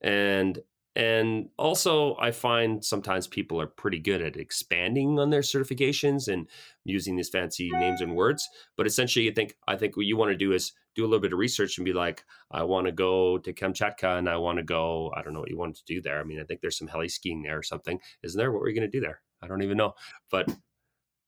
And 0.00 0.58
and 0.96 1.48
also 1.58 2.16
I 2.20 2.30
find 2.30 2.84
sometimes 2.84 3.26
people 3.26 3.60
are 3.60 3.66
pretty 3.66 3.98
good 3.98 4.22
at 4.22 4.36
expanding 4.36 5.18
on 5.18 5.30
their 5.30 5.40
certifications 5.40 6.32
and 6.32 6.48
using 6.84 7.16
these 7.16 7.30
fancy 7.30 7.70
names 7.72 8.00
and 8.00 8.14
words, 8.14 8.48
but 8.76 8.86
essentially 8.86 9.24
you 9.24 9.32
think 9.32 9.56
I 9.66 9.76
think 9.76 9.96
what 9.96 10.06
you 10.06 10.16
want 10.16 10.30
to 10.30 10.36
do 10.36 10.52
is 10.52 10.72
do 10.94 11.02
a 11.02 11.08
little 11.08 11.20
bit 11.20 11.32
of 11.32 11.38
research 11.40 11.78
and 11.78 11.84
be 11.84 11.92
like, 11.92 12.24
I 12.52 12.62
want 12.62 12.86
to 12.86 12.92
go 12.92 13.38
to 13.38 13.52
Kamchatka 13.52 14.18
and 14.18 14.28
I 14.28 14.36
want 14.36 14.58
to 14.58 14.62
go, 14.62 15.12
I 15.16 15.22
don't 15.22 15.34
know 15.34 15.40
what 15.40 15.50
you 15.50 15.58
want 15.58 15.74
to 15.74 15.84
do 15.84 16.00
there. 16.00 16.20
I 16.20 16.24
mean, 16.24 16.40
I 16.40 16.44
think 16.44 16.60
there's 16.60 16.78
some 16.78 16.86
heli 16.86 17.08
skiing 17.08 17.42
there 17.42 17.58
or 17.58 17.64
something. 17.64 17.98
Isn't 18.22 18.38
there? 18.38 18.52
What 18.52 18.60
were 18.60 18.68
you 18.68 18.76
going 18.76 18.88
to 18.88 18.96
do 18.96 19.04
there? 19.04 19.20
I 19.44 19.48
don't 19.48 19.62
even 19.62 19.76
know. 19.76 19.94
But 20.30 20.54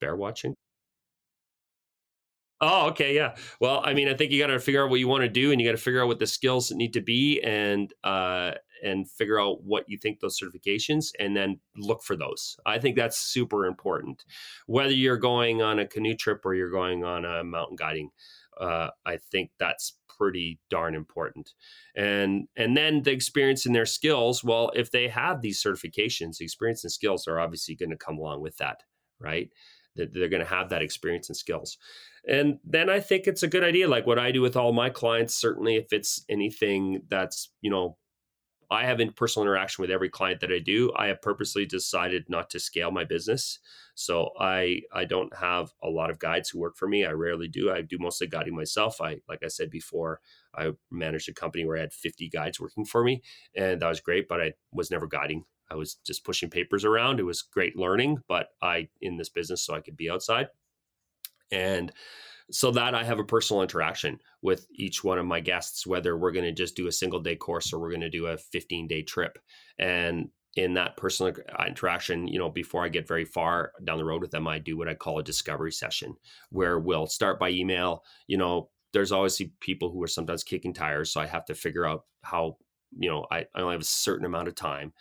bear 0.01 0.17
watching. 0.17 0.55
Oh, 2.61 2.89
okay, 2.89 3.15
yeah. 3.15 3.35
Well, 3.61 3.83
I 3.85 3.93
mean, 3.93 4.09
I 4.09 4.15
think 4.15 4.33
you 4.33 4.41
got 4.41 4.47
to 4.47 4.59
figure 4.59 4.83
out 4.83 4.89
what 4.89 4.99
you 4.99 5.09
want 5.09 5.23
to 5.23 5.29
do, 5.29 5.53
and 5.53 5.61
you 5.61 5.69
got 5.69 5.77
to 5.77 5.83
figure 5.83 6.01
out 6.01 6.07
what 6.09 6.19
the 6.19 6.27
skills 6.27 6.71
need 6.71 6.95
to 6.95 7.03
be, 7.03 7.41
and 7.43 7.93
uh, 8.03 8.53
and 8.83 9.11
figure 9.11 9.39
out 9.39 9.63
what 9.63 9.85
you 9.89 9.99
think 9.99 10.21
those 10.21 10.41
certifications, 10.41 11.09
and 11.19 11.37
then 11.37 11.61
look 11.77 12.03
for 12.03 12.17
those. 12.17 12.57
I 12.65 12.79
think 12.79 12.97
that's 12.97 13.19
super 13.19 13.67
important. 13.67 14.25
Whether 14.67 14.95
you're 14.95 15.19
going 15.19 15.61
on 15.61 15.79
a 15.79 15.87
canoe 15.87 16.15
trip 16.15 16.47
or 16.47 16.55
you're 16.55 16.71
going 16.71 17.05
on 17.05 17.27
a 17.27 17.45
mountain 17.45 17.77
guiding, 17.77 18.11
uh, 18.59 18.89
I 19.05 19.19
think 19.19 19.51
that's 19.59 19.99
pretty 20.17 20.59
darn 20.71 20.95
important. 20.95 21.53
And 21.95 22.49
and 22.57 22.77
then 22.77 23.03
the 23.03 23.13
experience 23.13 23.67
and 23.67 23.75
their 23.75 23.87
skills. 23.87 24.43
Well, 24.43 24.71
if 24.75 24.91
they 24.91 25.09
have 25.09 25.41
these 25.41 25.63
certifications, 25.63 26.39
the 26.39 26.45
experience 26.45 26.85
and 26.85 26.93
skills 26.93 27.27
are 27.27 27.41
obviously 27.41 27.75
going 27.75 27.91
to 27.91 27.97
come 27.97 28.19
along 28.19 28.41
with 28.41 28.57
that, 28.59 28.83
right? 29.21 29.51
That 29.97 30.13
they're 30.13 30.29
going 30.29 30.43
to 30.43 30.49
have 30.49 30.69
that 30.71 30.83
experience 30.83 31.29
and 31.29 31.37
skills. 31.37 31.79
And 32.29 32.59
then 32.65 32.91
I 32.91 33.01
think 33.01 33.27
it's 33.27 33.43
a 33.43 33.49
good 33.49 33.65
idea, 33.65 33.89
like 33.89 34.07
what 34.07 34.19
I 34.19 34.33
do 34.33 34.43
with 34.43 34.57
all 34.57 34.73
my 34.73 34.91
clients. 34.91 35.35
Certainly, 35.35 35.77
if 35.77 35.93
it's 35.93 36.25
anything 36.29 37.03
that's 37.09 37.51
you 37.61 37.71
know 37.71 37.97
I 38.71 38.85
have 38.85 39.01
in 39.01 39.13
personal 39.13 39.45
interaction 39.45 39.83
with 39.83 39.91
every 39.91 40.09
client 40.09 40.41
that 40.41 40.53
I 40.53 40.59
do. 40.59 40.93
I 40.97 41.07
have 41.07 41.23
purposely 41.23 41.67
decided 41.67 42.29
not 42.29 42.51
to 42.51 42.61
scale 42.61 42.91
my 42.91 43.05
business. 43.05 43.59
So 43.95 44.31
I 44.39 44.83
I 44.93 45.05
don't 45.05 45.35
have 45.37 45.73
a 45.83 45.89
lot 45.89 46.11
of 46.11 46.19
guides 46.19 46.51
who 46.51 46.59
work 46.59 46.77
for 46.77 46.89
me. 46.89 47.05
I 47.05 47.13
rarely 47.13 47.49
do. 47.49 47.71
I 47.71 47.83
do 47.83 47.99
mostly 47.99 48.27
guiding 48.27 48.55
myself. 48.55 49.01
I 49.01 49.21
like 49.29 49.43
I 49.45 49.49
said 49.49 49.71
before, 49.71 50.21
I 50.55 50.73
managed 50.91 51.29
a 51.29 51.35
company 51.35 51.65
where 51.65 51.77
I 51.77 51.81
had 51.81 51.93
50 51.93 52.29
guides 52.29 52.61
working 52.61 52.85
for 52.85 53.05
me 53.05 53.23
and 53.55 53.81
that 53.81 53.89
was 53.89 54.01
great, 54.01 54.29
but 54.29 54.41
I 54.41 54.55
was 54.73 54.91
never 54.91 55.07
guiding. 55.07 55.45
I 55.71 55.75
was 55.75 55.95
just 56.07 56.25
pushing 56.25 56.51
papers 56.51 56.85
around. 56.85 57.19
It 57.19 57.25
was 57.25 57.43
great 57.43 57.77
learning, 57.77 58.19
but 58.29 58.51
I 58.63 58.89
in 59.01 59.17
this 59.17 59.29
business 59.29 59.63
so 59.63 59.75
I 59.75 59.81
could 59.81 59.97
be 59.97 60.11
outside. 60.11 60.49
And 61.51 61.93
so 62.51 62.71
that 62.71 62.95
I 62.95 63.05
have 63.05 63.19
a 63.19 63.25
personal 63.25 63.63
interaction 63.63 64.19
with 64.43 64.67
each 64.71 65.03
one 65.03 65.19
of 65.19 65.27
my 65.27 65.41
guests, 65.41 65.87
whether 65.87 66.17
we're 66.17 66.33
going 66.33 66.45
to 66.45 66.53
just 66.53 66.77
do 66.77 66.87
a 66.87 66.93
single 66.93 67.21
day 67.21 67.37
course 67.37 67.73
or 67.73 67.81
we're 67.81 67.91
going 67.91 68.01
to 68.03 68.11
do 68.11 68.27
a 68.27 68.37
15 68.37 68.87
day 68.87 69.03
trip. 69.03 69.39
And 69.79 70.29
in 70.55 70.75
that 70.75 70.97
personal 70.97 71.35
uh, 71.59 71.65
interaction, 71.67 72.27
you 72.27 72.39
know, 72.39 72.49
before 72.49 72.85
I 72.85 72.89
get 72.89 73.07
very 73.07 73.25
far 73.25 73.73
down 73.85 73.99
the 73.99 74.05
road 74.05 74.23
with 74.23 74.31
them, 74.31 74.49
I 74.49 74.59
do 74.59 74.77
what 74.77 74.89
I 74.89 74.95
call 74.95 75.19
a 75.19 75.25
discovery 75.25 75.73
session 75.73 76.15
where 76.51 76.79
we'll 76.79 77.07
start 77.07 77.39
by 77.39 77.51
email. 77.51 78.05
You 78.27 78.39
know, 78.39 78.71
there's 78.93 79.13
always 79.13 79.41
people 79.61 79.91
who 79.91 80.03
are 80.03 80.09
sometimes 80.09 80.45
kicking 80.45 80.73
tires. 80.73 81.13
So 81.13 81.21
I 81.21 81.27
have 81.27 81.45
to 81.47 81.55
figure 81.55 81.85
out 81.85 82.05
how, 82.23 82.57
you 82.97 83.11
know, 83.11 83.27
I, 83.31 83.47
I 83.55 83.61
only 83.61 83.75
have 83.75 83.83
a 83.83 83.85
certain 83.85 84.25
amount 84.25 84.49
of 84.49 84.55
time. 84.55 84.93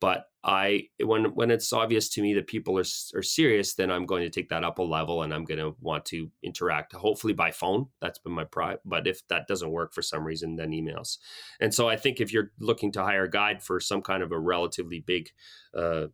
But 0.00 0.26
I 0.44 0.88
when 1.02 1.34
when 1.34 1.50
it's 1.50 1.72
obvious 1.72 2.10
to 2.10 2.22
me 2.22 2.34
that 2.34 2.46
people 2.46 2.78
are 2.78 2.84
are 3.14 3.22
serious, 3.22 3.74
then 3.74 3.90
I'm 3.90 4.04
going 4.04 4.22
to 4.22 4.30
take 4.30 4.50
that 4.50 4.62
up 4.62 4.78
a 4.78 4.82
level 4.82 5.22
and 5.22 5.32
I'm 5.32 5.44
going 5.44 5.58
to 5.58 5.74
want 5.80 6.04
to 6.06 6.30
interact, 6.42 6.92
hopefully 6.92 7.32
by 7.32 7.50
phone. 7.50 7.86
That's 8.02 8.18
been 8.18 8.32
my 8.32 8.44
pride. 8.44 8.78
But 8.84 9.06
if 9.06 9.26
that 9.28 9.46
doesn't 9.48 9.70
work 9.70 9.94
for 9.94 10.02
some 10.02 10.22
reason, 10.22 10.56
then 10.56 10.72
emails. 10.72 11.16
And 11.60 11.72
so 11.72 11.88
I 11.88 11.96
think 11.96 12.20
if 12.20 12.30
you're 12.30 12.52
looking 12.60 12.92
to 12.92 13.02
hire 13.02 13.24
a 13.24 13.30
guide 13.30 13.62
for 13.62 13.80
some 13.80 14.02
kind 14.02 14.22
of 14.22 14.32
a 14.32 14.38
relatively 14.38 15.00
big, 15.00 15.30
uh, 15.74 16.08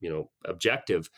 you 0.00 0.10
know, 0.10 0.30
objective, 0.44 1.08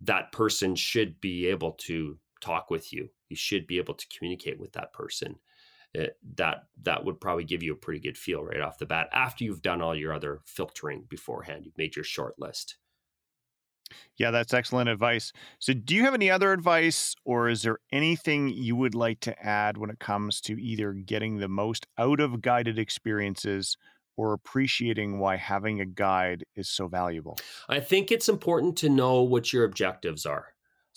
that 0.00 0.32
person 0.32 0.74
should 0.76 1.20
be 1.20 1.46
able 1.46 1.72
to 1.72 2.18
talk 2.40 2.70
with 2.70 2.90
you. 2.90 3.10
You 3.28 3.36
should 3.36 3.66
be 3.66 3.76
able 3.76 3.94
to 3.94 4.06
communicate 4.16 4.58
with 4.58 4.72
that 4.72 4.94
person 4.94 5.36
it, 5.94 6.16
that 6.36 6.64
that 6.82 7.04
would 7.04 7.20
probably 7.20 7.44
give 7.44 7.62
you 7.62 7.72
a 7.72 7.76
pretty 7.76 8.00
good 8.00 8.18
feel 8.18 8.44
right 8.44 8.60
off 8.60 8.78
the 8.78 8.86
bat 8.86 9.08
after 9.12 9.44
you've 9.44 9.62
done 9.62 9.82
all 9.82 9.94
your 9.94 10.12
other 10.12 10.40
filtering 10.44 11.04
beforehand. 11.08 11.64
You've 11.64 11.78
made 11.78 11.96
your 11.96 12.04
short 12.04 12.34
list. 12.38 12.76
Yeah, 14.16 14.30
that's 14.30 14.52
excellent 14.52 14.90
advice. 14.90 15.32
So, 15.58 15.72
do 15.72 15.94
you 15.94 16.02
have 16.02 16.14
any 16.14 16.30
other 16.30 16.52
advice, 16.52 17.14
or 17.24 17.48
is 17.48 17.62
there 17.62 17.78
anything 17.90 18.48
you 18.48 18.76
would 18.76 18.94
like 18.94 19.20
to 19.20 19.42
add 19.42 19.78
when 19.78 19.90
it 19.90 19.98
comes 19.98 20.40
to 20.42 20.60
either 20.60 20.92
getting 20.92 21.38
the 21.38 21.48
most 21.48 21.86
out 21.96 22.20
of 22.20 22.42
guided 22.42 22.78
experiences 22.78 23.76
or 24.16 24.32
appreciating 24.32 25.20
why 25.20 25.36
having 25.36 25.80
a 25.80 25.86
guide 25.86 26.44
is 26.54 26.68
so 26.68 26.88
valuable? 26.88 27.38
I 27.68 27.80
think 27.80 28.12
it's 28.12 28.28
important 28.28 28.76
to 28.78 28.88
know 28.88 29.22
what 29.22 29.52
your 29.52 29.64
objectives 29.64 30.26
are. 30.26 30.48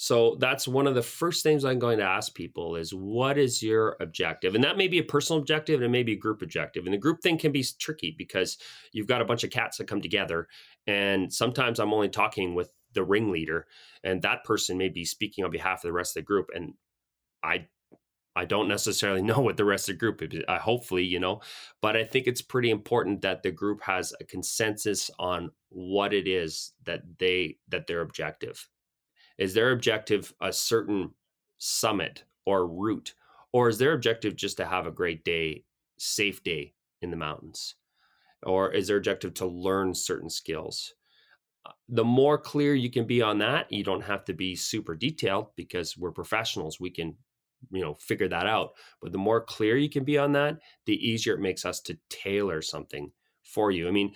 So 0.02 0.36
that's 0.40 0.68
one 0.68 0.88
of 0.88 0.96
the 0.96 1.04
first 1.04 1.44
things 1.44 1.64
I'm 1.64 1.78
going 1.78 2.00
to 2.00 2.04
ask 2.04 2.34
people 2.34 2.76
is 2.76 2.92
what 2.92 3.38
is 3.38 3.62
your 3.62 3.98
objective? 4.00 4.56
And 4.56 4.64
that 4.64 4.76
may 4.76 4.88
be 4.88 4.98
a 4.98 5.04
personal 5.04 5.40
objective 5.40 5.76
and 5.76 5.84
it 5.84 5.90
may 5.90 6.02
be 6.02 6.14
a 6.14 6.18
group 6.18 6.42
objective. 6.42 6.86
And 6.86 6.94
the 6.96 6.98
group 6.98 7.22
thing 7.22 7.38
can 7.38 7.52
be 7.52 7.64
tricky 7.78 8.16
because 8.18 8.58
you've 8.94 9.06
got 9.06 9.22
a 9.22 9.26
bunch 9.26 9.44
of 9.44 9.52
cats 9.52 9.78
that 9.78 9.88
come 9.88 10.02
together. 10.02 10.48
And 10.88 11.32
sometimes 11.32 11.80
I'm 11.80 11.94
only 11.94 12.10
talking 12.10 12.56
with 12.56 12.72
the 12.94 13.04
ringleader 13.04 13.68
and 14.04 14.24
that 14.24 14.44
person 14.44 14.76
may 14.76 14.90
be 14.90 15.06
speaking 15.06 15.46
on 15.46 15.52
behalf 15.52 15.84
of 15.84 15.88
the 15.88 15.94
rest 15.94 16.18
of 16.18 16.24
the 16.24 16.26
group. 16.26 16.50
And 16.52 16.74
I 17.44 17.68
I 18.36 18.46
don't 18.46 18.68
necessarily 18.68 19.22
know 19.22 19.40
what 19.40 19.56
the 19.56 19.66
rest 19.66 19.88
of 19.88 19.94
the 19.94 20.00
group 20.00 20.24
is. 20.24 20.42
I 20.50 20.58
hopefully, 20.58 21.06
you 21.06 21.20
know, 21.20 21.42
but 21.80 21.96
I 21.96 22.06
think 22.06 22.26
it's 22.26 22.42
pretty 22.42 22.72
important 22.72 23.22
that 23.22 23.44
the 23.44 23.52
group 23.52 23.84
has 23.84 24.16
a 24.20 24.24
consensus 24.24 25.12
on 25.20 25.52
what 25.70 26.12
it 26.12 26.28
is 26.28 26.72
that 26.86 27.02
they 27.20 27.58
that 27.70 27.86
their 27.86 28.02
objective 28.02 28.68
is 29.42 29.56
their 29.56 29.72
objective 29.72 30.36
a 30.40 30.54
certain 30.54 31.10
summit 31.58 32.26
or 32.46 32.68
route? 32.68 33.16
Or 33.52 33.70
is 33.70 33.80
their 33.80 33.94
objective 33.94 34.36
just 34.36 34.58
to 34.58 34.66
have 34.66 34.86
a 34.86 34.92
great 34.92 35.26
day, 35.26 35.66
safe 35.98 36.44
day 36.44 36.76
in 37.02 37.10
the 37.10 37.18
mountains? 37.18 37.74
Or 38.44 38.72
is 38.72 38.88
their 38.88 38.98
objective 38.98 39.34
to 39.36 39.48
learn 39.48 39.96
certain 39.96 40.30
skills? 40.30 40.94
Uh, 41.66 41.72
the 41.90 42.04
more 42.04 42.38
clear 42.38 42.76
you 42.76 42.92
can 42.92 43.08
be 43.08 43.24
on 43.24 43.40
that, 43.40 43.72
you 43.72 43.84
don't 43.84 44.04
have 44.04 44.24
to 44.26 44.34
be 44.34 44.56
super 44.56 44.96
detailed 44.96 45.48
because 45.56 45.98
we're 45.98 46.12
professionals. 46.12 46.80
We 46.80 46.92
can, 46.92 47.18
you 47.72 47.82
know, 47.82 47.96
figure 47.96 48.28
that 48.28 48.46
out. 48.46 48.74
But 49.02 49.12
the 49.12 49.18
more 49.18 49.42
clear 49.42 49.76
you 49.76 49.90
can 49.90 50.04
be 50.04 50.20
on 50.20 50.34
that, 50.34 50.60
the 50.86 50.96
easier 50.96 51.34
it 51.34 51.42
makes 51.42 51.66
us 51.66 51.82
to 51.82 51.98
tailor 52.10 52.62
something 52.62 53.12
for 53.44 53.72
you. 53.72 53.88
I 53.88 53.92
mean, 53.92 54.14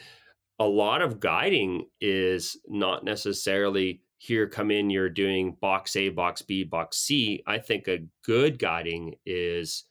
a 0.60 0.66
lot 0.66 1.02
of 1.02 1.20
guiding 1.20 1.88
is 2.00 2.58
not 2.68 3.04
necessarily 3.04 4.02
here 4.26 4.48
come 4.48 4.72
in 4.72 4.90
you're 4.90 5.10
doing 5.10 5.56
box 5.62 5.96
a 5.96 6.10
box 6.10 6.42
b 6.42 6.64
box 6.64 6.98
c 6.98 7.44
i 7.48 7.58
think 7.58 7.88
a 7.88 8.06
good 8.24 8.60
guiding 8.60 9.16
is 9.26 9.86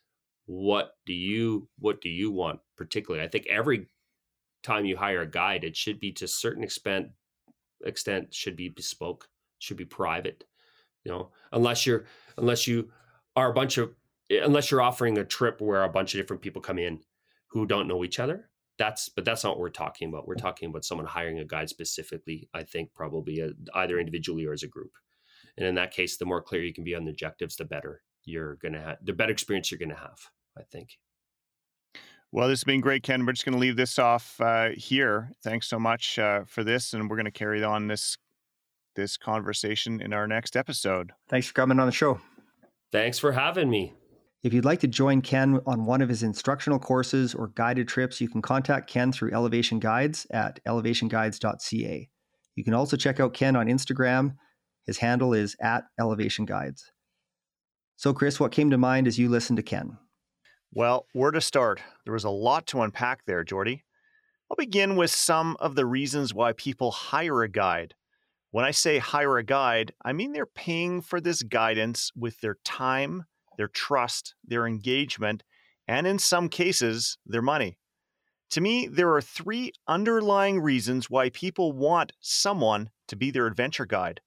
what 0.47 0.97
do 1.07 1.15
you 1.15 1.69
what 1.79 2.01
do 2.01 2.09
you 2.11 2.31
want 2.31 2.61
particularly? 2.77 3.25
I 3.25 3.29
think 3.29 3.47
every 3.47 3.87
time 4.63 4.85
you 4.85 4.97
hire 4.97 5.23
a 5.23 5.31
guide 5.31 5.65
it 5.65 5.77
should 5.77 6.01
be 6.01 6.13
to 6.13 6.27
a 6.27 6.29
certain 6.29 6.63
extent 6.65 7.09
extent 7.85 8.35
should 8.35 8.57
be 8.57 8.69
bespoke 8.69 9.29
should 9.59 9.77
be 9.77 9.85
private 9.85 10.45
you 11.05 11.13
know? 11.13 11.31
Unless 11.53 11.87
you're 11.87 12.05
unless 12.39 12.67
you 12.67 12.91
are 13.37 13.51
a 13.51 13.55
bunch 13.55 13.79
of 13.79 13.95
unless 14.31 14.71
you're 14.71 14.83
offering 14.83 15.19
a 15.19 15.25
trip 15.25 15.61
where 15.61 15.85
a 15.85 15.89
bunch 15.89 16.15
of 16.15 16.21
different 16.21 16.43
people 16.43 16.63
come 16.63 16.79
in 16.79 17.01
who 17.49 17.67
don't 17.67 17.89
know 17.89 18.05
each 18.05 18.19
other 18.19 18.49
that's 18.79 19.09
but 19.09 19.25
that's 19.25 19.45
not 19.45 19.51
what 19.51 19.61
we're 19.61 19.71
talking 19.71 20.09
about 20.09 20.27
we're 20.27 20.35
talking 20.35 20.69
about 20.69 20.85
someone 20.85 21.07
hiring 21.07 21.39
a 21.39 21.45
guide 21.45 21.69
specifically 21.69 22.49
i 22.55 22.63
think 22.63 22.93
probably 22.95 23.41
a, 23.41 23.47
uh, 23.47 23.51
either 23.77 23.99
individually 23.99 24.45
or 24.45 24.53
as 24.53 24.63
a 24.63 24.69
group 24.69 24.93
and 25.57 25.67
in 25.67 25.75
that 25.75 25.93
case 25.93 26.17
the 26.17 26.25
more 26.25 26.43
clear 26.43 26.63
you 26.63 26.75
can 26.75 26.85
be 26.85 26.95
on 26.95 27.05
the 27.05 27.11
objectives 27.11 27.57
the 27.57 27.65
better 27.65 28.03
you're 28.25 28.57
going 28.57 28.73
to 28.73 28.81
have 28.81 28.97
the 29.03 29.13
better 29.13 29.33
experience 29.33 29.71
you're 29.71 29.79
going 29.79 29.89
to 29.89 29.95
have 29.95 30.19
i 30.59 30.63
think 30.63 30.99
well, 32.33 32.49
this 32.49 32.59
has 32.59 32.65
been 32.65 32.81
great, 32.81 33.05
Ken. 33.05 33.25
We're 33.25 33.31
just 33.31 33.45
going 33.45 33.53
to 33.53 33.61
leave 33.61 33.77
this 33.77 33.97
off 33.97 34.41
uh, 34.41 34.71
here. 34.71 35.31
Thanks 35.45 35.69
so 35.69 35.79
much 35.79 36.19
uh, 36.19 36.41
for 36.49 36.65
this, 36.65 36.93
and 36.93 37.09
we're 37.09 37.15
going 37.15 37.27
to 37.27 37.31
carry 37.31 37.63
on 37.63 37.87
this 37.87 38.19
this 38.97 39.17
conversation 39.17 40.01
in 40.01 40.13
our 40.13 40.27
next 40.27 40.57
episode. 40.57 41.13
Thanks 41.29 41.47
for 41.47 41.55
coming 41.55 41.79
on 41.79 41.87
the 41.87 41.93
show. 41.93 42.21
Thanks 42.91 43.21
for 43.21 43.31
having 43.31 43.71
me. 43.71 43.93
If 44.45 44.53
you'd 44.53 44.67
like 44.67 44.81
to 44.81 44.87
join 44.87 45.23
Ken 45.23 45.59
on 45.67 45.87
one 45.87 46.03
of 46.03 46.11
his 46.11 46.23
instructional 46.23 46.79
courses 46.79 47.35
or 47.35 47.49
guided 47.49 47.89
trips, 47.89 48.21
you 48.21 48.29
can 48.29 48.43
contact 48.43 48.91
Ken 48.91 49.11
through 49.11 49.33
Elevation 49.33 49.79
Guides 49.79 50.27
at 50.31 50.63
elevationguides.ca. 50.67 52.11
You 52.55 52.65
can 52.65 52.75
also 52.75 52.99
check 52.99 53.21
out 53.21 53.33
Ken 53.33 53.57
on 53.57 53.69
Instagram. 53.69 54.37
His 54.85 54.99
handle 54.99 55.33
is 55.33 55.57
at 55.63 55.85
Elevation 55.99 56.45
Guides. 56.45 56.93
So, 57.97 58.13
Chris, 58.13 58.39
what 58.39 58.53
came 58.53 58.69
to 58.69 58.77
mind 58.77 59.07
as 59.07 59.19
you 59.19 59.31
listened 59.31 59.57
to 59.57 59.63
Ken? 59.63 59.97
Well, 60.71 61.07
where 61.15 61.31
to 61.31 61.41
start? 61.41 61.81
There 62.05 62.13
was 62.13 62.25
a 62.25 62.31
lot 62.31 62.67
to 62.67 62.83
unpack 62.83 63.25
there, 63.25 63.45
Jordy. 63.45 63.85
I'll 64.51 64.57
begin 64.57 64.97
with 64.97 65.11
some 65.11 65.57
of 65.59 65.75
the 65.75 65.87
reasons 65.87 66.35
why 66.35 66.53
people 66.53 66.91
hire 66.91 67.43
a 67.43 67.49
guide. 67.49 67.95
When 68.51 68.67
I 68.67 68.73
say 68.73 68.99
hire 68.99 69.39
a 69.39 69.43
guide, 69.43 69.95
I 70.05 70.13
mean 70.13 70.33
they're 70.33 70.45
paying 70.45 71.01
for 71.01 71.19
this 71.19 71.43
guidance 71.43 72.13
with 72.15 72.43
their 72.43 72.59
time 72.63 73.25
their 73.57 73.69
trust, 73.69 74.35
their 74.45 74.67
engagement, 74.67 75.43
and 75.87 76.07
in 76.07 76.19
some 76.19 76.49
cases, 76.49 77.19
their 77.27 77.43
money. 77.43 77.79
To 78.51 78.61
me, 78.61 78.87
there 78.87 79.13
are 79.15 79.21
three 79.21 79.73
underlying 79.89 80.61
reasons 80.61 81.11
why 81.11 81.31
people 81.31 81.73
want 81.73 82.13
someone 82.21 82.91
to 83.09 83.17
be 83.17 83.31
their 83.31 83.47
adventure 83.47 83.87
guide. 83.87 84.21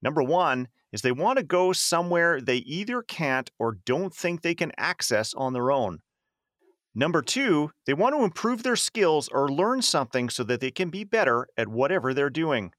Number 0.00 0.22
one 0.22 0.68
is 0.92 1.02
they 1.02 1.12
want 1.12 1.38
to 1.38 1.44
go 1.44 1.72
somewhere 1.72 2.40
they 2.40 2.58
either 2.58 3.02
can't 3.02 3.50
or 3.58 3.78
don't 3.84 4.14
think 4.14 4.42
they 4.42 4.54
can 4.54 4.72
access 4.76 5.34
on 5.34 5.52
their 5.52 5.72
own. 5.72 6.00
Number 6.94 7.22
two, 7.22 7.70
they 7.86 7.94
want 7.94 8.14
to 8.14 8.22
improve 8.22 8.62
their 8.62 8.76
skills 8.76 9.28
or 9.28 9.48
learn 9.48 9.80
something 9.80 10.28
so 10.28 10.44
that 10.44 10.60
they 10.60 10.70
can 10.70 10.90
be 10.90 11.04
better 11.04 11.48
at 11.56 11.68
whatever 11.68 12.12
they're 12.12 12.30
doing. 12.30 12.72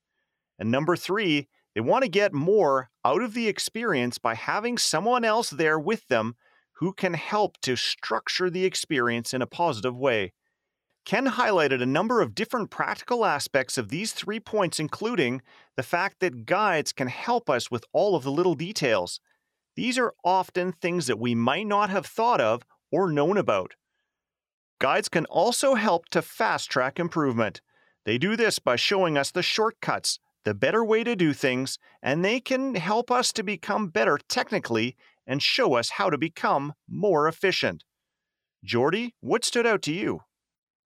And 0.60 0.70
number 0.70 0.96
three, 0.96 1.50
they 1.76 1.82
want 1.82 2.04
to 2.04 2.10
get 2.10 2.34
more 2.34 2.90
out 3.04 3.22
of 3.22 3.34
the 3.34 3.48
experience 3.48 4.18
by 4.18 4.36
having 4.36 4.78
someone 4.78 5.26
else 5.26 5.50
there 5.50 5.80
with 5.80 6.08
them 6.08 6.36
who 6.78 6.94
can 6.94 7.14
help 7.14 7.58
to 7.62 7.76
structure 7.76 8.50
the 8.50 8.66
experience 8.66 9.34
in 9.34 9.42
a 9.42 9.48
positive 9.48 9.98
way. 9.98 10.34
Ken 11.06 11.28
highlighted 11.28 11.82
a 11.82 11.86
number 11.86 12.22
of 12.22 12.36
different 12.36 12.70
practical 12.70 13.26
aspects 13.26 13.78
of 13.78 13.90
these 13.90 14.14
three 14.14 14.40
points, 14.40 14.80
including 14.80 15.42
the 15.76 15.84
fact 15.84 16.20
that 16.20 16.46
guides 16.46 16.94
can 16.94 17.08
help 17.08 17.50
us 17.50 17.70
with 17.70 17.84
all 17.92 18.16
of 18.16 18.24
the 18.24 18.32
little 18.32 18.56
details. 18.56 19.20
These 19.76 19.98
are 19.98 20.14
often 20.24 20.72
things 20.72 21.08
that 21.08 21.20
we 21.20 21.36
might 21.36 21.68
not 21.68 21.90
have 21.90 22.06
thought 22.06 22.40
of 22.40 22.64
or 22.92 23.12
known 23.12 23.38
about. 23.38 23.74
Guides 24.80 25.10
can 25.10 25.26
also 25.26 25.76
help 25.76 26.08
to 26.10 26.22
fast 26.22 26.70
track 26.70 27.00
improvement. 27.00 27.62
They 28.06 28.18
do 28.18 28.36
this 28.36 28.60
by 28.60 28.76
showing 28.76 29.18
us 29.18 29.32
the 29.32 29.44
shortcuts 29.44 30.20
the 30.46 30.54
better 30.54 30.84
way 30.84 31.04
to 31.04 31.16
do 31.16 31.34
things, 31.34 31.78
and 32.02 32.24
they 32.24 32.40
can 32.40 32.76
help 32.76 33.10
us 33.10 33.32
to 33.34 33.44
become 33.44 33.88
better 33.88 34.20
technically 34.30 34.96
and 35.26 35.42
show 35.42 35.76
us 35.76 35.92
how 35.92 36.10
to 36.10 36.18
become 36.18 36.74
more 36.88 37.28
efficient. 37.28 37.84
Jordy, 38.64 39.16
what 39.22 39.46
stood 39.46 39.66
out 39.66 39.82
to 39.84 39.94
you? 39.94 40.22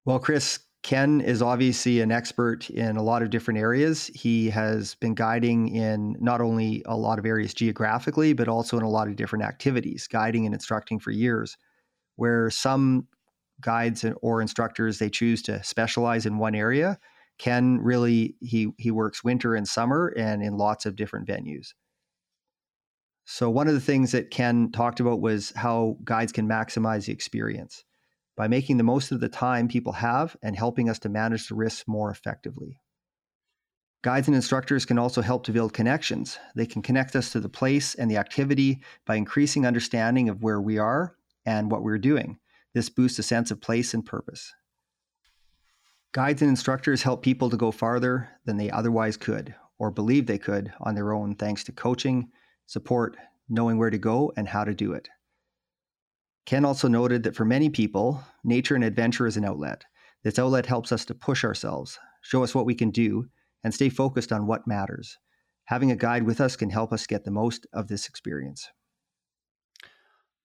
Well, 0.04 0.18
Chris, 0.18 0.60
Ken 0.82 1.20
is 1.20 1.42
obviously 1.42 2.00
an 2.00 2.12
expert 2.12 2.70
in 2.70 2.96
a 2.96 3.02
lot 3.02 3.22
of 3.22 3.30
different 3.30 3.58
areas. 3.58 4.06
He 4.14 4.48
has 4.50 4.94
been 4.94 5.14
guiding 5.14 5.74
in 5.74 6.16
not 6.20 6.40
only 6.40 6.82
a 6.86 6.96
lot 6.96 7.18
of 7.18 7.26
areas 7.26 7.52
geographically, 7.52 8.32
but 8.32 8.48
also 8.48 8.78
in 8.78 8.84
a 8.84 8.88
lot 8.88 9.08
of 9.08 9.16
different 9.16 9.44
activities, 9.44 10.06
guiding 10.06 10.46
and 10.46 10.54
instructing 10.54 10.98
for 10.98 11.10
years. 11.10 11.56
Where 12.16 12.48
some 12.50 13.06
guides 13.60 14.04
or 14.22 14.40
instructors 14.40 14.98
they 14.98 15.10
choose 15.10 15.42
to 15.42 15.62
specialize 15.62 16.26
in 16.26 16.38
one 16.38 16.54
area, 16.54 16.98
Ken 17.38 17.78
really 17.80 18.36
he 18.40 18.72
he 18.78 18.90
works 18.90 19.24
winter 19.24 19.54
and 19.54 19.66
summer 19.66 20.12
and 20.16 20.42
in 20.42 20.56
lots 20.56 20.86
of 20.86 20.96
different 20.96 21.28
venues. 21.28 21.68
So 23.24 23.50
one 23.50 23.68
of 23.68 23.74
the 23.74 23.80
things 23.80 24.12
that 24.12 24.30
Ken 24.30 24.72
talked 24.72 25.00
about 25.00 25.20
was 25.20 25.52
how 25.54 25.98
guides 26.02 26.32
can 26.32 26.48
maximize 26.48 27.06
the 27.06 27.12
experience 27.12 27.84
by 28.36 28.48
making 28.48 28.78
the 28.78 28.84
most 28.84 29.12
of 29.12 29.20
the 29.20 29.28
time 29.28 29.68
people 29.68 29.92
have 29.92 30.36
and 30.42 30.56
helping 30.56 30.88
us 30.88 30.98
to 31.00 31.08
manage 31.08 31.48
the 31.48 31.54
risks 31.54 31.86
more 31.86 32.10
effectively. 32.10 32.80
Guides 34.02 34.28
and 34.28 34.36
instructors 34.36 34.86
can 34.86 34.98
also 34.98 35.20
help 35.20 35.44
to 35.44 35.52
build 35.52 35.72
connections. 35.72 36.38
They 36.54 36.66
can 36.66 36.82
connect 36.82 37.16
us 37.16 37.30
to 37.32 37.40
the 37.40 37.48
place 37.48 37.96
and 37.96 38.10
the 38.10 38.16
activity 38.16 38.80
by 39.04 39.16
increasing 39.16 39.66
understanding 39.66 40.28
of 40.28 40.42
where 40.42 40.60
we 40.60 40.78
are 40.78 41.16
and 41.44 41.70
what 41.70 41.82
we're 41.82 41.98
doing. 41.98 42.38
This 42.74 42.88
boosts 42.88 43.18
a 43.18 43.24
sense 43.24 43.50
of 43.50 43.60
place 43.60 43.92
and 43.92 44.06
purpose. 44.06 44.54
Guides 46.12 46.40
and 46.40 46.48
instructors 46.48 47.02
help 47.02 47.22
people 47.22 47.50
to 47.50 47.56
go 47.56 47.70
farther 47.70 48.30
than 48.46 48.56
they 48.56 48.70
otherwise 48.70 49.16
could 49.16 49.54
or 49.78 49.90
believe 49.90 50.26
they 50.26 50.38
could 50.38 50.72
on 50.80 50.94
their 50.94 51.12
own 51.12 51.34
thanks 51.34 51.62
to 51.64 51.72
coaching, 51.72 52.30
support, 52.66 53.16
knowing 53.48 53.78
where 53.78 53.90
to 53.90 53.98
go, 53.98 54.32
and 54.36 54.48
how 54.48 54.64
to 54.64 54.74
do 54.74 54.92
it. 54.92 55.08
Ken 56.46 56.64
also 56.64 56.88
noted 56.88 57.22
that 57.22 57.36
for 57.36 57.44
many 57.44 57.68
people, 57.68 58.24
nature 58.42 58.74
and 58.74 58.84
adventure 58.84 59.26
is 59.26 59.36
an 59.36 59.44
outlet. 59.44 59.84
This 60.24 60.38
outlet 60.38 60.64
helps 60.64 60.92
us 60.92 61.04
to 61.04 61.14
push 61.14 61.44
ourselves, 61.44 61.98
show 62.22 62.42
us 62.42 62.54
what 62.54 62.66
we 62.66 62.74
can 62.74 62.90
do, 62.90 63.26
and 63.62 63.74
stay 63.74 63.90
focused 63.90 64.32
on 64.32 64.46
what 64.46 64.66
matters. 64.66 65.18
Having 65.64 65.90
a 65.90 65.96
guide 65.96 66.22
with 66.22 66.40
us 66.40 66.56
can 66.56 66.70
help 66.70 66.92
us 66.92 67.06
get 67.06 67.24
the 67.24 67.30
most 67.30 67.66
of 67.74 67.88
this 67.88 68.08
experience. 68.08 68.70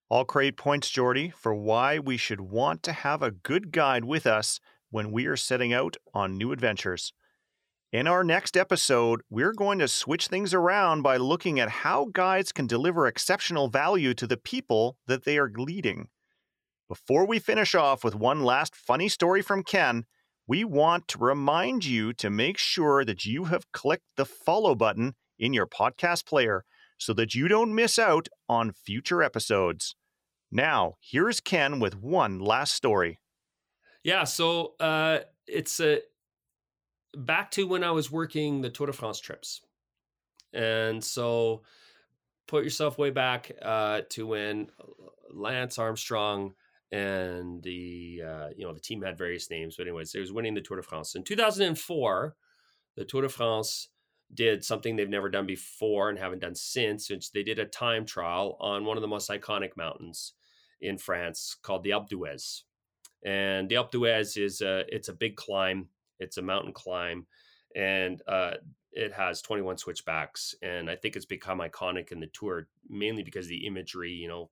All 0.09 0.26
great 0.26 0.57
points, 0.57 0.89
Jordy, 0.89 1.30
for 1.30 1.55
why 1.55 1.97
we 1.99 2.18
should 2.18 2.41
want 2.41 2.84
to 2.84 2.91
have 2.91 3.24
a 3.24 3.32
good 3.32 3.72
guide 3.72 4.03
with 4.03 4.28
us 4.28 4.59
when 4.93 5.11
we 5.11 5.25
are 5.25 5.35
setting 5.35 5.73
out 5.73 5.97
on 6.13 6.37
new 6.37 6.51
adventures. 6.51 7.13
In 7.91 8.05
our 8.05 8.23
next 8.23 8.55
episode, 8.55 9.21
we're 9.27 9.51
going 9.51 9.79
to 9.79 9.87
switch 9.87 10.27
things 10.27 10.53
around 10.53 11.01
by 11.01 11.17
looking 11.17 11.59
at 11.59 11.69
how 11.69 12.09
guides 12.13 12.51
can 12.51 12.67
deliver 12.67 13.07
exceptional 13.07 13.69
value 13.69 14.13
to 14.13 14.27
the 14.27 14.37
people 14.37 14.97
that 15.07 15.25
they 15.25 15.39
are 15.39 15.51
leading. 15.57 16.09
Before 16.87 17.25
we 17.25 17.39
finish 17.39 17.73
off 17.73 18.03
with 18.03 18.13
one 18.13 18.43
last 18.43 18.75
funny 18.75 19.09
story 19.09 19.41
from 19.41 19.63
Ken, 19.63 20.05
we 20.45 20.63
want 20.63 21.07
to 21.07 21.17
remind 21.17 21.85
you 21.85 22.13
to 22.13 22.29
make 22.29 22.59
sure 22.59 23.03
that 23.03 23.25
you 23.25 23.45
have 23.45 23.71
clicked 23.71 24.05
the 24.15 24.25
follow 24.25 24.75
button 24.75 25.15
in 25.39 25.53
your 25.53 25.65
podcast 25.65 26.27
player 26.27 26.65
so 26.99 27.13
that 27.13 27.33
you 27.33 27.47
don't 27.47 27.73
miss 27.73 27.97
out 27.97 28.27
on 28.47 28.71
future 28.71 29.23
episodes. 29.23 29.95
Now, 30.51 30.97
here's 31.01 31.39
Ken 31.39 31.79
with 31.79 31.95
one 31.95 32.37
last 32.37 32.75
story. 32.75 33.19
Yeah, 34.04 34.26
so 34.26 34.74
uh, 34.80 35.20
it's 35.47 35.80
a 35.80 36.01
back 37.16 37.51
to 37.51 37.68
when 37.68 37.84
I 37.84 37.91
was 37.91 38.12
working 38.12 38.62
the 38.62 38.70
Tour 38.70 38.88
de 38.88 38.93
France 38.93 39.20
trips, 39.20 39.62
and 40.54 41.04
so 41.04 41.64
put 42.47 42.64
yourself 42.64 42.97
way 42.97 43.12
back 43.12 43.51
uh, 43.62 44.01
to 44.10 44.28
when 44.28 44.68
Lance 45.34 45.78
Armstrong 45.78 46.54
and 46.91 47.64
the 47.64 48.22
uh, 48.28 48.47
you 48.56 48.66
know 48.66 48.74
the 48.74 48.80
team 48.82 49.01
had 49.01 49.18
various 49.18 49.49
names, 49.49 49.76
but 49.78 49.88
anyways, 49.88 50.14
it 50.14 50.20
was 50.20 50.34
winning 50.34 50.54
the 50.54 50.62
Tour 50.62 50.78
de 50.78 50.84
France 50.84 51.16
in 51.16 51.24
2004. 51.24 52.36
The 52.95 53.06
Tour 53.06 53.22
de 53.24 53.30
France 53.30 53.88
did 54.34 54.66
something 54.66 54.95
they've 54.95 55.10
never 55.10 55.30
done 55.30 55.45
before 55.45 56.10
and 56.10 56.20
haven't 56.20 56.39
done 56.39 56.56
since, 56.56 57.10
which 57.10 57.32
they 57.32 57.43
did 57.43 57.60
a 57.60 57.66
time 57.66 58.06
trial 58.06 58.58
on 58.60 58.84
one 58.84 58.97
of 58.97 59.01
the 59.01 59.08
most 59.08 59.30
iconic 59.30 59.78
mountains 59.78 60.34
in 60.82 60.97
France 60.97 61.56
called 61.62 61.84
the 61.84 61.91
Alpe 61.91 62.10
d'Huez. 62.10 62.64
And 63.26 63.69
the 63.69 63.76
Alpe 63.76 63.91
d'Huez 63.91 64.38
is 64.38 64.61
a, 64.61 64.84
it's 64.93 65.09
a 65.09 65.13
big 65.13 65.36
climb. 65.36 65.88
It's 66.19 66.38
a 66.38 66.41
mountain 66.41 66.74
climb. 66.74 67.26
and 67.76 68.21
uh, 68.28 68.55
it 68.93 69.11
has 69.11 69.41
21 69.41 69.78
switchbacks 69.78 70.53
and 70.61 70.89
i 70.89 70.95
think 70.95 71.15
it's 71.15 71.26
become 71.26 71.59
iconic 71.59 72.11
in 72.11 72.19
the 72.19 72.28
tour 72.28 72.67
mainly 72.89 73.24
because 73.24 73.47
the 73.47 73.65
imagery 73.65 74.11
you 74.11 74.28
know 74.28 74.49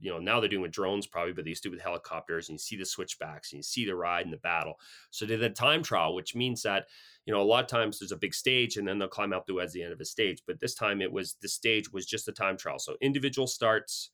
you 0.00 0.10
know 0.10 0.18
now 0.18 0.40
they're 0.40 0.48
doing 0.48 0.62
with 0.62 0.72
drones 0.72 1.06
probably 1.06 1.32
but 1.32 1.44
they 1.44 1.50
used 1.50 1.62
to 1.62 1.68
do 1.68 1.74
with 1.74 1.82
helicopters 1.82 2.48
and 2.48 2.54
you 2.54 2.58
see 2.58 2.76
the 2.76 2.84
switchbacks 2.84 3.52
and 3.52 3.58
you 3.58 3.62
see 3.62 3.84
the 3.84 3.94
ride 3.94 4.24
and 4.24 4.32
the 4.32 4.38
battle 4.38 4.74
so 5.10 5.24
they 5.24 5.36
did 5.36 5.44
a 5.44 5.50
time 5.50 5.82
trial 5.82 6.14
which 6.14 6.34
means 6.34 6.62
that 6.62 6.86
you 7.26 7.32
know 7.32 7.40
a 7.40 7.44
lot 7.44 7.62
of 7.64 7.70
times 7.70 7.98
there's 7.98 8.12
a 8.12 8.16
big 8.16 8.34
stage 8.34 8.76
and 8.76 8.88
then 8.88 8.98
they'll 8.98 9.08
climb 9.08 9.32
up 9.32 9.46
to 9.46 9.60
at 9.60 9.70
the 9.72 9.82
end 9.82 9.92
of 9.92 10.00
a 10.00 10.04
stage 10.04 10.42
but 10.46 10.60
this 10.60 10.74
time 10.74 11.00
it 11.02 11.12
was 11.12 11.36
the 11.42 11.48
stage 11.48 11.92
was 11.92 12.06
just 12.06 12.28
a 12.28 12.32
time 12.32 12.56
trial 12.56 12.78
so 12.78 12.96
individual 13.00 13.46
starts 13.46 14.10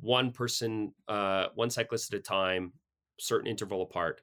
one 0.00 0.30
person 0.30 0.92
uh 1.08 1.46
one 1.54 1.70
cyclist 1.70 2.12
at 2.12 2.18
a 2.18 2.22
time 2.22 2.72
certain 3.18 3.48
interval 3.48 3.82
apart 3.82 4.22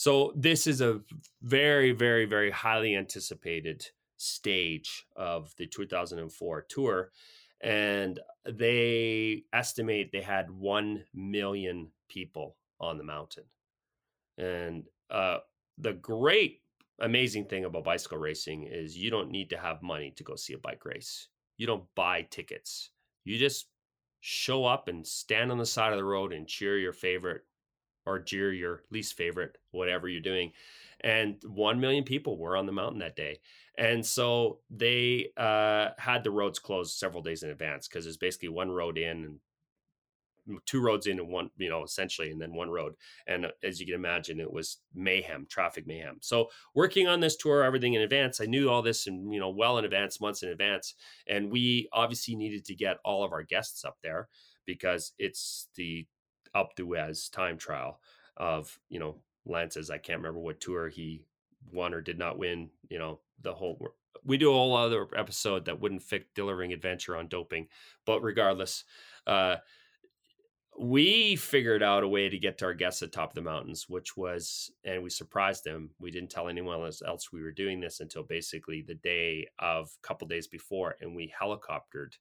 so 0.00 0.32
this 0.34 0.66
is 0.66 0.80
a 0.80 1.02
very, 1.42 1.92
very, 1.92 2.24
very 2.24 2.50
highly 2.50 2.96
anticipated 2.96 3.86
stage 4.16 5.04
of 5.14 5.54
the 5.56 5.66
2004 5.66 6.62
tour. 6.70 7.10
And 7.60 8.18
they 8.46 9.44
estimate 9.52 10.10
they 10.10 10.22
had 10.22 10.50
1 10.50 11.04
million 11.12 11.90
people 12.08 12.56
on 12.80 12.96
the 12.96 13.04
mountain. 13.04 13.44
And 14.38 14.84
uh, 15.10 15.40
the 15.76 15.92
great, 15.92 16.62
amazing 17.00 17.44
thing 17.44 17.66
about 17.66 17.84
bicycle 17.84 18.16
racing 18.16 18.62
is 18.70 18.96
you 18.96 19.10
don't 19.10 19.30
need 19.30 19.50
to 19.50 19.58
have 19.58 19.82
money 19.82 20.14
to 20.16 20.24
go 20.24 20.34
see 20.34 20.54
a 20.54 20.58
bike 20.58 20.86
race. 20.86 21.28
You 21.58 21.66
don't 21.66 21.84
buy 21.94 22.22
tickets. 22.30 22.88
You 23.24 23.36
just 23.36 23.66
show 24.20 24.64
up 24.64 24.88
and 24.88 25.06
stand 25.06 25.52
on 25.52 25.58
the 25.58 25.66
side 25.66 25.92
of 25.92 25.98
the 25.98 26.04
road 26.04 26.32
and 26.32 26.48
cheer 26.48 26.78
your 26.78 26.94
favorite 26.94 27.42
or 28.10 28.20
cheer 28.20 28.52
your 28.52 28.82
least 28.90 29.16
favorite, 29.16 29.56
whatever 29.70 30.08
you're 30.08 30.20
doing. 30.20 30.52
And 31.02 31.36
1 31.44 31.80
million 31.80 32.04
people 32.04 32.36
were 32.36 32.56
on 32.56 32.66
the 32.66 32.72
mountain 32.72 33.00
that 33.00 33.16
day. 33.16 33.40
And 33.78 34.04
so 34.04 34.58
they 34.70 35.30
uh, 35.36 35.90
had 35.96 36.24
the 36.24 36.30
roads 36.30 36.58
closed 36.58 36.98
several 36.98 37.22
days 37.22 37.42
in 37.42 37.50
advance 37.50 37.88
because 37.88 38.04
there's 38.04 38.18
basically 38.18 38.50
one 38.50 38.70
road 38.70 38.98
in 38.98 39.24
and 39.24 39.38
two 40.66 40.80
roads 40.80 41.06
in 41.06 41.18
and 41.18 41.28
one, 41.28 41.50
you 41.56 41.68
know, 41.70 41.84
essentially, 41.84 42.30
and 42.30 42.40
then 42.40 42.54
one 42.54 42.70
road. 42.70 42.94
And 43.26 43.46
uh, 43.46 43.50
as 43.62 43.80
you 43.80 43.86
can 43.86 43.94
imagine, 43.94 44.40
it 44.40 44.52
was 44.52 44.78
mayhem, 44.94 45.46
traffic 45.48 45.86
mayhem. 45.86 46.18
So 46.20 46.48
working 46.74 47.08
on 47.08 47.20
this 47.20 47.36
tour, 47.36 47.62
everything 47.62 47.94
in 47.94 48.02
advance, 48.02 48.40
I 48.40 48.46
knew 48.46 48.68
all 48.68 48.82
this 48.82 49.06
and, 49.06 49.32
you 49.32 49.40
know, 49.40 49.50
well 49.50 49.78
in 49.78 49.84
advance, 49.84 50.20
months 50.20 50.42
in 50.42 50.50
advance. 50.50 50.94
And 51.26 51.50
we 51.50 51.88
obviously 51.92 52.34
needed 52.34 52.64
to 52.66 52.74
get 52.74 52.98
all 53.04 53.24
of 53.24 53.32
our 53.32 53.42
guests 53.42 53.84
up 53.84 53.98
there 54.02 54.28
because 54.66 55.12
it's 55.18 55.68
the 55.76 56.06
Alpe 56.54 56.74
d'Huez 56.76 57.30
time 57.30 57.58
trial 57.58 58.00
of, 58.36 58.78
you 58.88 58.98
know, 58.98 59.16
Lance's, 59.46 59.90
I 59.90 59.98
can't 59.98 60.18
remember 60.18 60.40
what 60.40 60.60
tour 60.60 60.88
he 60.88 61.24
won 61.72 61.94
or 61.94 62.00
did 62.00 62.18
not 62.18 62.38
win, 62.38 62.70
you 62.88 62.98
know, 62.98 63.20
the 63.42 63.54
whole 63.54 63.94
we 64.24 64.36
do 64.36 64.50
a 64.50 64.54
whole 64.54 64.76
other 64.76 65.06
episode 65.16 65.64
that 65.64 65.80
wouldn't 65.80 66.02
fit 66.02 66.34
delivering 66.34 66.72
adventure 66.72 67.16
on 67.16 67.28
doping. 67.28 67.68
But 68.04 68.20
regardless, 68.22 68.84
uh 69.26 69.56
we 70.78 71.36
figured 71.36 71.82
out 71.82 72.04
a 72.04 72.08
way 72.08 72.28
to 72.28 72.38
get 72.38 72.58
to 72.58 72.64
our 72.64 72.74
guests 72.74 73.02
at 73.02 73.12
top 73.12 73.30
of 73.30 73.34
the 73.34 73.42
mountains, 73.42 73.86
which 73.88 74.16
was, 74.16 74.70
and 74.84 75.02
we 75.02 75.10
surprised 75.10 75.64
them. 75.64 75.90
We 75.98 76.10
didn't 76.10 76.30
tell 76.30 76.48
anyone 76.48 76.90
else 77.06 77.32
we 77.32 77.42
were 77.42 77.50
doing 77.50 77.80
this 77.80 78.00
until 78.00 78.22
basically 78.22 78.80
the 78.80 78.94
day 78.94 79.46
of 79.58 79.90
a 80.02 80.06
couple 80.06 80.26
days 80.28 80.46
before, 80.46 80.94
and 81.00 81.14
we 81.14 81.32
helicoptered, 81.38 82.14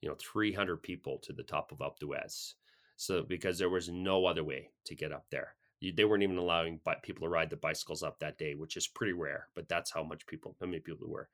you 0.00 0.08
know, 0.08 0.16
300 0.20 0.82
people 0.82 1.18
to 1.22 1.32
the 1.32 1.42
top 1.42 1.72
of 1.72 1.78
Alpe 1.78 1.98
d'Huez. 1.98 2.54
So 2.98 3.22
because 3.22 3.58
there 3.58 3.70
was 3.70 3.88
no 3.88 4.26
other 4.26 4.44
way 4.44 4.68
to 4.84 4.94
get 4.94 5.12
up 5.12 5.24
there. 5.30 5.54
They 5.80 6.04
weren't 6.04 6.24
even 6.24 6.36
allowing 6.36 6.80
people 7.02 7.26
to 7.26 7.30
ride 7.30 7.48
the 7.48 7.56
bicycles 7.56 8.02
up 8.02 8.18
that 8.18 8.36
day, 8.36 8.54
which 8.54 8.76
is 8.76 8.88
pretty 8.88 9.14
rare. 9.14 9.46
But 9.54 9.68
that's 9.68 9.90
how 9.90 10.02
much 10.02 10.26
people, 10.26 10.56
how 10.60 10.66
many 10.66 10.80
people 10.80 11.08
were. 11.08 11.28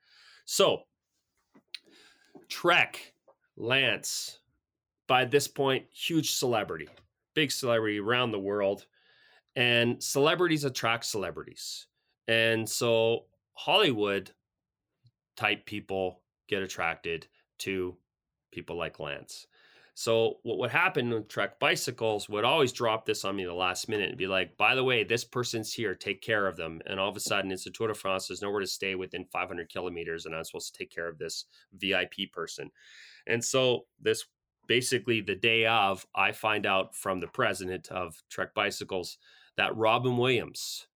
So 0.45 0.83
Trek, 2.47 3.13
Lance, 3.57 4.39
by 5.07 5.25
this 5.25 5.47
point, 5.47 5.85
huge 5.91 6.33
celebrity, 6.33 6.87
big 7.33 7.51
celebrity 7.51 7.99
around 7.99 8.31
the 8.31 8.39
world, 8.39 8.85
and 9.55 10.03
celebrities 10.03 10.63
attract 10.65 11.05
celebrities, 11.05 11.87
and 12.27 12.69
so 12.69 13.25
Hollywood 13.53 14.31
type 15.37 15.65
people 15.65 16.21
get 16.47 16.61
attracted 16.61 17.27
to 17.59 17.95
people 18.51 18.77
like 18.77 18.99
Lance. 18.99 19.47
So 19.97 20.39
what 20.43 20.57
would 20.57 20.71
happen 20.71 21.09
with 21.09 21.29
Trek 21.29 21.57
bicycles 21.57 22.27
would 22.27 22.43
always 22.43 22.73
drop 22.73 23.05
this 23.05 23.23
on 23.23 23.37
me 23.37 23.45
the 23.45 23.53
last 23.53 23.87
minute 23.87 24.09
and 24.09 24.17
be 24.17 24.27
like, 24.27 24.57
by 24.57 24.75
the 24.75 24.83
way, 24.83 25.05
this 25.05 25.23
person's 25.23 25.71
here, 25.71 25.95
take 25.95 26.21
care 26.21 26.47
of 26.47 26.57
them. 26.57 26.81
And 26.85 26.99
all 26.99 27.07
of 27.07 27.15
a 27.15 27.21
sudden 27.21 27.49
it's 27.49 27.65
a 27.65 27.71
Tour 27.71 27.87
de 27.87 27.93
France, 27.93 28.27
there's 28.27 28.41
nowhere 28.41 28.59
to 28.59 28.67
stay 28.67 28.95
within 28.95 29.23
500 29.23 29.69
kilometers, 29.71 30.25
and 30.25 30.35
I'm 30.35 30.43
supposed 30.43 30.73
to 30.73 30.77
take 30.77 30.93
care 30.93 31.07
of 31.07 31.17
this 31.17 31.45
VIP 31.73 32.29
person. 32.33 32.71
And 33.25 33.43
so 33.43 33.85
this 34.01 34.25
basically 34.67 35.21
the 35.21 35.35
day 35.35 35.65
of, 35.65 36.05
I 36.13 36.33
find 36.33 36.65
out 36.65 36.93
from 36.93 37.21
the 37.21 37.27
president 37.27 37.87
of 37.87 38.21
Trek 38.29 38.53
Bicycles 38.53 39.17
that 39.55 39.77
Robin 39.77 40.17
Williams 40.17 40.87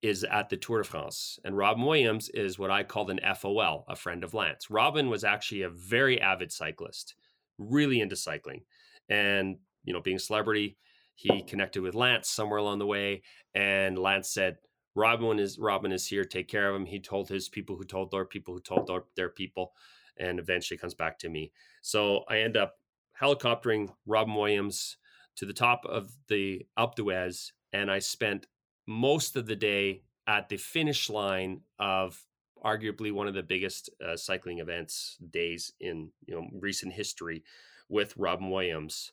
is 0.00 0.24
at 0.24 0.48
the 0.48 0.56
Tour 0.56 0.78
de 0.78 0.88
France. 0.88 1.38
And 1.44 1.54
Robin 1.54 1.84
Williams 1.84 2.30
is 2.30 2.58
what 2.58 2.70
I 2.70 2.82
called 2.82 3.10
an 3.10 3.20
FOL, 3.36 3.84
a 3.88 3.96
friend 3.96 4.24
of 4.24 4.32
Lance. 4.32 4.70
Robin 4.70 5.10
was 5.10 5.22
actually 5.22 5.62
a 5.62 5.68
very 5.68 6.18
avid 6.18 6.50
cyclist 6.50 7.14
really 7.58 8.00
into 8.00 8.16
cycling. 8.16 8.62
And, 9.08 9.56
you 9.84 9.92
know, 9.92 10.00
being 10.00 10.16
a 10.16 10.20
celebrity, 10.20 10.78
he 11.14 11.42
connected 11.42 11.82
with 11.82 11.94
Lance 11.94 12.28
somewhere 12.28 12.58
along 12.58 12.78
the 12.78 12.86
way. 12.86 13.22
And 13.54 13.98
Lance 13.98 14.30
said, 14.30 14.58
Robin 14.94 15.38
is 15.38 15.58
Robin 15.58 15.92
is 15.92 16.06
here. 16.06 16.24
Take 16.24 16.48
care 16.48 16.68
of 16.68 16.76
him. 16.76 16.86
He 16.86 17.00
told 17.00 17.28
his 17.28 17.48
people 17.48 17.76
who 17.76 17.84
told 17.84 18.10
their 18.10 18.24
people 18.24 18.54
who 18.54 18.60
told 18.60 18.90
their, 19.16 19.28
people, 19.28 19.72
and 20.16 20.38
eventually 20.38 20.78
comes 20.78 20.94
back 20.94 21.18
to 21.20 21.28
me. 21.28 21.52
So 21.82 22.24
I 22.28 22.38
end 22.38 22.56
up 22.56 22.74
helicoptering 23.20 23.92
Robin 24.06 24.34
Williams 24.34 24.96
to 25.36 25.46
the 25.46 25.52
top 25.52 25.84
of 25.86 26.10
the 26.28 26.66
Alpe 26.78 26.96
d'Huez, 26.96 27.52
and 27.72 27.90
I 27.90 28.00
spent 28.00 28.46
most 28.86 29.36
of 29.36 29.46
the 29.46 29.56
day 29.56 30.02
at 30.26 30.48
the 30.48 30.56
finish 30.56 31.08
line 31.08 31.60
of 31.78 32.24
arguably 32.64 33.12
one 33.12 33.28
of 33.28 33.34
the 33.34 33.42
biggest 33.42 33.90
uh, 34.04 34.16
cycling 34.16 34.58
events 34.58 35.16
days 35.30 35.72
in 35.80 36.10
you 36.26 36.34
know 36.34 36.48
recent 36.52 36.92
history 36.92 37.44
with 37.88 38.16
Robin 38.16 38.50
Williams, 38.50 39.12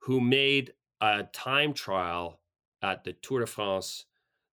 who 0.00 0.20
made 0.20 0.72
a 1.00 1.24
time 1.32 1.72
trial 1.72 2.40
at 2.82 3.04
the 3.04 3.12
Tour 3.12 3.40
de 3.40 3.46
France 3.46 4.04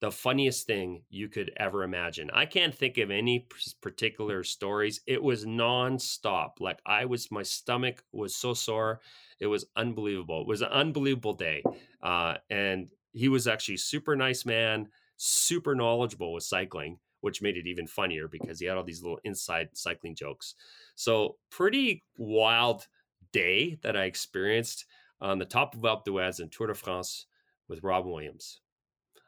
the 0.03 0.11
funniest 0.11 0.67
thing 0.67 1.01
you 1.09 1.29
could 1.29 1.49
ever 1.55 1.81
imagine. 1.81 2.29
I 2.33 2.45
can't 2.45 2.75
think 2.75 2.97
of 2.97 3.09
any 3.09 3.47
particular 3.79 4.43
stories. 4.43 4.99
It 5.07 5.23
was 5.23 5.45
nonstop. 5.45 6.59
Like 6.59 6.81
I 6.85 7.05
was, 7.05 7.31
my 7.31 7.43
stomach 7.43 8.03
was 8.11 8.35
so 8.35 8.53
sore. 8.53 8.99
It 9.39 9.47
was 9.47 9.63
unbelievable. 9.77 10.41
It 10.41 10.47
was 10.47 10.61
an 10.61 10.73
unbelievable 10.73 11.35
day. 11.35 11.63
Uh, 12.01 12.35
and 12.49 12.89
he 13.13 13.29
was 13.29 13.47
actually 13.47 13.77
super 13.77 14.17
nice 14.17 14.45
man, 14.45 14.89
super 15.15 15.73
knowledgeable 15.73 16.33
with 16.33 16.43
cycling 16.43 16.99
which 17.23 17.41
made 17.41 17.55
it 17.55 17.67
even 17.67 17.87
funnier 17.87 18.27
because 18.27 18.59
he 18.59 18.65
had 18.65 18.75
all 18.75 18.83
these 18.83 19.01
little 19.01 19.19
inside 19.23 19.69
cycling 19.73 20.13
jokes. 20.13 20.55
So, 20.95 21.37
pretty 21.49 22.03
wild 22.17 22.87
day 23.31 23.79
that 23.81 23.95
I 23.95 24.03
experienced 24.03 24.85
on 25.21 25.39
the 25.39 25.45
top 25.45 25.73
of 25.73 25.81
Alpe 25.81 26.03
d'Huez 26.03 26.39
and 26.39 26.51
Tour 26.51 26.67
de 26.67 26.73
France 26.73 27.27
with 27.69 27.81
Robin 27.81 28.11
Williams. 28.11 28.59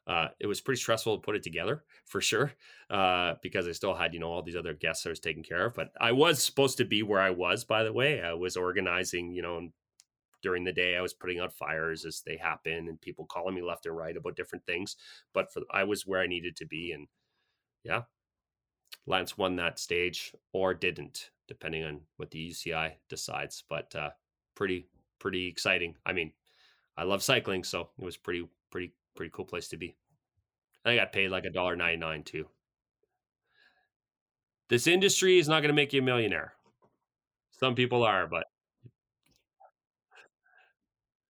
Uh, 0.06 0.28
it 0.40 0.46
was 0.46 0.60
pretty 0.60 0.80
stressful 0.80 1.16
to 1.16 1.26
put 1.26 1.38
it 1.38 1.42
together 1.42 1.84
for 2.06 2.20
sure 2.20 2.52
uh, 2.90 3.36
because 3.42 3.66
I 3.66 3.72
still 3.72 3.96
had 3.96 4.14
you 4.14 4.20
know 4.20 4.28
all 4.28 4.44
these 4.44 4.58
other 4.58 4.74
guests 4.74 5.06
I 5.06 5.10
was 5.10 5.22
taking 5.22 5.42
care 5.42 5.66
of. 5.66 5.74
But 5.74 5.92
I 6.00 6.12
was 6.12 6.44
supposed 6.44 6.78
to 6.78 6.86
be 6.86 7.02
where 7.02 7.22
I 7.22 7.30
was. 7.30 7.64
By 7.64 7.84
the 7.84 7.94
way, 7.94 8.22
I 8.22 8.34
was 8.34 8.58
organizing 8.58 9.32
you 9.32 9.42
know 9.42 9.70
during 10.44 10.64
the 10.64 10.74
day. 10.74 10.98
I 10.98 11.02
was 11.02 11.14
putting 11.14 11.40
out 11.40 11.54
fires 11.54 12.06
as 12.06 12.22
they 12.26 12.38
happen 12.38 12.88
and 12.88 13.02
people 13.02 13.26
calling 13.26 13.56
me 13.56 13.64
left 13.64 13.88
and 13.88 13.98
right 13.98 14.16
about 14.16 14.36
different 14.36 14.66
things. 14.66 14.96
But 15.34 15.52
for 15.52 15.64
I 15.72 15.86
was 15.86 16.06
where 16.06 16.22
I 16.22 16.28
needed 16.28 16.56
to 16.58 16.66
be 16.66 16.92
and 16.92 17.08
yeah, 17.86 18.02
Lance 19.06 19.38
won 19.38 19.56
that 19.58 19.80
stage 19.80 20.34
or 20.52 20.74
didn't, 20.74 21.30
depending 21.48 21.84
on 21.84 22.02
what 22.18 22.32
the 22.32 22.50
UCI 22.50 22.94
decides. 23.08 23.64
But 23.70 23.96
uh, 23.96 24.10
pretty, 24.56 24.88
pretty 25.20 25.48
exciting. 25.48 25.96
I 26.06 26.14
mean, 26.14 26.32
I 26.98 27.04
love 27.04 27.24
cycling, 27.24 27.64
so 27.64 27.90
it 28.00 28.04
was 28.04 28.18
pretty, 28.18 28.48
pretty, 28.72 28.94
pretty 29.16 29.32
cool 29.34 29.46
place 29.46 29.68
to 29.70 29.78
be. 29.78 29.96
And 30.84 30.92
I 30.92 30.96
got 30.96 31.14
paid 31.14 31.30
like 31.30 31.46
a 31.46 31.52
dollar 31.52 31.76
ninety 31.76 31.98
nine 31.98 32.24
too. 32.24 32.48
This 34.68 34.88
industry 34.88 35.38
is 35.38 35.48
not 35.48 35.62
going 35.62 35.70
to 35.70 35.74
make 35.74 35.94
you 35.94 36.02
a 36.02 36.04
millionaire. 36.04 36.54
Some 37.52 37.76
people 37.76 38.04
are, 38.04 38.28
but 38.28 38.46